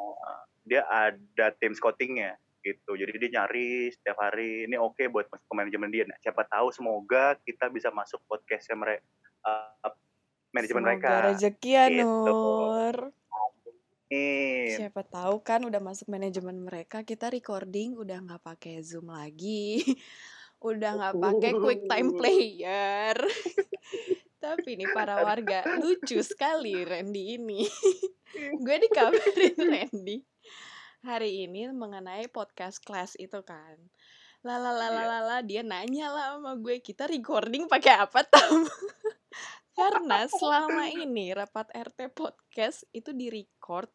dia 0.63 0.83
ada 0.85 1.55
tim 1.57 1.71
scoutingnya 1.73 2.35
gitu. 2.67 2.99
Jadi 2.99 3.15
dia 3.23 3.31
nyari 3.39 3.95
setiap 3.95 4.19
hari 4.19 4.67
ini 4.67 4.75
oke 4.75 5.07
buat 5.07 5.31
masuk 5.31 5.47
ke 5.47 5.55
manajemen 5.55 5.91
dia. 5.95 6.05
Nah, 6.11 6.19
siapa 6.19 6.43
tahu 6.51 6.75
semoga 6.75 7.39
kita 7.47 7.71
bisa 7.71 7.95
masuk 7.95 8.19
podcastnya 8.27 8.75
mereka 8.75 9.07
manajemen 10.57 10.83
Semoga 10.83 10.97
mereka. 10.97 11.13
rezeki 11.31 11.71
ya, 11.71 11.85
Gitu. 11.93 12.05
Nur. 12.07 12.97
Amin. 13.13 14.71
Siapa 14.73 15.03
tahu 15.05 15.35
kan 15.43 15.61
udah 15.67 15.83
masuk 15.83 16.07
manajemen 16.09 16.57
mereka, 16.63 17.03
kita 17.03 17.29
recording 17.29 17.99
udah 17.99 18.23
nggak 18.23 18.43
pakai 18.43 18.81
Zoom 18.81 19.13
lagi. 19.13 19.83
udah 20.57 20.91
nggak 20.97 21.15
pakai 21.21 21.53
quick 21.61 21.83
time 21.85 22.11
player. 22.19 23.17
Tapi 24.47 24.79
nih 24.79 24.89
para 24.95 25.21
warga 25.27 25.67
lucu 25.83 26.23
sekali 26.23 26.87
Randy 26.87 27.37
ini. 27.41 27.67
Gue 28.63 28.77
dikabarin 28.79 29.59
Randy 29.59 30.17
hari 31.07 31.47
ini 31.47 31.71
mengenai 31.71 32.27
podcast 32.27 32.83
class 32.83 33.15
itu 33.17 33.39
kan. 33.47 33.79
Lala 34.43 34.75
lala 34.75 34.91
Iya. 34.91 35.07
lala 35.07 35.37
dia 35.47 35.63
nanya 35.63 36.11
lah 36.11 36.27
sama 36.39 36.59
gue 36.59 36.83
kita 36.83 37.07
recording 37.07 37.71
pakai 37.71 37.95
apa 38.03 38.27
tam? 38.27 38.67
Karena 39.79 40.27
selama 40.27 40.91
ini 40.91 41.31
rapat 41.31 41.71
RT 41.71 42.11
podcast 42.11 42.83
itu 42.91 43.15
di 43.15 43.31
record 43.31 43.87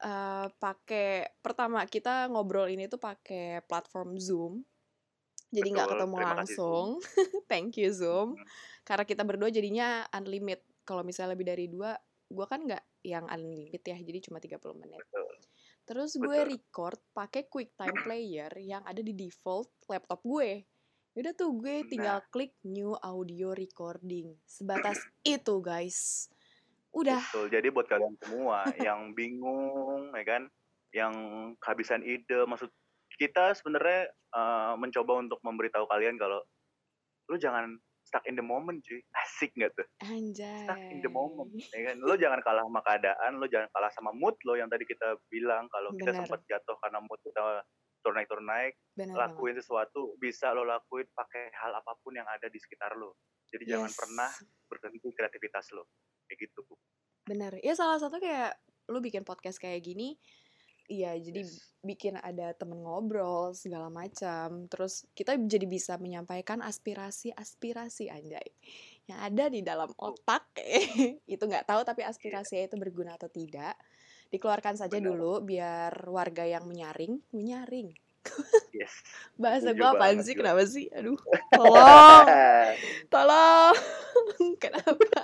eh 0.00 0.48
pakai 0.56 1.28
pertama 1.44 1.84
kita 1.84 2.24
ngobrol 2.32 2.72
ini 2.72 2.88
tuh 2.88 2.96
pakai 2.96 3.60
platform 3.68 4.16
Zoom. 4.16 4.64
Jadi 5.52 5.68
nggak 5.76 5.88
ketemu 5.92 6.14
terima 6.16 6.24
kasih, 6.24 6.36
langsung. 6.40 6.86
Thank 7.50 7.76
you 7.76 7.92
Zoom. 7.92 8.38
Karena 8.80 9.04
kita 9.04 9.28
berdua 9.28 9.52
jadinya 9.52 10.08
unlimited. 10.14 10.64
Kalau 10.88 11.04
misalnya 11.04 11.36
lebih 11.36 11.46
dari 11.52 11.66
dua, 11.68 11.92
gue 12.26 12.46
kan 12.48 12.64
nggak 12.64 12.84
yang 13.04 13.28
unlimited 13.28 13.82
ya, 13.82 13.96
jadi 14.00 14.18
cuma 14.24 14.38
30 14.40 14.56
menit. 14.78 15.02
Betul. 15.04 15.29
Terus 15.90 16.14
gue 16.14 16.38
Betul. 16.46 16.50
record 16.54 17.00
pakai 17.10 17.50
QuickTime 17.50 18.06
Player 18.06 18.52
yang 18.62 18.86
ada 18.86 19.02
di 19.02 19.10
default 19.10 19.74
laptop 19.90 20.22
gue. 20.22 20.62
Udah 21.18 21.34
tuh 21.34 21.50
gue 21.58 21.82
tinggal 21.90 22.22
Nah. 22.22 22.28
klik 22.30 22.54
new 22.62 22.94
audio 23.02 23.50
recording. 23.50 24.38
Sebatas 24.46 25.02
itu 25.26 25.58
guys. 25.58 26.30
Udah. 26.94 27.18
Betul. 27.18 27.50
Jadi 27.50 27.68
buat 27.74 27.90
kalian 27.90 28.14
semua 28.22 28.62
yang 28.86 29.10
bingung, 29.18 30.14
ya 30.14 30.22
kan, 30.22 30.46
yang 30.94 31.14
kehabisan 31.58 32.06
ide, 32.06 32.46
maksud 32.46 32.70
kita 33.18 33.50
sebenarnya 33.58 34.14
uh, 34.30 34.78
mencoba 34.78 35.18
untuk 35.18 35.42
memberitahu 35.42 35.90
kalian 35.90 36.14
kalau 36.22 36.38
lu 37.26 37.34
jangan 37.34 37.82
stuck 38.10 38.26
in 38.26 38.34
the 38.34 38.42
moment 38.42 38.82
cuy 38.82 38.98
asik 39.22 39.54
nggak 39.54 39.70
tuh 39.72 39.86
Anjay. 40.02 40.66
stuck 40.66 40.82
in 40.84 40.98
the 40.98 41.08
moment 41.08 41.46
ya 41.70 41.80
kan 41.86 41.96
lo 41.96 42.14
jangan 42.14 42.42
kalah 42.42 42.62
sama 42.62 42.80
keadaan 42.82 43.32
lo 43.38 43.46
jangan 43.46 43.70
kalah 43.70 43.90
sama 43.94 44.10
mood 44.12 44.34
lo 44.42 44.54
yang 44.54 44.66
tadi 44.66 44.82
kita 44.82 45.14
bilang 45.28 45.70
kalau 45.70 45.94
kita 45.94 46.10
Bener. 46.10 46.26
sempat 46.26 46.42
jatuh 46.44 46.74
karena 46.76 46.98
mood 46.98 47.20
kita 47.22 47.62
turun 48.00 48.16
naik 48.16 48.28
turun 48.28 48.44
naik 48.44 48.74
Benar 48.92 49.06
banget. 49.08 49.22
lakuin 49.30 49.56
sesuatu 49.56 50.00
bisa 50.18 50.50
lo 50.50 50.64
lakuin 50.64 51.06
pakai 51.08 51.54
hal 51.54 51.70
apa 51.72 51.94
pun 51.96 52.12
yang 52.12 52.26
ada 52.26 52.50
di 52.50 52.58
sekitar 52.58 52.92
lo 52.92 53.14
jadi 53.48 53.76
jangan 53.76 53.86
Yes. 53.86 53.98
pernah 53.98 54.30
berhenti 54.66 55.08
kreativitas 55.10 55.70
lo 55.70 55.86
kayak 56.26 56.38
gitu 56.40 56.62
Bu. 56.62 56.74
Bener. 57.22 57.58
Ya 57.60 57.74
salah 57.74 57.98
satu 57.98 58.16
kayak 58.16 58.54
lu 58.86 58.98
bikin 58.98 59.22
podcast 59.22 59.58
kayak 59.58 59.82
gini, 59.82 60.18
iya 60.90 61.14
jadi 61.14 61.46
Yes. 61.46 61.62
bikin 61.80 62.18
ada 62.18 62.52
temen 62.52 62.82
ngobrol 62.82 63.54
segala 63.54 63.88
macam. 63.88 64.66
Terus 64.66 65.06
kita 65.14 65.38
jadi 65.38 65.64
bisa 65.64 65.96
menyampaikan 65.96 66.60
aspirasi-aspirasi 66.60 68.10
anjay 68.10 68.50
yang 69.08 69.22
ada 69.22 69.48
di 69.48 69.62
dalam 69.62 69.88
otak. 69.96 70.50
itu 71.34 71.40
nggak 71.40 71.64
tahu 71.70 71.80
tapi 71.86 72.02
aspirasinya 72.04 72.66
itu 72.66 72.76
berguna 72.76 73.14
atau 73.16 73.30
tidak. 73.30 73.78
Dikeluarkan 74.30 74.76
saja 74.78 74.98
Benar. 74.98 75.08
dulu 75.14 75.32
biar 75.42 75.94
warga 76.10 76.44
yang 76.46 76.66
menyaring, 76.66 77.18
menyaring. 77.34 77.90
yes 78.76 78.92
Bahasa 79.40 79.72
gue 79.72 79.80
apaan 79.80 80.20
banget, 80.20 80.26
sih? 80.28 80.34
Kenapa 80.36 80.62
sih? 80.68 80.86
Aduh. 80.92 81.16
Tolong. 81.56 82.26
Tolong. 83.08 83.76
Kenapa? 84.60 85.20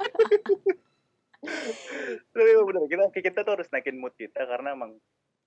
Tapi 2.33 2.51
bener 2.67 2.83
kita 2.91 3.05
kita 3.13 3.39
tuh 3.47 3.53
harus 3.61 3.69
naikin 3.71 4.01
mood 4.01 4.17
kita 4.19 4.43
karena 4.49 4.75
emang 4.75 4.97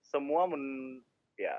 semua 0.10 0.50
men 0.50 0.98
ya 1.38 1.56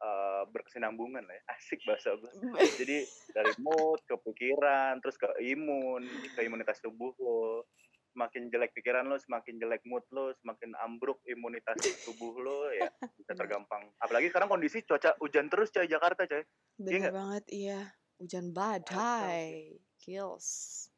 eh, 0.00 0.42
berkesinambungan 0.48 1.22
lah 1.22 1.36
ya. 1.36 1.42
Asik 1.54 1.80
bahasa 1.84 2.16
gue. 2.16 2.32
Jadi 2.80 3.04
dari 3.36 3.52
mood 3.60 4.00
ke 4.08 4.16
pikiran, 4.16 4.98
terus 5.04 5.20
ke 5.20 5.28
imun, 5.44 6.02
ke 6.34 6.40
imunitas 6.42 6.80
tubuh 6.80 7.12
lo. 7.20 7.68
Semakin 8.10 8.50
jelek 8.50 8.74
pikiran 8.74 9.06
lo, 9.06 9.22
semakin 9.22 9.62
jelek 9.62 9.86
mood 9.86 10.02
lo, 10.10 10.34
semakin 10.42 10.74
ambruk 10.82 11.22
imunitas 11.30 11.78
tubuh 12.02 12.42
lo 12.42 12.66
ya 12.74 12.90
bisa 13.14 13.32
tergampang. 13.40 13.86
Apalagi 14.02 14.34
sekarang 14.34 14.50
kondisi 14.50 14.82
cuaca 14.82 15.14
hujan 15.22 15.46
terus 15.46 15.70
coy 15.70 15.86
Jakarta 15.86 16.26
coy. 16.26 16.42
Bener 16.74 17.06
nggak? 17.06 17.14
banget, 17.14 17.44
iya. 17.54 17.80
Hujan 18.18 18.50
badai. 18.50 19.78
Kills. 20.02 20.90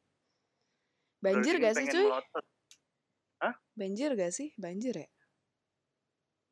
Banjir 1.23 1.55
gak 1.61 1.79
sih 1.79 1.87
cuy? 1.87 2.03
melotot. 2.03 2.45
Banjir 3.79 4.11
gak 4.19 4.33
sih? 4.35 4.51
Banjir 4.59 5.05
ya? 5.05 5.07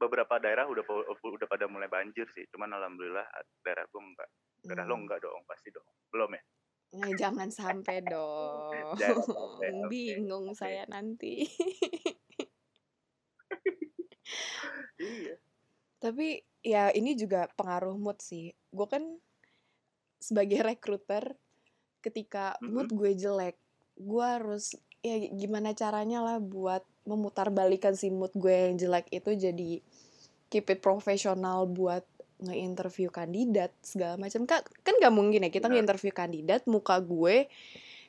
Beberapa 0.02 0.42
daerah 0.42 0.66
udah 0.66 0.82
udah 1.14 1.48
pada 1.48 1.70
mulai 1.70 1.86
banjir 1.86 2.26
sih. 2.28 2.50
Cuman 2.50 2.74
alhamdulillah 2.74 3.22
daerah 3.62 3.86
gue 3.86 4.02
enggak. 4.02 4.30
Daerah 4.62 4.86
lo 4.86 4.98
Hmm. 4.98 5.04
enggak 5.06 5.20
dong, 5.22 5.42
pasti 5.46 5.70
dong. 5.70 5.86
Belum 6.10 6.34
ya? 6.34 6.42
Eh, 6.92 7.14
jangan 7.16 7.48
sampai 7.48 8.02
dong. 8.14 8.98
Jangan 8.98 9.22
sampai, 9.22 9.70
oke, 9.70 9.88
Bingung 9.88 10.50
oke. 10.50 10.58
saya 10.58 10.84
nanti. 10.90 11.46
Iya. 14.98 15.36
Tapi 15.98 16.28
ya 16.62 16.94
ini 16.94 17.18
juga 17.18 17.50
pengaruh 17.54 17.98
mood 17.98 18.22
sih. 18.22 18.54
Gue 18.70 18.86
kan 18.86 19.04
sebagai 20.18 20.62
recruiter, 20.62 21.36
ketika 22.00 22.54
mood 22.62 22.90
gue 22.90 23.12
jelek, 23.14 23.58
gue 23.98 24.26
harus 24.26 24.78
ya 25.02 25.18
gimana 25.34 25.74
caranya 25.74 26.22
lah 26.22 26.38
buat 26.38 26.86
memutarbalikkan 27.06 27.98
si 27.98 28.14
mood 28.14 28.32
gue 28.38 28.52
yang 28.52 28.76
jelek 28.78 29.10
itu 29.10 29.34
jadi 29.34 29.82
keep 30.52 30.68
it 30.70 30.80
profesional 30.84 31.66
buat 31.66 32.06
nge-interview 32.42 33.10
kandidat 33.14 33.74
segala 33.82 34.18
macam. 34.18 34.46
Kan 34.50 34.62
kan 34.82 34.94
gak 34.98 35.14
mungkin 35.14 35.46
ya 35.46 35.50
kita 35.54 35.70
Benar. 35.70 35.82
nge-interview 35.82 36.14
kandidat 36.14 36.62
muka 36.66 36.98
gue 37.02 37.50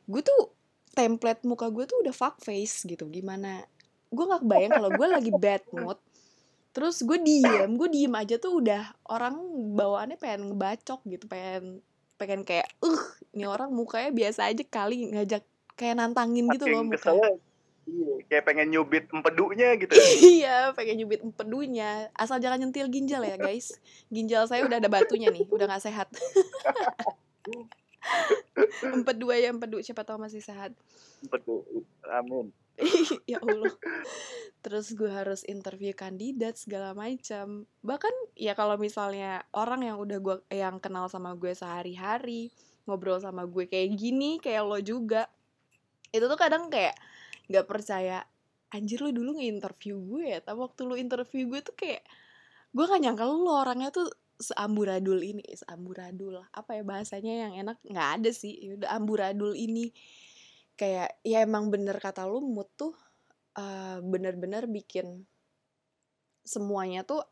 gue 0.03 0.23
tuh 0.25 0.51
template 0.93 1.47
muka 1.49 1.73
gue 1.73 1.85
tuh 1.89 2.01
udah 2.05 2.15
fuck 2.15 2.41
face 2.41 2.85
gitu. 2.85 3.09
Gimana? 3.09 3.65
Gue 4.13 4.25
nggak 4.29 4.45
kebayang 4.45 4.73
kalau 4.77 4.91
gue 4.93 5.07
lagi 5.09 5.33
bad 5.33 5.65
mood 5.73 5.97
terus 6.73 7.05
gue 7.05 7.21
diem 7.21 7.69
gue 7.77 7.89
diem 7.93 8.13
aja 8.17 8.41
tuh 8.41 8.65
udah 8.65 8.97
orang 9.13 9.37
bawaannya 9.77 10.17
pengen 10.17 10.53
ngebacok 10.53 11.05
gitu 11.05 11.29
pengen 11.29 11.85
pengen 12.17 12.49
kayak 12.49 12.65
uh 12.81 13.03
ini 13.37 13.45
orang 13.45 13.69
mukanya 13.69 14.09
biasa 14.09 14.49
aja 14.49 14.65
kali 14.65 15.13
ngajak 15.13 15.45
kayak 15.77 16.01
nantangin 16.01 16.49
gitu 16.49 16.69
loh 16.69 16.85
muka. 16.85 17.13
keselnya, 17.13 17.31
iya, 17.89 18.13
kayak 18.31 18.45
pengen 18.47 18.69
nyubit 18.71 19.05
empedunya 19.11 19.75
gitu. 19.79 19.95
iya 20.39 20.71
pengen 20.77 21.03
nyubit 21.03 21.21
empedunya. 21.23 22.11
Asal 22.15 22.39
jangan 22.39 22.63
nyentil 22.63 22.89
ginjal 22.89 23.23
ya 23.23 23.37
guys. 23.37 23.77
Ginjal 24.13 24.47
saya 24.47 24.67
udah 24.67 24.79
ada 24.79 24.91
batunya 24.91 25.31
nih 25.31 25.47
udah 25.49 25.67
nggak 25.67 25.85
sehat. 25.85 26.09
Empedu 28.83 29.31
ya 29.31 29.51
empedu. 29.51 29.79
Siapa 29.79 30.03
tahu 30.03 30.19
masih 30.23 30.43
sehat. 30.43 30.75
Empedu. 31.23 31.63
Amin. 32.11 32.51
ya 33.31 33.39
Allah. 33.39 33.71
Terus 34.63 34.95
gue 34.95 35.11
harus 35.11 35.47
interview 35.47 35.95
kandidat 35.95 36.59
segala 36.59 36.95
macam. 36.95 37.67
Bahkan 37.83 38.15
ya 38.35 38.59
kalau 38.59 38.75
misalnya 38.79 39.47
orang 39.55 39.87
yang 39.87 39.97
udah 40.03 40.19
gue 40.19 40.37
yang 40.51 40.83
kenal 40.83 41.07
sama 41.07 41.35
gue 41.39 41.55
sehari-hari 41.55 42.51
ngobrol 42.87 43.19
sama 43.23 43.47
gue 43.47 43.71
kayak 43.71 43.95
gini 43.95 44.43
kayak 44.43 44.67
lo 44.67 44.79
juga 44.83 45.31
itu 46.13 46.25
tuh 46.27 46.39
kadang 46.39 46.69
kayak 46.69 46.99
nggak 47.53 47.69
percaya 47.69 48.25
anjir 48.73 49.05
lu 49.05 49.13
dulu 49.13 49.37
nge-interview 49.39 50.01
gue 50.01 50.25
ya? 50.33 50.39
Tapi 50.41 50.59
waktu 50.59 50.81
lu 50.89 50.95
interview 50.97 51.45
gue 51.53 51.61
tuh 51.61 51.77
kayak 51.77 52.03
gue 52.73 52.85
gak 52.89 53.03
nyangka 53.05 53.25
lu 53.29 53.45
orangnya 53.53 53.93
tuh 53.93 54.09
seamburadul 54.41 55.21
ini 55.23 55.45
seamburadul 55.55 56.41
apa 56.51 56.81
ya 56.81 56.83
bahasanya 56.83 57.35
yang 57.47 57.53
enak 57.63 57.79
nggak 57.85 58.09
ada 58.19 58.31
sih. 58.33 58.57
Ya 58.65 58.73
udah 58.81 58.91
amburadul 58.97 59.53
ini. 59.55 59.93
Kayak 60.75 61.21
ya 61.23 61.45
emang 61.45 61.69
bener 61.69 62.01
kata 62.01 62.25
lu 62.25 62.41
mood 62.41 62.67
tuh 62.75 62.97
eh, 63.61 64.01
bener-bener 64.01 64.65
bikin 64.67 65.29
semuanya 66.43 67.05
tuh 67.07 67.23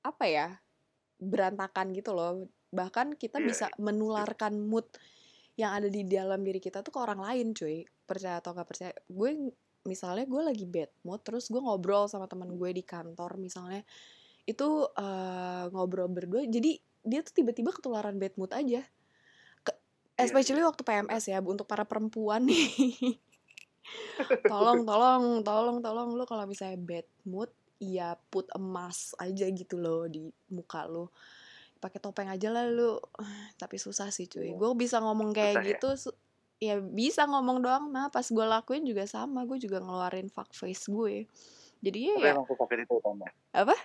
apa 0.00 0.24
ya 0.26 0.46
berantakan 1.20 1.92
gitu 1.92 2.16
loh. 2.16 2.48
Bahkan 2.72 3.20
kita 3.20 3.38
Iya, 3.38 3.46
bisa 3.46 3.66
menularkan 3.76 4.56
mood 4.58 4.88
yang 5.60 5.76
ada 5.76 5.88
di 5.92 6.02
dalam 6.08 6.40
diri 6.40 6.56
kita 6.56 6.80
tuh 6.80 6.88
ke 6.88 7.00
orang 7.00 7.20
lain 7.20 7.52
cuy. 7.52 7.84
Percaya 8.08 8.40
atau 8.40 8.56
nggak 8.56 8.68
percaya. 8.68 8.92
Gue 9.06 9.52
misalnya 9.84 10.24
gue 10.28 10.42
lagi 10.44 10.64
bad 10.68 10.92
mood 11.08 11.20
terus 11.24 11.48
gue 11.48 11.60
ngobrol 11.60 12.04
sama 12.04 12.28
teman 12.28 12.52
gue 12.52 12.70
di 12.76 12.84
kantor 12.84 13.40
misalnya 13.40 13.80
itu 14.44 14.68
eh, 14.92 15.64
ngobrol 15.72 16.12
berdua 16.12 16.44
jadi 16.44 16.76
dia 17.00 17.24
tuh 17.24 17.32
tiba-tiba 17.32 17.72
ketularan 17.72 18.20
bad 18.20 18.36
mood 18.36 18.52
aja. 18.52 18.84
Ke- 19.64 19.80
Iya, 20.20 20.28
especially 20.28 20.60
waktu 20.60 20.84
PMS 20.84 21.32
ya 21.32 21.40
untuk 21.40 21.64
para 21.64 21.88
perempuan 21.88 22.44
nih. 22.44 22.68
Tolong 24.52 24.84
tolong 24.84 25.40
tolong 25.40 25.78
tolong 25.80 26.08
lu 26.12 26.28
kalau 26.28 26.44
misalnya 26.44 26.76
bad 26.76 27.08
mood 27.24 27.48
ya 27.80 28.12
put 28.28 28.44
emas 28.52 29.16
aja 29.16 29.48
gitu 29.48 29.80
loh 29.80 30.04
di 30.04 30.28
muka 30.52 30.84
lu 30.84 31.08
pakai 31.80 31.98
topeng 31.98 32.28
aja 32.28 32.48
lah 32.48 32.68
lu. 32.68 33.00
Tapi 33.60 33.76
susah 33.76 34.12
sih 34.12 34.28
cuy. 34.28 34.52
Gue 34.52 34.70
bisa 34.74 35.00
ngomong 35.00 35.32
kayak 35.32 35.54
Susah 35.54 35.64
ya? 35.64 35.70
gitu 35.72 35.88
su- 35.98 36.18
ya 36.60 36.76
bisa 36.78 37.24
ngomong 37.24 37.58
doang. 37.58 37.88
Nah 37.88 38.06
pas 38.06 38.22
gue 38.22 38.46
lakuin 38.46 38.84
juga 38.84 39.04
sama. 39.04 39.42
Gue 39.42 39.56
juga 39.56 39.80
ngeluarin 39.80 40.28
fuck 40.28 40.52
face 40.52 40.86
gue. 40.86 41.24
Jadi 41.80 41.98
ya, 42.06 42.14
Tapi 42.14 42.28
ya. 42.28 42.32
emang 42.36 42.46
sesakit 42.46 42.78
itu 42.84 42.94
Tama. 43.00 43.26
apa? 43.50 43.76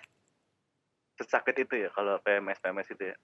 Sesakit 1.15 1.55
itu 1.57 1.73
ya 1.77 1.89
kalau 1.89 2.19
PMS 2.19 2.59
PMS 2.59 2.89
itu 2.91 3.05
ya. 3.07 3.17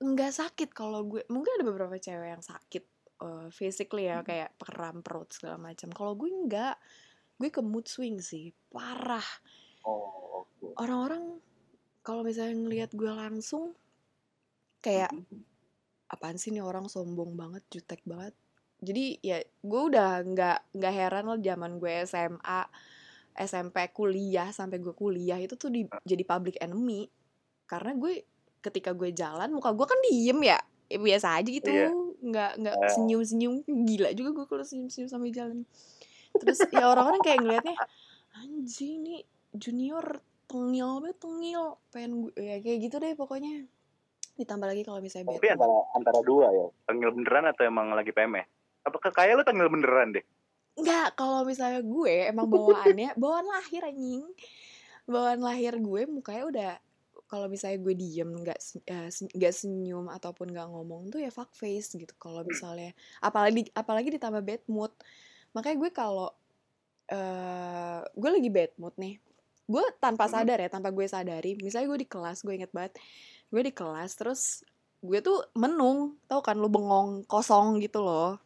nggak 0.00 0.32
sakit 0.32 0.72
kalau 0.72 1.04
gue 1.04 1.28
mungkin 1.28 1.60
ada 1.60 1.64
beberapa 1.68 1.92
cewek 1.94 2.28
yang 2.30 2.40
sakit 2.40 2.84
eh, 3.20 3.48
physically 3.52 4.08
ya 4.08 4.18
Mhm. 4.18 4.26
kayak 4.26 4.50
kram 4.56 5.04
perut 5.04 5.28
segala 5.28 5.60
macam. 5.60 5.92
Kalau 5.92 6.16
gue 6.16 6.26
nggak 6.26 6.74
gue 7.36 7.50
ke 7.52 7.60
mood 7.60 7.84
swing 7.84 8.16
sih. 8.18 8.48
Parah. 8.72 9.24
Oh, 9.84 10.48
orang-orang 10.76 11.36
kalau 12.00 12.24
misalnya 12.24 12.56
ngelihat 12.56 12.90
gue 12.90 13.08
langsung 13.08 13.76
kayak 14.80 15.12
apaan 16.10 16.36
sih 16.36 16.50
nih 16.50 16.64
orang 16.64 16.90
sombong 16.90 17.38
banget 17.38 17.62
jutek 17.70 18.02
banget? 18.02 18.34
Jadi 18.80 19.20
ya 19.20 19.38
gue 19.44 19.80
udah 19.92 20.24
nggak 20.24 20.58
nggak 20.74 20.94
heran 20.96 21.24
loh 21.28 21.38
zaman 21.38 21.76
gue 21.76 21.92
SMA 22.08 22.60
SMP 23.36 23.76
kuliah 23.94 24.50
sampai 24.50 24.82
gue 24.82 24.92
kuliah 24.92 25.38
itu 25.38 25.54
tuh 25.54 25.70
di, 25.70 25.86
jadi 26.04 26.22
public 26.26 26.58
enemy. 26.58 27.06
Karena 27.68 27.94
gue 27.94 28.24
ketika 28.60 28.92
gue 28.92 29.14
jalan 29.14 29.48
muka 29.54 29.72
gue 29.72 29.86
kan 29.86 30.00
diem 30.04 30.40
ya, 30.44 30.58
ya 30.90 30.98
biasa 30.98 31.40
aja 31.40 31.48
gitu. 31.48 31.70
Iya. 31.70 31.88
nggak 32.20 32.50
nggak 32.60 32.76
Eh. 32.76 32.90
senyum 32.92 33.22
senyum 33.24 33.54
gila 33.64 34.12
juga 34.12 34.30
gue 34.36 34.46
kalau 34.50 34.64
senyum 34.66 34.88
senyum 34.92 35.08
sambil 35.08 35.32
jalan. 35.32 35.64
Terus 36.36 36.58
ya 36.68 36.84
orang-orang 36.90 37.22
kayak 37.24 37.38
ngelihatnya 37.40 37.76
anjing 38.36 39.00
nih 39.04 39.20
junior 39.56 40.20
tengil 40.50 41.00
banget 41.00 41.18
tengil. 41.22 41.64
Pengen 41.94 42.10
gue 42.26 42.32
ya 42.36 42.56
kayak 42.60 42.78
gitu 42.84 42.96
deh 43.00 43.14
pokoknya 43.16 43.64
ditambah 44.40 44.66
lagi 44.66 44.82
kalau 44.82 44.98
misalnya 44.98 45.36
Tapi 45.36 45.48
antara 45.52 45.76
antara 45.92 46.20
dua 46.24 46.48
ya. 46.50 46.66
Tengil 46.88 47.10
beneran 47.12 47.44
atau 47.52 47.62
emang 47.68 47.92
lagi 47.92 48.10
PMS? 48.10 48.48
Apakah 48.82 49.12
kayak 49.12 49.36
lu 49.36 49.44
tengil 49.44 49.68
beneran 49.68 50.16
deh? 50.16 50.24
Enggak, 50.74 51.12
kalau 51.14 51.44
misalnya 51.44 51.84
gue 51.84 52.14
emang 52.32 52.48
bawaannya 52.48 53.12
bawaan 53.20 53.44
lahir 53.44 53.84
anjing. 53.84 54.24
Bawaan 55.04 55.40
lahir 55.44 55.76
gue 55.76 56.02
mukanya 56.08 56.44
udah 56.48 56.72
kalau 57.26 57.46
misalnya 57.46 57.78
gue 57.78 57.94
diem 57.94 58.26
nggak 58.26 58.58
eh, 58.90 59.06
nggak 59.06 59.54
senyum 59.54 60.10
ataupun 60.10 60.50
nggak 60.50 60.66
ngomong 60.66 61.14
tuh 61.14 61.22
ya 61.22 61.30
fuck 61.30 61.54
face 61.54 61.94
gitu 61.94 62.10
kalau 62.18 62.42
misalnya 62.42 62.90
apalagi 63.22 63.70
apalagi 63.70 64.10
ditambah 64.10 64.42
bad 64.42 64.62
mood 64.66 64.90
makanya 65.54 65.78
gue 65.78 65.90
kalau 65.94 66.34
eh 67.06 68.02
gue 68.02 68.30
lagi 68.34 68.50
bad 68.50 68.72
mood 68.82 68.94
nih 68.98 69.22
gue 69.70 69.84
tanpa 70.02 70.26
Mhm. 70.26 70.32
sadar 70.34 70.58
ya 70.58 70.68
tanpa 70.70 70.90
gue 70.90 71.06
sadari 71.06 71.54
misalnya 71.62 71.86
gue 71.86 72.00
di 72.02 72.08
kelas 72.10 72.42
gue 72.42 72.54
inget 72.58 72.72
banget 72.74 72.98
gue 73.50 73.60
di 73.60 73.70
kelas 73.70 74.14
terus 74.14 74.62
gue 75.00 75.18
tuh 75.18 75.42
menung 75.54 76.16
tau 76.24 76.38
kan 76.38 76.54
lu 76.54 76.66
bengong 76.66 77.26
kosong 77.26 77.78
gitu 77.78 78.00
loh 78.00 78.38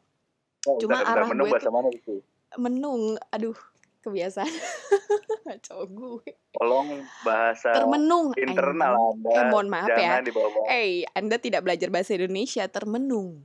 Oh, 0.64 0.80
Cuma 0.80 0.96
bentar, 0.96 1.04
bentar, 1.04 1.20
arah 1.20 1.26
menung 1.28 1.44
gue 1.44 1.52
bahasa 1.52 1.68
mana 1.68 1.88
itu? 1.92 2.14
menung 2.56 3.02
aduh 3.28 3.52
kebiasaan 4.00 4.48
cowok 5.68 5.88
gue 5.90 6.32
Tolong 6.52 6.88
bahasa 7.20 7.68
termenung 7.74 8.32
internal. 8.32 9.12
Anda. 9.12 9.28
eh 9.30 9.44
mohon 9.44 9.68
maaf 9.68 9.92
ya 9.92 10.24
eh 10.66 11.04
anda 11.12 11.36
tidak 11.36 11.60
belajar 11.62 11.92
bahasa 11.92 12.16
Indonesia 12.16 12.64
termenung 12.66 13.44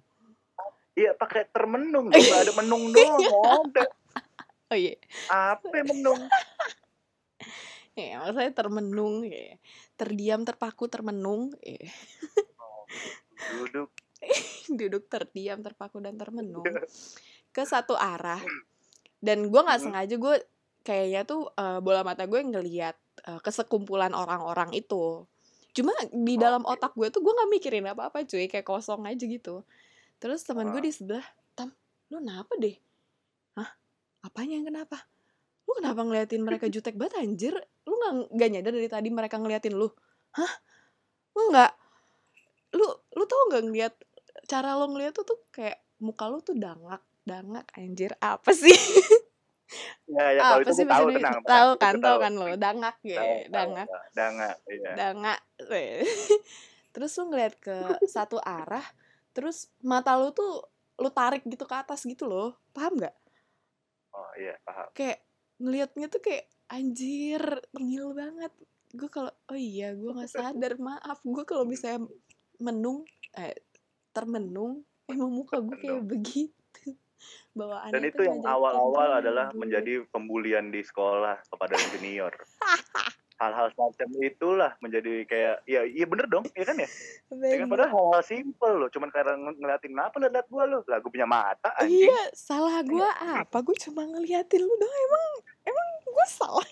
Iya, 0.95 1.15
pakai 1.15 1.47
termenung. 1.47 2.07
Nggak 2.11 2.39
ada 2.41 2.53
menung 2.55 2.91
doang. 2.91 3.19
ada. 3.67 3.83
oh 4.67 4.75
iya 4.75 4.95
Apa 5.27 5.63
menung? 5.81 6.23
Ya 7.99 8.23
maksudnya 8.23 8.53
termenung 8.55 9.15
ya 9.23 9.59
terdiam 9.93 10.41
terpaku 10.41 10.87
termenung 10.87 11.51
ya. 11.59 11.83
Duduk. 13.39 13.89
duduk 14.79 15.03
terdiam 15.07 15.59
terpaku 15.59 15.99
dan 15.99 16.15
termenung. 16.15 16.63
Ke 17.55 17.63
satu 17.63 17.95
arah. 17.95 18.39
Dan 19.19 19.51
gue 19.51 19.61
nggak 19.61 19.79
Mhm. 19.79 19.85
sengaja 19.85 20.15
gue 20.15 20.35
kayaknya 20.81 21.21
tuh 21.27 21.51
eh, 21.51 21.79
bola 21.79 22.01
mata 22.03 22.23
gue 22.23 22.39
ngeliat 22.39 22.95
eh, 23.27 23.39
kesekumpulan 23.43 24.15
orang-orang 24.15 24.71
itu. 24.71 25.27
Cuma 25.69 25.91
di 26.09 26.35
dalam 26.35 26.63
Oke. 26.63 26.79
otak 26.79 26.93
gue 26.95 27.07
tuh 27.11 27.21
gue 27.21 27.33
nggak 27.35 27.51
mikirin 27.51 27.85
apa-apa 27.87 28.23
cuy. 28.23 28.47
Kayak 28.47 28.67
kosong 28.67 29.03
aja 29.03 29.23
gitu. 29.23 29.63
Terus 30.19 30.43
teman 30.43 30.71
gue 30.71 30.81
di 30.81 30.91
sebelah 30.91 31.23
tam 31.53 31.71
lu 32.09 32.19
kenapa 32.19 32.51
deh? 32.57 32.75
Hah? 33.55 33.69
Apanya 34.19 34.59
yang 34.59 34.67
kenapa 34.67 35.03
lu 35.69 35.77
kenapa 35.77 36.01
ngeliatin 36.01 36.41
mereka 36.41 36.65
jutek 36.73 36.97
banget 36.97 37.21
anjir 37.21 37.53
lu 37.85 37.93
nggak 37.93 38.13
nggak 38.33 38.49
nyadar 38.57 38.73
dari 38.73 38.89
tadi 38.89 39.09
mereka 39.13 39.37
ngeliatin 39.37 39.77
lu 39.77 39.85
hah 40.33 40.53
lu 41.37 41.53
nggak 41.53 41.71
lu 42.73 42.87
lu 42.89 43.23
tau 43.29 43.41
nggak 43.53 43.63
ngeliat 43.69 43.93
cara 44.49 44.73
lo 44.73 44.89
ngeliat 44.89 45.13
tuh 45.13 45.25
tuh 45.29 45.37
kayak 45.53 45.77
muka 46.01 46.25
lu 46.25 46.41
tuh 46.41 46.57
dangak 46.57 47.05
dangak 47.21 47.69
anjir 47.77 48.17
apa 48.17 48.49
sih 48.49 48.73
Ya, 50.09 50.33
ya 50.33 50.41
apa 50.41 50.65
itu 50.65 50.81
sih 50.81 50.89
tahu 50.89 51.13
tenang. 51.13 51.37
Indonesia? 51.37 51.45
tahu 51.45 51.71
tenang. 51.77 51.93
kan 51.93 51.95
tahu 52.01 52.17
kan 52.17 52.33
lo 52.33 52.45
dangak 52.57 52.95
ya 53.05 53.21
tahu, 53.21 53.33
dangak 53.53 53.85
tahu. 53.85 54.01
Dangak, 54.17 54.55
iya. 54.65 54.91
dangak 54.97 55.39
terus 56.97 57.11
lu 57.21 57.23
ngeliat 57.29 57.53
ke 57.61 57.77
satu 58.09 58.41
arah 58.41 58.81
terus 59.37 59.69
mata 59.85 60.17
lu 60.17 60.33
tuh 60.33 60.65
lu 60.97 61.13
tarik 61.13 61.45
gitu 61.45 61.69
ke 61.69 61.75
atas 61.77 62.01
gitu 62.09 62.25
loh 62.25 62.57
paham 62.73 62.97
nggak 62.97 63.13
Oh 64.09 64.33
iya, 64.41 64.57
paham. 64.65 64.89
kayak 64.97 65.21
ngelihatnya 65.59 66.07
tuh 66.07 66.21
kayak 66.23 66.47
anjir 66.71 67.41
tengil 67.75 68.15
banget. 68.15 68.51
Gue 68.89 69.09
kalau 69.11 69.29
oh 69.51 69.59
iya 69.59 69.93
gue 69.93 70.09
nggak 70.09 70.31
sadar 70.31 70.73
maaf. 70.81 71.21
Gue 71.21 71.43
kalau 71.45 71.67
misalnya 71.67 72.07
menung 72.57 73.05
eh 73.37 73.53
termenung 74.11 74.81
emang 75.05 75.31
muka 75.31 75.61
gue 75.61 75.77
kayak 75.77 76.03
begitu. 76.05 76.53
Bawaannya 77.57 77.93
Dan 77.99 78.03
itu 78.07 78.21
yang 78.23 78.41
awal-awal 78.47 79.19
adalah 79.19 79.51
menjadi 79.51 80.07
pembulian 80.07 80.71
di 80.71 80.79
sekolah 80.79 81.43
kepada 81.51 81.75
junior. 81.91 82.31
Hal-hal 83.39 83.71
semacam 83.71 84.07
itulah 84.19 84.71
menjadi 84.77 85.23
kayak 85.23 85.55
ya 85.63 85.87
iya 85.87 86.03
bener 86.03 86.27
dong, 86.27 86.43
iya 86.51 86.65
kan 86.67 86.75
ya? 86.75 86.83
Ya 86.83 87.55
kan 87.55 87.65
Bener. 87.65 87.71
padahal 87.71 87.91
hal-hal 87.95 88.21
simpel 88.21 88.73
loh, 88.75 88.89
cuman 88.91 89.07
karena 89.09 89.33
ng- 89.33 89.55
ngeliatin 89.55 89.95
apa 89.95 90.15
lu 90.15 90.27
liat 90.27 90.47
gua 90.47 90.63
lu, 90.67 90.83
lah 90.83 90.99
gua 90.99 91.07
punya 91.07 91.23
mata 91.23 91.71
anjing. 91.73 92.03
iya 92.03 92.19
salah 92.31 92.83
gue 92.83 93.07
apa 93.17 93.57
gue 93.59 93.75
cuma 93.79 94.03
ngeliatin 94.03 94.59
lu 94.59 94.73
dong 94.73 94.91
emang 94.91 95.25
emang 95.63 95.87
gue 96.05 96.27
salah 96.27 96.67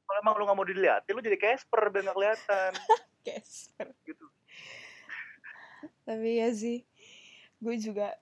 Kalau 0.00 0.18
emang 0.18 0.34
lu 0.34 0.42
gak 0.42 0.56
mau 0.56 0.64
diliatin, 0.64 1.12
lu 1.12 1.20
jadi 1.20 1.38
Casper 1.38 1.86
biar 1.86 2.02
gak 2.02 2.16
kelihatan. 2.16 2.70
Casper 3.28 3.88
gitu. 4.02 4.26
tapi 6.02 6.40
ya 6.40 6.48
sih 6.50 6.82
gue 7.58 7.74
juga 7.76 8.16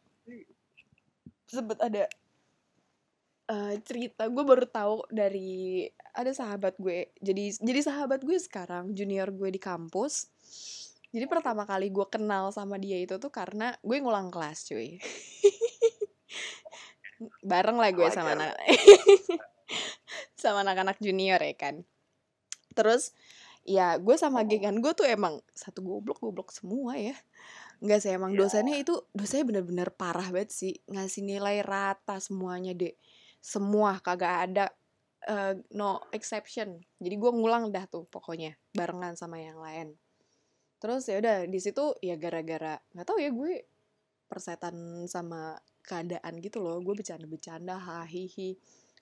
sempet 1.46 1.79
ada 1.79 2.11
eh, 3.48 3.74
cerita. 3.82 4.28
Gue 4.28 4.44
baru 4.44 4.68
tahu 4.68 5.08
dari 5.08 5.84
ada 6.12 6.30
sahabat 6.30 6.76
gue. 6.76 7.08
Jadi 7.18 7.56
jadi 7.58 7.80
sahabat 7.82 8.20
gue 8.22 8.37
sekarang 8.37 8.92
junior 8.92 9.32
gue 9.32 9.48
di 9.48 9.61
kampus. 9.61 10.28
Jadi 11.08 11.24
pertama 11.24 11.64
kali 11.64 11.88
gue 11.88 12.06
kenal 12.12 12.52
sama 12.52 12.76
dia 12.76 13.00
itu 13.00 13.16
tuh 13.16 13.32
karena 13.32 13.72
gue 13.80 13.96
ngulang 13.96 14.28
kelas 14.28 14.68
cuy. 14.68 15.00
Bareng 17.50 17.80
lah 17.80 17.90
gue 17.90 18.08
sama 18.12 18.37
anak 18.37 18.54
sama 20.40 20.62
anak-anak 20.62 21.00
junior 21.00 21.40
ya 21.40 21.56
kan. 21.56 21.82
Terus 22.76 23.16
ya 23.64 23.96
gue 23.98 24.14
sama 24.20 24.44
gengan 24.44 24.78
gue 24.84 24.92
tuh 24.92 25.08
emang 25.08 25.40
satu 25.56 25.80
goblok 25.80 26.20
goblok 26.20 26.52
semua 26.52 26.94
ya. 27.00 27.16
Enggak 27.80 28.04
sih 28.04 28.12
emang 28.12 28.37
Iya. 28.37 28.44
dosennya 28.44 28.76
itu 28.78 28.94
dosennya 29.16 29.44
bener-bener 29.48 29.88
parah 29.90 30.28
banget 30.28 30.52
sih. 30.52 30.76
Ngasih 30.92 31.24
nilai 31.24 31.64
rata 31.64 32.20
semuanya 32.20 32.76
deh 32.76 32.92
semua 33.38 33.98
kagak 34.03 34.35
ada 34.51 34.66
eh, 35.27 35.55
no 35.74 36.03
exception. 36.14 36.79
Jadi 37.01 37.14
gue 37.16 37.31
ngulang 37.33 37.70
dah 37.70 37.87
tuh 37.87 38.07
pokoknya 38.07 38.55
barengan 38.74 39.14
sama 39.14 39.38
yang 39.40 39.59
lain. 39.59 39.94
Terus 40.79 41.11
ya 41.11 41.18
udah 41.18 41.46
di 41.46 41.59
situ 41.59 41.94
ya 42.03 42.14
gara-gara 42.14 42.79
nggak 42.94 43.07
tahu 43.07 43.18
ya 43.18 43.31
gue 43.35 43.66
persetan 44.31 45.07
sama 45.11 45.59
keadaan 45.83 46.38
gitu 46.38 46.61
loh. 46.62 46.79
Gue 46.85 46.94
bercanda-bercanda 46.98 47.81
hahihi. 47.81 48.59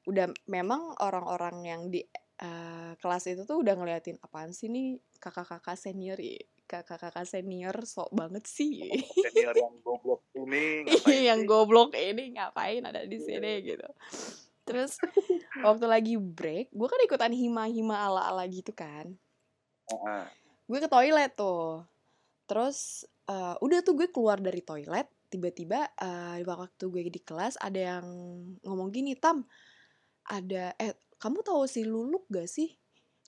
Udah 0.06 0.30
memang 0.46 0.94
orang-orang 1.02 1.56
yang 1.66 1.82
di 1.90 2.00
eh, 2.40 2.92
kelas 3.00 3.24
itu 3.28 3.42
tuh 3.44 3.60
udah 3.60 3.74
ngeliatin 3.76 4.16
apaan 4.22 4.52
sih 4.54 4.68
nih 4.70 5.00
kakak-kakak 5.18 5.76
senior 5.76 6.20
kakak-kakak 6.66 7.24
senior 7.24 7.74
sok 7.86 8.10
banget 8.10 8.44
sih. 8.44 8.82
Senior 9.30 9.54
yang 9.54 9.78
goblok 9.80 10.22
ini 10.34 10.82
ngapain 10.86 11.22
yang 11.22 11.40
sih? 11.42 11.48
goblok 11.48 11.90
ini 11.94 12.24
ngapain 12.34 12.82
ada 12.82 13.06
di 13.06 13.18
sini 13.22 13.62
gitu. 13.62 13.88
Terus 14.66 14.98
waktu 15.66 15.86
lagi 15.86 16.14
break 16.18 16.74
gue 16.74 16.88
kan 16.90 17.00
ikutan 17.06 17.32
hima-hima 17.32 18.10
ala-ala 18.10 18.44
gitu 18.50 18.74
kan. 18.74 19.14
Heeh. 19.86 20.24
gue 20.66 20.78
ke 20.82 20.90
toilet 20.90 21.32
tuh. 21.38 21.86
Terus 22.50 23.06
eh, 23.30 23.54
udah 23.62 23.78
tuh 23.86 23.94
gue 23.94 24.10
keluar 24.10 24.42
dari 24.42 24.60
toilet 24.66 25.06
tiba-tiba 25.30 25.94
eh, 25.94 26.42
waktu 26.42 26.84
gue 26.90 27.02
di 27.06 27.22
kelas 27.22 27.58
ada 27.62 27.98
yang 27.98 28.06
ngomong 28.66 28.90
gini 28.90 29.14
tam 29.14 29.46
ada 30.26 30.74
eh 30.78 30.98
kamu 31.22 31.46
tahu 31.46 31.64
si 31.70 31.86
Luluk 31.86 32.26
gak 32.28 32.50
sih? 32.50 32.74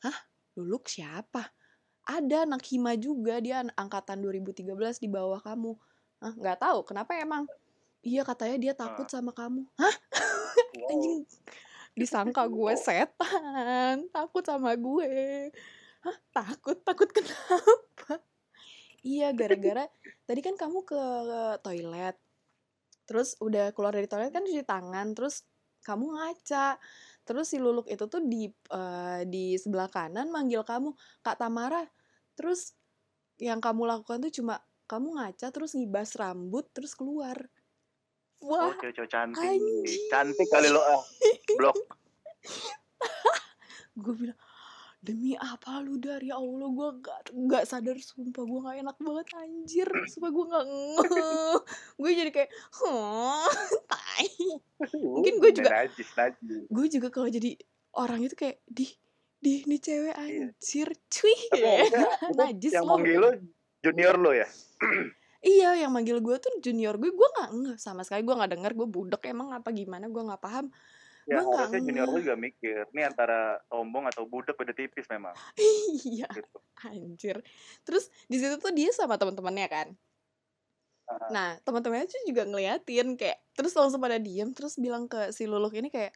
Hah? 0.03 0.14
Luluk 0.59 0.90
siapa 0.90 1.58
ada 2.09 2.49
anak 2.49 2.64
hima 2.73 2.97
juga 2.97 3.37
dia 3.44 3.61
an- 3.61 3.75
angkatan 3.77 4.25
2013 4.25 4.97
di 4.97 5.09
bawah 5.12 5.44
kamu. 5.44 5.77
Hah, 6.25 6.33
nggak 6.33 6.59
tahu 6.64 6.81
kenapa 6.88 7.12
emang? 7.21 7.44
Iya 8.01 8.25
katanya 8.25 8.57
dia 8.57 8.73
takut 8.73 9.05
sama 9.07 9.31
kamu. 9.37 9.68
Hah? 9.77 9.97
Wow. 10.79 10.94
anjing 10.94 11.27
disangka 11.99 12.47
gue 12.47 12.73
setan 12.87 14.07
takut 14.14 14.47
sama 14.47 14.79
gue. 14.79 15.11
Hah, 16.07 16.16
takut 16.31 16.79
takut 16.87 17.11
kenapa? 17.16 18.23
Iya 19.03 19.35
gara-gara 19.35 19.90
tadi 20.27 20.40
kan 20.42 20.55
kamu 20.55 20.87
ke 20.87 21.03
toilet 21.62 22.16
terus 23.09 23.40
udah 23.40 23.73
keluar 23.73 23.97
dari 23.97 24.05
toilet 24.05 24.29
kan 24.29 24.44
cuci 24.44 24.62
tangan 24.68 25.16
terus 25.16 25.49
kamu 25.81 26.13
ngaca 26.13 26.77
terus 27.25 27.48
si 27.48 27.56
luluk 27.56 27.88
itu 27.88 28.04
tuh 28.04 28.21
di 28.21 28.52
eh, 28.52 29.21
di 29.25 29.56
sebelah 29.56 29.88
kanan 29.88 30.29
manggil 30.29 30.61
kamu 30.61 30.92
kak 31.25 31.40
Tamara 31.40 31.88
terus 32.38 32.78
yang 33.42 33.58
kamu 33.58 33.82
lakukan 33.84 34.22
tuh 34.22 34.30
cuma 34.30 34.62
kamu 34.86 35.18
ngaca 35.18 35.50
terus 35.50 35.74
ngibas 35.74 36.14
rambut 36.14 36.70
terus 36.70 36.94
keluar 36.94 37.50
Oh, 38.38 38.54
wah 38.54 38.70
cewek-cewek 38.78 39.10
cantik. 39.10 39.42
anjing. 39.42 40.06
Cantik 40.06 40.46
kali 40.46 40.70
lo 40.70 40.78
ah. 40.78 41.02
Blok. 41.58 41.74
gue 43.98 44.14
bilang 44.14 44.38
demi 44.98 45.34
apa 45.34 45.78
lu 45.78 45.98
dari 45.98 46.30
Allah 46.30 46.70
gue 46.70 46.88
gak, 47.02 47.20
gak 47.34 47.64
sadar 47.66 47.98
sumpah 47.98 48.42
gue 48.42 48.60
gak 48.62 48.78
enak 48.78 48.96
banget 48.98 49.26
anjir 49.34 49.88
sumpah 50.06 50.30
gue 50.30 50.44
gak 50.50 50.64
gue 51.98 52.10
jadi 52.14 52.30
kayak 52.30 52.50
tai 53.86 54.30
Mungkin 55.18 55.34
gue 55.38 55.50
juga- 55.50 55.70
gue 56.70 56.86
juga 56.86 57.08
kalau 57.10 57.26
jadi 57.26 57.58
orang 57.94 58.22
itu 58.22 58.34
kayak 58.34 58.62
di 58.66 58.86
di 59.38 59.62
ini 59.62 59.78
cewek 59.78 60.14
anjir 60.18 60.88
cuy 60.90 61.36
itu 61.54 61.58
najis 62.38 62.72
yang 62.74 62.84
lo 62.86 62.98
manggil 62.98 63.18
lo 63.22 63.30
junior 63.78 64.16
lo 64.18 64.30
ya? 64.34 64.48
Iya, 65.38 65.86
yang 65.86 65.94
manggil 65.94 66.18
gue 66.18 66.36
tuh 66.42 66.50
junior 66.58 66.98
gue, 66.98 67.14
gue 67.14 67.28
nggak 67.38 67.50
ngeh 67.54 67.76
sama 67.78 68.02
sekali. 68.02 68.26
Gue 68.26 68.34
nggak 68.34 68.58
denger, 68.58 68.72
gue 68.74 68.88
budek 68.90 69.22
emang 69.30 69.54
apa 69.54 69.70
gimana, 69.70 70.10
gue 70.10 70.18
nggak 70.18 70.42
paham. 70.42 70.66
Ya 71.30 71.38
nggak 71.46 71.70
harusnya 71.70 71.82
junior 71.86 72.06
lu 72.10 72.18
ngeh. 72.18 72.22
juga 72.26 72.34
mikir, 72.34 72.82
ini 72.90 73.02
antara 73.06 73.62
sombong 73.70 74.10
atau 74.10 74.26
budek 74.26 74.58
beda 74.58 74.74
tipis 74.74 75.06
memang. 75.06 75.38
Iya, 75.54 76.26
Gitu. 76.34 76.58
anjir. 76.82 77.36
Terus 77.86 78.10
di 78.26 78.42
situ 78.42 78.58
tuh 78.58 78.74
dia 78.74 78.90
sama 78.90 79.14
teman-temannya 79.14 79.68
kan. 79.70 79.88
Nah, 81.30 81.56
teman-temannya 81.62 82.10
tuh 82.10 82.20
juga 82.26 82.42
ngeliatin 82.44 83.14
kayak 83.14 83.38
terus 83.54 83.72
langsung 83.78 84.02
pada 84.02 84.18
diem 84.18 84.50
terus 84.52 84.76
bilang 84.76 85.06
ke 85.08 85.30
si 85.32 85.48
Luluk 85.48 85.72
ini 85.72 85.88
kayak 85.88 86.12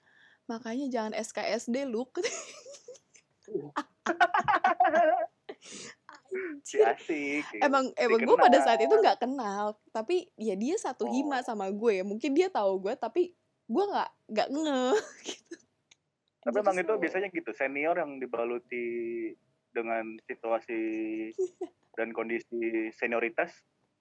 makanya 0.50 0.90
jangan 0.90 1.12
SKSD 1.14 1.86
Luk. 1.86 2.18
Anjir. 6.32 6.82
asik. 6.88 7.44
Emang 7.60 7.92
emang 7.94 8.20
gue 8.24 8.36
pada 8.40 8.58
saat 8.64 8.80
itu 8.80 8.94
nggak 8.94 9.20
kenal, 9.20 9.76
tapi 9.92 10.32
ya 10.40 10.56
dia 10.56 10.80
satu 10.80 11.04
hima 11.04 11.40
Oh. 11.40 11.44
sama 11.44 11.68
gue. 11.68 12.00
Mungkin 12.00 12.32
dia 12.32 12.48
tahu 12.48 12.88
gue 12.88 12.94
tapi 12.96 13.36
gue 13.68 13.84
nggak 13.84 14.10
nggak 14.32 14.48
ngeh 14.48 14.96
gitu. 15.28 15.54
Tapi 16.42 16.56
emang 16.58 16.74
itu 16.74 16.92
biasanya 16.98 17.28
gitu, 17.30 17.50
senior 17.54 17.94
yang 17.94 18.18
dibaluti 18.18 18.84
dengan 19.70 20.18
situasi 20.26 20.80
dan 22.00 22.10
kondisi 22.10 22.90
senioritas 22.96 23.52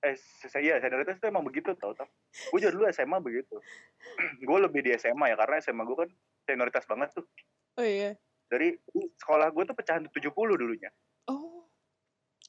eh 0.02 0.18
saya 0.49 0.82
senioritas 0.82 1.22
itu 1.22 1.30
emang 1.30 1.45
begitu 1.45 1.78
tau 1.78 1.93
tau. 1.93 2.10
Gue 2.49 2.58
juga 2.58 2.74
dulu 2.74 2.86
SMA 2.89 3.22
begitu. 3.22 3.60
gue 4.47 4.58
lebih 4.58 4.82
di 4.82 4.91
SMA 4.97 5.30
ya 5.30 5.38
karena 5.38 5.62
SMA 5.62 5.84
gue 5.86 5.97
kan 6.08 6.10
senioritas 6.47 6.88
banget 6.89 7.14
tuh. 7.14 7.26
Oh 7.78 7.86
iya. 7.86 8.18
Dari 8.52 8.76
sekolah 9.16 9.47
gue 9.49 9.64
tuh 9.64 9.74
pecahan 9.74 10.04
70 10.06 10.28
dulunya. 10.60 10.91
Oh. 11.26 11.64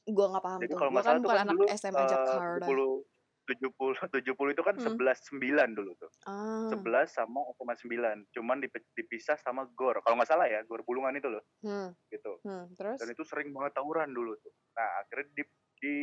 Gue 0.03 0.25
nggak 0.27 0.43
paham 0.43 0.59
Jadi 0.59 0.73
tuh. 0.75 0.77
kalau 0.77 0.91
nggak 0.91 0.99
kan 0.99 1.07
salah 1.07 1.17
tuh 1.17 1.23
bukan 1.23 1.37
kan 1.39 1.45
anak 1.47 1.55
dulu 1.55 1.67
SMA 1.71 1.95
eh, 1.95 2.09
Jakarta. 2.11 2.65
70 2.67 3.07
70 3.43 4.23
70 4.23 4.55
itu 4.55 4.63
kan 4.63 4.75
Hmm. 4.75 4.95
11 4.95 5.19
9 5.31 5.75
dulu 5.75 5.91
tuh. 5.95 6.11
Ah. 6.23 6.67
11 6.67 7.07
sama 7.09 7.39
SMA 7.55 7.75
9. 7.75 8.27
Cuman 8.31 8.57
dipisah 8.93 9.35
sama 9.37 9.67
GOR. 9.69 9.99
Kalau 9.99 10.15
nggak 10.15 10.27
salah 10.27 10.47
ya, 10.47 10.63
GOR 10.63 10.83
Bulungan 10.83 11.11
itu 11.13 11.27
loh, 11.27 11.43
Hmm. 11.59 11.91
gitu. 12.07 12.39
Hmm. 12.43 12.71
Terus? 12.75 12.99
Dan 12.99 13.11
itu 13.11 13.23
sering 13.23 13.51
banget 13.51 13.75
tawuran 13.75 14.11
dulu 14.11 14.35
tuh. 14.39 14.51
Nah, 14.75 14.87
akhirnya 14.99 15.27
di, 15.33 15.43
di 15.77 15.95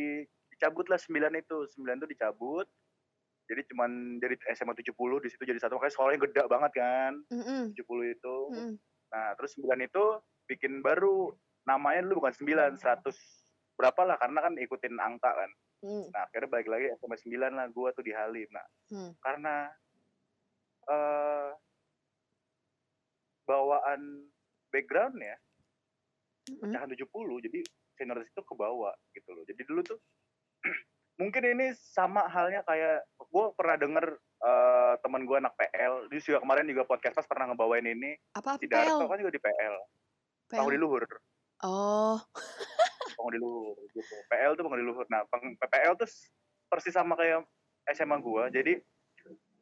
dicabut 0.49 0.85
lah 0.85 0.97
9 0.97 1.09
itu. 1.35 1.57
9 1.77 1.97
itu 1.97 2.09
dicabut. 2.09 2.69
Jadi 3.49 3.61
cuman 3.73 3.89
jadi 4.17 4.37
SMA 4.53 4.77
70 4.77 4.93
di 5.19 5.27
situ 5.27 5.41
jadi 5.43 5.57
satu 5.57 5.75
makanya 5.75 5.93
sekolahnya 5.93 6.19
gede 6.21 6.41
banget 6.45 6.71
kan. 6.73 7.13
Mm-mm. 7.33 7.61
70 7.73 8.15
itu. 8.15 8.35
Mm-mm. 8.53 8.73
Nah, 9.11 9.35
terus 9.35 9.55
9 9.59 9.75
itu 9.83 10.03
bikin 10.47 10.79
baru 10.79 11.35
namanya 11.67 12.07
dulu 12.07 12.23
bukan 12.25 12.33
9, 12.33 12.79
100 12.79 13.03
berapa 13.75 14.01
lah 14.07 14.17
karena 14.19 14.39
kan 14.41 14.53
ikutin 14.57 14.95
angka 14.99 15.31
kan. 15.31 15.51
Hmm. 15.81 16.05
Nah, 16.13 16.27
akhirnya 16.29 16.49
balik 16.49 16.69
lagi 16.69 16.85
SMA 16.99 17.17
9 17.17 17.57
lah 17.57 17.65
gua 17.73 17.89
tuh 17.91 18.05
di 18.05 18.13
Halim. 18.15 18.47
Nah, 18.51 18.67
Hmm. 18.91 19.11
karena 19.23 19.55
eh 20.91 21.49
bawaan 23.45 24.31
backgroundnya 24.71 25.35
Mm-mm. 26.49 26.71
pecahan 26.71 26.89
70 26.89 27.45
jadi 27.45 27.59
senioritas 27.99 28.31
itu 28.31 28.41
ke 28.47 28.53
bawah 28.55 28.95
gitu 29.11 29.29
loh 29.35 29.43
jadi 29.45 29.61
dulu 29.67 29.81
tuh 29.83 29.99
mungkin 31.21 31.43
ini 31.45 31.75
sama 31.75 32.25
halnya 32.31 32.63
kayak 32.65 33.05
gue 33.19 33.45
pernah 33.53 33.77
denger 33.77 34.05
eh, 34.41 34.93
teman 34.99 35.21
gue 35.21 35.37
anak 35.37 35.53
PL 35.53 35.93
dia 36.07 36.19
juga 36.19 36.39
kemarin 36.39 36.65
juga 36.65 36.83
podcast 36.83 37.15
pas 37.15 37.25
pernah 37.25 37.45
ngebawain 37.47 37.83
ini 37.83 38.17
Apa 38.31 38.55
si 38.55 38.65
PL? 38.65 38.73
Darto 38.91 39.05
kan 39.05 39.17
juga 39.17 39.31
di 39.31 39.39
PL 39.39 39.75
PL. 40.47 40.57
penghuni 40.57 40.77
luhur 40.77 41.03
Oh. 41.61 42.17
penghuni 43.15 43.37
luhur 43.37 43.77
gitu 43.87 44.15
PL 44.27 44.51
tuh 44.53 44.63
penghuni 44.63 44.83
luhur 44.83 45.05
nah 45.07 45.21
peng- 45.25 45.53
PPL 45.55 45.93
tuh 45.95 46.09
persis 46.65 46.91
sama 46.91 47.13
kayak 47.13 47.45
SMA 47.87 48.17
gue 48.17 48.43
jadi 48.51 48.73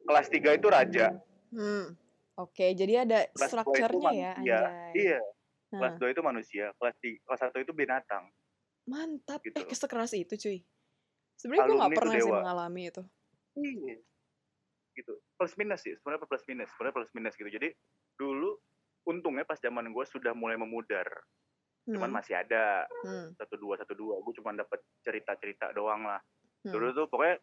kelas 0.02 0.26
3 0.28 0.56
itu 0.56 0.66
raja 0.66 1.06
Hmm. 1.50 1.98
Oke, 2.36 2.72
jadi 2.72 3.02
ada 3.02 3.26
kelas 3.28 3.50
2 3.50 3.58
itu 3.58 3.58
strukturnya 3.82 4.14
ya, 4.14 4.32
anjay. 4.32 4.92
iya 4.94 5.18
kelas 5.68 5.92
Nah, 5.92 6.00
2 6.00 6.08
itu 6.08 6.22
manusia 6.22 6.64
kelas 6.74 6.94
3, 6.96 7.20
kelas 7.20 7.40
1 7.44 7.58
itu 7.60 7.72
binatang 7.74 8.24
mantap. 8.82 9.38
Gitu. 9.40 9.54
Eh, 9.56 9.66
sekeras 9.70 10.10
itu, 10.12 10.34
cuy. 10.36 10.58
Sebenarnya 11.36 11.62
gue 11.64 11.74
tuh 11.76 11.90
pernah 11.92 12.14
sih 12.16 12.32
mengalami 12.32 12.82
itu. 12.86 13.02
Iya. 13.56 13.96
Gitu. 15.00 15.16
Plus 15.34 15.52
minus 15.56 15.80
sih, 15.80 15.96
sebenarnya 15.96 16.20
plus 16.22 16.44
minus, 16.44 16.68
sebenarnya 16.70 16.94
plus 16.94 17.12
minus 17.12 17.34
gitu. 17.34 17.48
Jadi 17.48 17.68
dulu 18.14 18.52
untungnya 19.02 19.42
pas 19.42 19.56
zaman 19.56 19.88
gue 19.88 20.04
sudah 20.04 20.32
mulai 20.32 20.54
memudar, 20.54 21.08
cuman 21.86 22.06
Hmm. 22.06 22.16
masih 22.16 22.36
ada 22.36 22.84
Hmm. 23.00 23.32
satu 23.34 23.56
dua 23.56 23.74
satu 23.74 23.96
dua. 23.96 24.20
Gue 24.20 24.36
cuma 24.36 24.52
dapat 24.52 24.76
cerita-cerita 25.00 25.72
doang 25.72 26.04
lah. 26.04 26.20
Hmm. 26.60 26.72
Dulu 26.72 26.92
tuh 26.94 27.06
pokoknya 27.08 27.40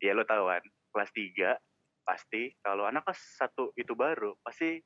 ya 0.00 0.12
lo 0.12 0.24
tahu 0.24 0.48
kan, 0.48 0.64
kelas 0.90 1.10
3 1.12 1.60
pasti 2.00 2.52
kalau 2.58 2.84
anak 2.84 3.04
kelas 3.04 3.20
satu 3.36 3.72
itu 3.74 3.92
baru 3.92 4.32
pasti 4.40 4.80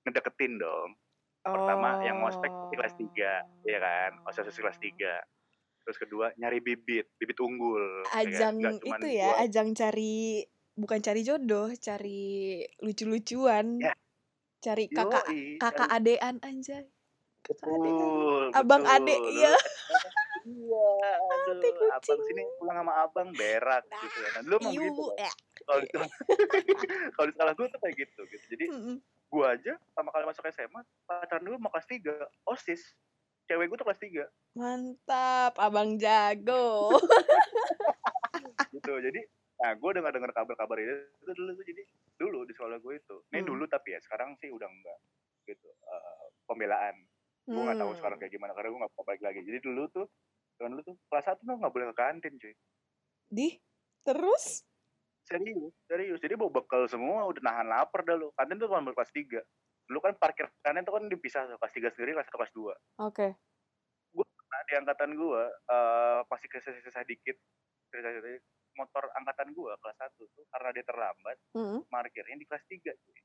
ngedeketin 0.00 0.58
dong. 0.58 0.98
Pertama 1.40 2.02
yang 2.02 2.20
ngospek 2.20 2.50
pasti 2.50 2.74
kelas 2.76 2.94
3, 2.96 3.30
ya 3.64 3.78
kan? 3.78 4.10
Osis 4.26 4.52
kelas 4.52 4.76
3. 4.76 5.22
Terus 5.80 5.96
kedua 5.96 6.30
nyari 6.36 6.60
bibit, 6.60 7.08
bibit 7.16 7.38
unggul. 7.38 8.04
ya 8.04 8.10
kan? 8.10 8.26
Ajang 8.26 8.54
cuman 8.76 9.00
itu 9.00 9.06
ya, 9.08 9.26
gua- 9.26 9.38
ajang 9.40 9.68
cari 9.72 10.44
bukan 10.80 10.98
cari 11.00 11.20
jodoh, 11.22 11.68
cari 11.76 12.60
lucu-lucuan. 12.80 13.80
Ya. 13.80 13.94
Cari 14.60 14.88
kakak 14.92 15.24
Yoi, 15.28 15.56
kakak 15.56 15.88
cari- 15.88 16.16
adean 16.16 16.36
anjay. 16.44 16.84
Kakak 17.44 17.68
adean. 17.68 17.96
Betul, 17.96 18.44
Abang 18.52 18.84
betul. 18.84 18.96
adek, 18.96 19.18
Dulu 19.20 19.32
iya. 19.32 19.52
Iya, 20.40 20.88
aduh, 21.20 21.92
abang 21.92 22.20
sini 22.24 22.42
pulang 22.56 22.76
sama 22.80 22.92
abang 23.04 23.28
berak 23.36 23.84
gitu 23.84 24.18
ya. 24.24 24.28
Nah, 24.32 24.42
dulu 24.42 24.54
emang 24.56 24.72
Iu, 24.72 24.84
gitu. 24.88 25.04
eh. 25.20 25.34
Kalau 25.60 25.80
sekolah, 25.84 26.08
kalau 27.14 27.26
di 27.28 27.32
sekolah 27.36 27.52
gue 27.52 27.66
tuh 27.68 27.80
kayak 27.84 27.96
gitu, 28.00 28.20
gitu. 28.24 28.44
Jadi 28.56 28.64
Mm-mm. 28.72 28.96
gue 29.30 29.44
aja 29.46 29.72
sama 29.92 30.08
kali 30.10 30.24
masuk 30.24 30.48
SMA, 30.48 30.80
pacaran 31.04 31.44
dulu 31.44 31.60
mau 31.60 31.68
kelas 31.68 31.86
3, 31.86 32.14
OSIS. 32.48 32.82
Cewek 33.46 33.68
gue 33.68 33.76
tuh 33.76 33.84
kelas 33.84 34.00
3, 34.00 34.24
Mantap, 34.56 35.52
abang 35.60 36.00
jago. 36.00 36.96
gitu. 38.74 38.92
Jadi, 38.96 39.20
nah 39.60 39.76
gue 39.76 39.90
dengar 39.92 40.10
dengar 40.10 40.32
kabar-kabar 40.32 40.76
itu, 40.80 40.94
itu 41.20 41.32
dulu 41.36 41.50
tuh 41.52 41.64
jadi 41.68 41.82
dulu 42.16 42.38
di 42.48 42.52
sekolah 42.56 42.78
gue 42.80 42.94
itu. 42.96 43.16
Ini 43.28 43.40
Hmm. 43.44 43.48
dulu 43.52 43.64
tapi 43.68 43.92
ya 43.92 44.00
sekarang 44.00 44.32
sih 44.40 44.48
udah 44.48 44.68
enggak 44.68 44.98
gitu. 45.44 45.68
Eh, 45.68 46.24
pembelaan. 46.48 46.96
Gue 47.44 47.60
nggak 47.60 47.80
tahu 47.80 47.90
Hmm. 47.92 47.98
sekarang 48.00 48.18
kayak 48.20 48.32
gimana 48.32 48.52
karena 48.56 48.68
gue 48.72 48.80
nggak 48.80 48.94
balik 49.04 49.22
lagi. 49.22 49.40
Jadi 49.44 49.58
dulu 49.60 49.82
tuh, 49.92 50.06
kan 50.56 50.72
dulu 50.72 50.82
tuh 50.84 50.96
kelas 51.08 51.24
satu 51.24 51.40
tuh 51.44 51.56
nggak 51.56 51.72
boleh 51.72 51.86
ke 51.92 51.96
kantin 51.96 52.32
cuy. 52.36 52.54
Di 53.28 53.48
terus 54.02 54.64
Serius, 55.20 55.70
serius. 55.86 56.18
Jadi 56.18 56.34
bawa 56.34 56.50
bekal 56.58 56.90
semua, 56.90 57.22
udah 57.28 57.38
nahan 57.38 57.68
lapar 57.70 58.02
dah 58.02 58.18
lu. 58.18 58.34
Kantin 58.34 58.58
tuh 58.58 58.66
cuma 58.66 58.82
kelas 58.90 59.14
3. 59.14 59.38
Dulu 59.86 60.02
kan 60.02 60.18
parkir 60.18 60.50
kantin 60.58 60.82
tuh 60.82 60.90
kan 60.96 61.06
dipisah 61.06 61.46
tuh. 61.46 61.54
Kelas 61.54 61.70
3 61.76 61.88
sendiri, 61.94 62.18
kelas 62.18 62.26
1, 62.26 62.34
kelas 62.34 62.50
2. 62.50 62.74
Oke. 62.98 63.28
Nah, 64.50 64.62
di 64.66 64.74
angkatan 64.74 65.14
gua, 65.14 65.46
eh 65.46 66.20
masih 66.26 66.50
kesisa-sisa 66.50 67.06
dikit. 67.06 67.38
Sisa-sisa 67.94 68.42
motor 68.74 69.04
angkatan 69.14 69.50
gua, 69.52 69.74
kelas 69.78 69.96
1 69.98 70.26
tuh, 70.30 70.44
karena 70.48 70.68
dia 70.70 70.84
terlambat, 70.84 71.36
Mm. 71.52 71.78
parkirnya 71.86 72.36
di 72.36 72.46
kelas 72.46 72.64
3. 72.66 72.92
Cuy. 72.94 73.18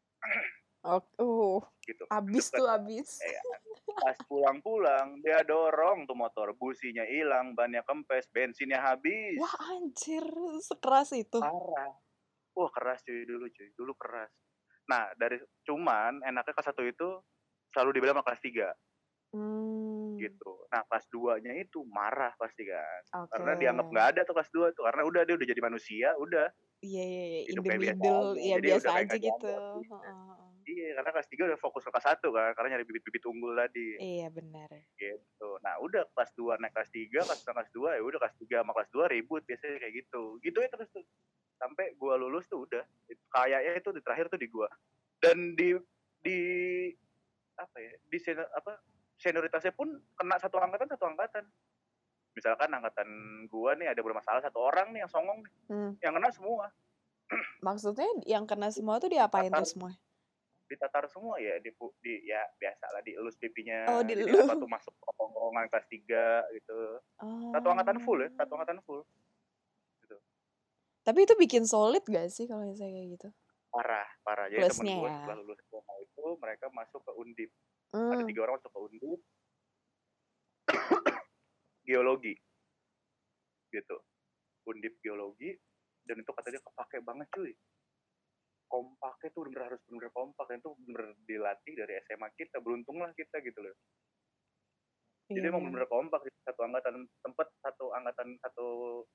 Oke. 0.86 1.10
Uh, 1.18 1.58
Gitu. 1.82 2.04
abis 2.08 2.46
Deket. 2.48 2.58
tuh 2.58 2.68
abis. 2.70 3.10
Iya. 3.26 3.42
Pas 3.96 4.18
pulang-pulang, 4.26 5.22
dia 5.22 5.42
dorong 5.42 6.06
tuh 6.06 6.14
motor. 6.14 6.54
Businya 6.54 7.06
hilang, 7.06 7.54
bannya 7.54 7.82
kempes, 7.82 8.30
bensinnya 8.30 8.82
habis. 8.82 9.38
Wah 9.38 9.56
anjir, 9.72 10.26
sekeras 10.60 11.14
itu. 11.14 11.38
Parah. 11.38 11.94
Wah 12.54 12.70
keras 12.72 13.02
cuy 13.02 13.24
dulu 13.24 13.46
cuy, 13.48 13.68
dulu 13.74 13.94
keras. 13.96 14.30
Nah 14.86 15.10
dari 15.16 15.38
cuman 15.64 16.22
enaknya 16.22 16.54
kelas 16.54 16.70
satu 16.70 16.82
itu 16.82 17.08
selalu 17.72 17.90
dibilang 17.98 18.16
sama 18.18 18.26
kelas 18.26 18.42
3 18.42 18.68
Hmm. 19.34 19.95
Gitu. 20.20 20.52
Nah 20.72 20.82
kelas 20.88 21.06
2-nya 21.12 21.54
itu 21.60 21.84
marah 21.88 22.34
pasti 22.36 22.68
kan. 22.68 23.02
Oke. 23.26 23.32
Karena 23.36 23.52
dianggap 23.60 23.88
nggak 23.92 24.08
ada 24.16 24.22
tuh 24.24 24.34
kelas 24.36 24.52
2 24.52 24.76
tuh. 24.76 24.84
Karena 24.88 25.02
udah 25.04 25.22
dia 25.28 25.36
udah 25.36 25.48
jadi 25.48 25.62
manusia, 25.62 26.10
udah. 26.18 26.48
Iya 26.84 27.04
iya 27.04 27.24
iya, 27.26 27.40
in 27.50 27.56
the 27.56 27.64
biasa 27.64 27.82
middle, 27.82 28.28
aja. 28.36 28.46
ya 28.46 28.56
biasa 28.62 28.88
aja 28.94 29.16
gitu. 29.16 29.50
Iya. 29.82 29.98
Iya, 30.66 30.98
karena 30.98 31.10
kelas 31.14 31.30
3 31.30 31.46
udah 31.46 31.60
fokus 31.62 31.86
ke 31.86 31.92
kelas 31.94 32.08
1 32.18 32.26
kan. 32.34 32.52
Karena 32.58 32.68
nyari 32.74 32.86
bibit-bibit 32.90 33.24
unggul 33.30 33.54
tadi. 33.54 34.02
Iya 34.02 34.34
benar. 34.34 34.70
Gitu. 34.98 35.50
Nah 35.62 35.78
udah 35.78 36.10
kelas 36.18 36.32
2 36.34 36.58
naik 36.58 36.74
kelas 36.74 36.90
3, 36.90 37.22
kelas 37.22 37.42
1 37.46 37.54
kelas 37.54 37.70
2 37.70 37.98
ya 37.98 38.02
udah 38.02 38.20
kelas 38.26 38.36
3 38.42 38.66
sama 38.66 38.74
kelas 38.74 38.90
2 38.90 39.14
ribut 39.14 39.42
biasanya 39.46 39.78
kayak 39.78 39.94
gitu. 40.06 40.42
Gitu 40.42 40.58
ya 40.58 40.70
terus 40.74 40.90
tuh. 40.90 41.06
Sampai 41.62 41.94
gua 41.96 42.18
lulus 42.18 42.50
tuh 42.50 42.66
udah. 42.66 42.82
Kayaknya 43.30 43.78
itu 43.78 43.90
di 43.94 44.02
terakhir 44.02 44.26
tuh 44.28 44.42
di 44.42 44.48
gua. 44.50 44.68
Dan 45.22 45.54
di 45.54 45.78
di 46.26 46.40
apa 47.56 47.78
ya? 47.80 47.94
Di 48.10 48.18
senior, 48.20 48.50
apa 48.58 48.82
senioritasnya 49.18 49.72
pun 49.72 49.88
kena 50.16 50.36
satu 50.38 50.58
angkatan 50.58 50.88
satu 50.88 51.06
angkatan. 51.06 51.46
Misalkan 52.36 52.68
angkatan 52.68 53.08
gua 53.48 53.74
nih 53.74 53.88
ada 53.88 54.02
bermasalah 54.02 54.44
satu 54.44 54.60
orang 54.60 54.92
nih 54.92 55.04
yang 55.04 55.12
songong 55.12 55.40
nih. 55.40 55.54
Hmm. 55.68 55.92
Yang 56.00 56.14
kena 56.16 56.30
semua. 56.32 56.66
Maksudnya 57.68 58.10
yang 58.28 58.44
kena 58.44 58.70
semua 58.70 59.00
tuh 59.00 59.10
diapain 59.10 59.50
tuh 59.50 59.66
semua? 59.66 59.92
ditatar 60.66 61.06
semua 61.06 61.38
ya 61.38 61.62
di, 61.62 61.70
di 62.02 62.26
ya 62.26 62.42
biasa 62.58 62.90
lah 62.90 63.06
dielus 63.06 63.38
pipinya 63.38 63.86
Oh, 63.86 64.02
jadi 64.02 64.26
dielus. 64.26 64.50
apa 64.50 64.58
tuh 64.58 64.66
masuk 64.66 64.98
ke 64.98 65.12
tongkrongan 65.14 65.70
kelas 65.70 65.86
3 65.86 66.58
gitu 66.58 66.80
Oh. 67.22 67.54
satu 67.54 67.68
angkatan 67.70 68.02
full 68.02 68.18
ya 68.18 68.30
satu 68.34 68.52
angkatan 68.58 68.82
full 68.82 69.06
gitu 70.02 70.18
Tapi 71.06 71.20
itu 71.22 71.38
bikin 71.38 71.70
solid 71.70 72.02
gak 72.02 72.34
sih 72.34 72.50
kalau 72.50 72.66
misalnya 72.66 72.98
kayak 72.98 73.10
gitu? 73.14 73.30
parah 73.70 74.10
parah 74.26 74.46
jadi 74.50 74.66
temen 74.66 74.88
gue 74.90 75.06
ya. 75.06 75.14
setelah 75.14 75.38
lulus 75.38 75.60
SMA 75.62 75.96
itu 76.02 76.24
mereka 76.42 76.66
masuk 76.74 77.02
ke 77.04 77.12
undip 77.14 77.52
ada 77.94 78.22
Hmm. 78.22 78.28
tiga 78.28 78.42
orang 78.44 78.56
masuk 78.60 78.72
ke 78.72 78.80
undip 78.82 79.20
geologi. 81.88 82.36
Gitu. 83.70 83.98
Undip 84.66 84.94
geologi 85.00 85.54
dan 86.06 86.22
itu 86.22 86.32
katanya 86.34 86.60
kepake 86.62 86.98
banget 87.06 87.28
cuy. 87.34 87.54
Kompaknya 88.66 89.30
tuh 89.32 89.46
bener 89.46 89.62
harus 89.70 89.82
bener 89.86 90.10
kompak 90.10 90.46
dan 90.50 90.58
itu 90.60 90.72
bener 90.90 91.14
dilatih 91.24 91.74
dari 91.78 91.94
SMA 92.10 92.28
kita. 92.34 92.58
Beruntung 92.60 92.98
lah 92.98 93.14
kita 93.14 93.40
gitu 93.42 93.62
loh. 93.62 93.76
Jadi 95.26 95.42
Iya, 95.42 95.50
emang 95.50 95.66
iya. 95.66 95.74
bener 95.74 95.86
kompak 95.90 96.22
satu 96.46 96.62
angkatan 96.62 96.96
sempet 97.26 97.48
satu 97.66 97.86
angkatan 97.98 98.38
satu 98.46 98.68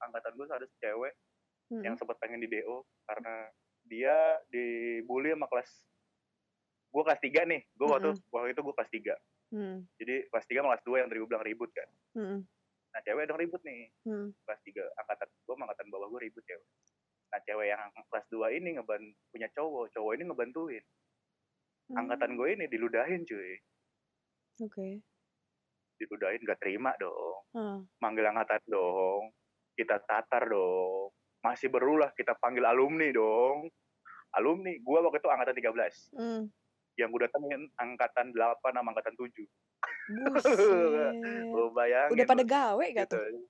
angkatan 0.03 0.33
gue 0.35 0.47
ada 0.51 0.67
cewek 0.83 1.15
Mm-mm. 1.71 1.87
yang 1.87 1.95
sempat 1.95 2.19
pengen 2.19 2.43
di 2.43 2.51
DO 2.51 2.83
karena 3.07 3.47
dia 3.87 4.15
dibully 4.51 5.31
sama 5.31 5.47
kelas 5.47 5.71
gue 6.91 7.03
kelas 7.03 7.21
3 7.23 7.47
nih. 7.47 7.61
Gue 7.75 7.87
waktu 7.87 8.09
waktu 8.31 8.49
itu 8.53 8.61
gue 8.61 8.75
kelas 8.75 8.93
3 8.93 9.17
Hmm. 9.51 9.83
jadi 9.99 10.31
kelas 10.31 10.47
3 10.47 10.63
sama 10.63 10.69
kelas 10.71 10.85
2 10.87 11.01
yang 11.03 11.09
tadi 11.11 11.19
gue 11.19 11.27
bilang 11.27 11.43
ribut 11.43 11.71
kan. 11.75 11.89
Mm-mm. 12.15 12.39
nah 12.91 13.01
cewek 13.03 13.27
dong 13.27 13.39
ribut 13.39 13.59
nih. 13.63 13.91
Hmm. 14.03 14.31
kelas 14.47 14.61
3 14.63 14.79
angkatan 14.95 15.27
gue 15.27 15.55
angkatan 15.57 15.87
bawah 15.91 16.07
gue 16.07 16.21
ribut 16.23 16.45
cewek. 16.47 16.67
Nah 17.31 17.41
cewek 17.43 17.67
yang 17.67 17.83
kelas 18.07 18.27
2 18.31 18.47
ini 18.53 18.79
ngeban 18.79 19.03
punya 19.31 19.51
cowok 19.51 19.91
cowok 19.91 20.13
ini 20.15 20.23
ngebantuin. 20.25 20.85
Angkatan 21.91 22.39
gue 22.39 22.49
ini 22.55 22.65
diludahin 22.67 23.27
cuy. 23.27 23.59
Oke. 24.61 25.03
diludahin 25.99 26.41
gak 26.43 26.57
terima 26.65 26.97
dong. 26.97 27.39
Ah. 27.53 27.77
manggil 27.99 28.25
angkatan 28.25 28.63
dong. 28.65 29.35
Kita 29.75 30.01
tatar 30.01 30.49
dong. 30.49 31.13
Masih 31.43 31.69
berulah 31.69 32.09
kita 32.15 32.39
panggil 32.39 32.65
alumni 32.65 33.11
dong. 33.11 33.69
Alumni 34.33 34.79
gue 34.79 34.99
waktu 35.03 35.19
itu 35.19 35.29
angkatan 35.29 35.55
13 35.59 36.15
Hmm. 36.15 36.43
Yang 36.99 37.09
gue 37.15 37.23
datengin 37.27 37.71
angkatan 37.79 38.35
8 38.35 38.61
sama 38.75 38.89
angkatan 38.91 39.15
7 39.15 39.31
Buset. 40.11 40.55
Lo 41.55 41.71
bayangin 41.73 42.15
Udah 42.19 42.27
pada 42.27 42.45
gawe 42.45 42.85
gak 42.93 43.07
gitu. 43.09 43.17
tuh? 43.17 43.47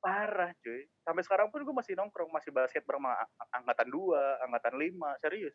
Parah 0.00 0.52
cuy. 0.60 0.84
Sampai 1.02 1.22
sekarang 1.24 1.48
pun 1.48 1.64
gue 1.64 1.74
masih 1.74 1.96
nongkrong, 1.96 2.30
masih 2.30 2.52
basket 2.52 2.84
bareng 2.84 3.02
sama 3.02 3.12
angkatan 3.56 3.88
2, 3.88 4.44
angkatan 4.48 4.74
5, 4.76 5.22
serius. 5.24 5.54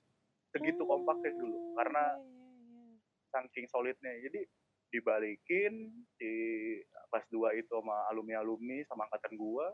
Segitu 0.50 0.82
kompaknya 0.84 1.32
dulu. 1.38 1.78
Karena 1.78 2.04
iya, 2.18 2.26
iya, 2.26 2.82
iya. 2.90 2.98
saking 3.30 3.66
solidnya. 3.70 4.14
Jadi 4.26 4.42
dibalikin 4.90 5.94
di 6.18 6.34
kelas 7.14 7.26
2 7.30 7.62
itu 7.62 7.70
sama 7.70 8.10
alumni-alumni 8.10 8.82
sama 8.90 9.06
angkatan 9.06 9.38
gua 9.38 9.70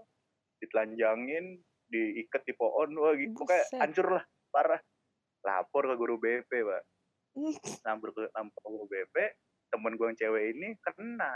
ditelanjangin 0.59 1.59
diikat 1.87 2.43
di 2.43 2.53
pohon 2.55 2.91
wah 2.99 3.15
gitu 3.15 3.47
kayak 3.47 3.67
hancur 3.79 4.19
lah 4.19 4.23
parah 4.51 4.81
lapor 5.45 5.87
ke 5.87 5.95
guru 5.95 6.15
BP 6.19 6.51
pak 6.51 6.83
Lapor 7.35 8.09
ke 8.11 8.23
guru 8.57 8.87
BP 8.87 9.15
temen 9.67 9.93
gue 9.93 10.07
yang 10.07 10.17
cewek 10.17 10.43
ini 10.55 10.71
kena. 10.81 11.35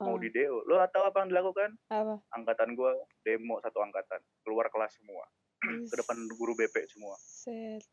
Mau 0.00 0.16
Ah, 0.16 0.20
di 0.20 0.28
DO 0.28 0.64
lo 0.64 0.80
tahu 0.86 1.04
apa 1.04 1.16
yang 1.20 1.28
dilakukan? 1.28 1.70
Apa? 1.88 2.20
angkatan 2.32 2.72
gue 2.72 2.92
demo 3.20 3.60
satu 3.60 3.80
angkatan. 3.80 4.20
Keluar 4.44 4.68
kelas 4.68 4.96
semua. 4.96 5.24
Ke 5.90 5.94
depan 5.96 6.16
guru 6.34 6.52
BP 6.54 6.76
semua. 6.86 7.16
Buset. 7.16 7.84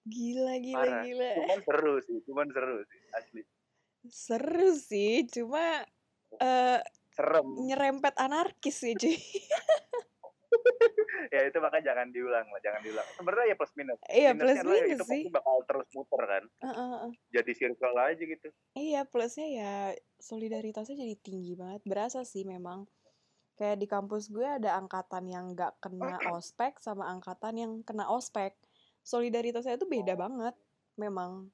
Gila, 0.00 0.56
gila, 0.58 0.78
Parah. 0.80 1.02
gila. 1.04 1.30
cuman 1.36 1.60
seru 1.60 1.94
sih 2.00 2.18
cuman 2.24 2.46
seru 2.48 2.76
sih 2.82 3.00
asli. 3.12 3.42
Seru 4.02 4.68
sih, 4.72 5.28
cuma 5.28 5.84
eh 6.40 6.80
serem. 7.12 7.46
nyerempet 7.60 8.14
anarkis 8.16 8.80
sih 8.80 8.94
cuy. 8.94 9.14
ya 11.34 11.40
itu 11.46 11.58
makanya 11.58 11.84
jangan 11.94 12.06
diulang 12.10 12.46
lah 12.46 12.60
jangan 12.60 12.80
diulang 12.82 13.06
sebenarnya 13.14 13.46
ya 13.52 13.56
plus 13.56 13.72
minus 13.78 13.98
Iya, 14.06 14.30
plus 14.34 14.56
Minusnya 14.56 14.62
ya 14.62 14.82
minus 14.82 14.90
itu 14.90 15.04
sih. 15.04 15.22
pasti 15.22 15.30
bakal 15.30 15.56
terus 15.68 15.86
muter 15.94 16.22
kan 16.26 16.44
Heeh, 16.64 16.88
heeh. 16.94 17.12
jadi 17.30 17.52
circle 17.54 17.96
aja 17.96 18.22
gitu 18.22 18.48
Iya, 18.70 19.00
plusnya 19.02 19.46
ya 19.50 19.72
solidaritasnya 20.22 20.94
jadi 20.94 21.16
tinggi 21.18 21.58
banget. 21.58 21.82
Berasa 21.82 22.22
sih 22.22 22.46
memang. 22.46 22.86
Kayak 23.58 23.82
di 23.82 23.86
kampus 23.90 24.30
gue 24.30 24.46
ada 24.46 24.78
angkatan 24.78 25.26
yang 25.26 25.58
gak 25.58 25.74
kena 25.82 26.16
ospek 26.38 26.78
sama 26.78 27.10
angkatan 27.10 27.58
yang 27.58 27.72
kena 27.82 28.06
ospek. 28.06 28.54
Solidaritasnya 29.02 29.74
itu 29.74 29.90
beda 29.90 30.14
banget. 30.14 30.54
Memang 30.94 31.50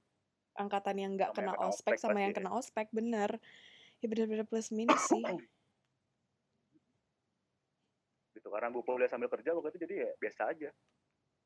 angkatan 0.55 0.97
yang 1.01 1.17
gak 1.17 1.33
Sama 1.33 1.41
yang 1.41 1.49
kena 1.49 1.53
kena 1.57 1.67
ospek 1.73 1.95
ospek 1.97 2.05
sama 2.05 2.19
yang 2.21 2.31
pasti 2.31 2.31
ya. 2.31 2.37
kena 2.37 2.51
ospek 2.53 2.87
bener. 2.93 3.31
Ya 3.99 4.07
bener-bener 4.13 4.45
plus 4.45 4.69
minus 4.69 5.01
sih. 5.09 5.25
gitu 8.47 8.55
karena 8.55 8.71
gue 8.71 8.79
kuliah 8.81 9.11
sambil 9.11 9.27
kerja 9.27 9.51
waktu 9.51 9.75
itu 9.75 9.83
jadi 9.83 9.95
ya 9.99 10.11
biasa 10.17 10.41
aja 10.55 10.71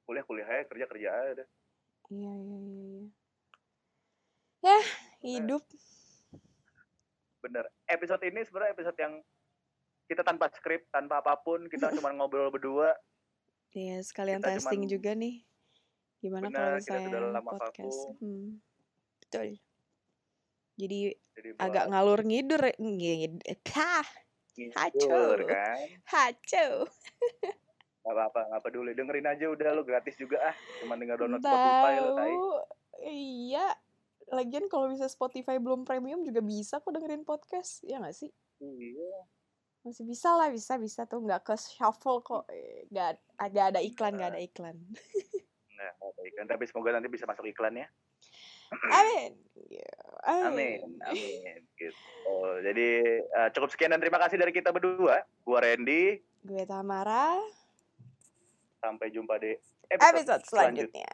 kuliah 0.04 0.20
kuliah 0.22 0.44
aja 0.44 0.64
kerja 0.68 0.84
kerja 0.84 1.08
aja 1.32 1.44
Iya, 2.10 2.26
iya, 2.26 2.56
iya, 2.58 2.78
iya. 2.90 3.08
Ya, 4.60 4.78
hidup. 5.24 5.64
bener 7.40 7.64
episode 7.86 8.20
ini 8.20 8.44
sebenarnya 8.44 8.76
episode 8.76 8.98
yang 8.98 9.14
kita 10.04 10.20
tanpa 10.20 10.52
skrip 10.52 10.84
tanpa 10.92 11.24
apa 11.24 11.40
pun 11.40 11.64
kita 11.66 11.88
cuma 11.96 12.12
ngobrol 12.12 12.52
berdua 12.52 12.92
Ya, 13.70 14.02
sekalian 14.02 14.42
Kita 14.42 14.58
testing 14.58 14.82
cuman- 14.82 14.90
juga 14.90 15.14
nih. 15.14 15.46
Gimana 16.18 16.50
kalau 16.50 16.74
Benar, 16.74 16.82
sudah 16.82 16.98
misalnya 17.00 17.30
lama 17.32 17.50
podcast? 17.54 18.00
Hmm. 18.18 18.58
Betul. 19.22 19.48
Jadi 20.74 21.00
jadi 21.38 21.48
agak 21.56 21.84
ngalur 21.86 22.20
ngidur 22.20 22.62
ngid 22.76 23.34
Kah, 23.62 24.02
ngibur, 24.56 24.76
hancur. 24.78 25.38
kan 25.46 25.88
hacu. 26.08 26.68
nggak 28.00 28.14
apa-apa 28.16 28.40
nggak 28.48 28.62
peduli 28.64 28.92
dengerin 28.96 29.28
aja 29.28 29.46
udah 29.52 29.68
lo 29.76 29.82
gratis 29.84 30.16
juga 30.16 30.40
ah 30.40 30.56
cuma 30.80 30.96
tinggal 30.96 31.20
download 31.20 31.44
Spotify 31.44 31.92
lo 32.00 32.10
tai. 32.16 32.34
Iya. 33.04 33.66
Lagian 34.30 34.70
kalau 34.70 34.86
bisa 34.92 35.10
Spotify 35.10 35.58
belum 35.58 35.82
premium 35.82 36.22
juga 36.22 36.40
bisa 36.40 36.78
kok 36.78 36.92
dengerin 36.92 37.26
podcast. 37.26 37.82
Ya 37.82 37.98
nggak 37.98 38.14
sih? 38.14 38.30
iya 38.60 39.20
Masih 39.80 40.04
bisa 40.04 40.36
lah, 40.36 40.52
bisa 40.52 40.76
bisa 40.76 41.08
tuh 41.08 41.24
nggak 41.24 41.42
ke 41.44 41.54
shuffle 41.56 42.20
kok. 42.20 42.44
Nggak 42.92 43.20
ada 43.40 43.60
ada 43.72 43.80
iklan, 43.80 44.16
nggak 44.16 44.30
ada 44.36 44.40
iklan. 44.40 44.76
nggak 45.76 45.92
apa 45.96 46.20
iklan 46.30 46.46
tapi 46.46 46.64
semoga 46.68 46.96
nanti 46.96 47.08
bisa 47.08 47.24
masuk 47.24 47.48
iklan 47.48 47.80
ya 47.80 47.88
Amin. 49.00 49.30
Amin 50.20 50.80
amin 51.08 51.60
gitu 51.80 52.36
jadi 52.60 52.88
eh, 53.24 53.48
cukup 53.56 53.72
sekian 53.72 53.90
dan 53.96 54.00
terima 54.04 54.20
kasih 54.20 54.36
dari 54.36 54.52
kita 54.52 54.68
berdua 54.68 55.24
gua 55.42 55.58
Randy 55.64 56.20
Gue 56.40 56.64
Tamara. 56.64 57.36
sampai 58.80 59.12
jumpa 59.12 59.36
di 59.36 59.52
Episode 59.90 60.40
selanjutnya. 60.46 61.10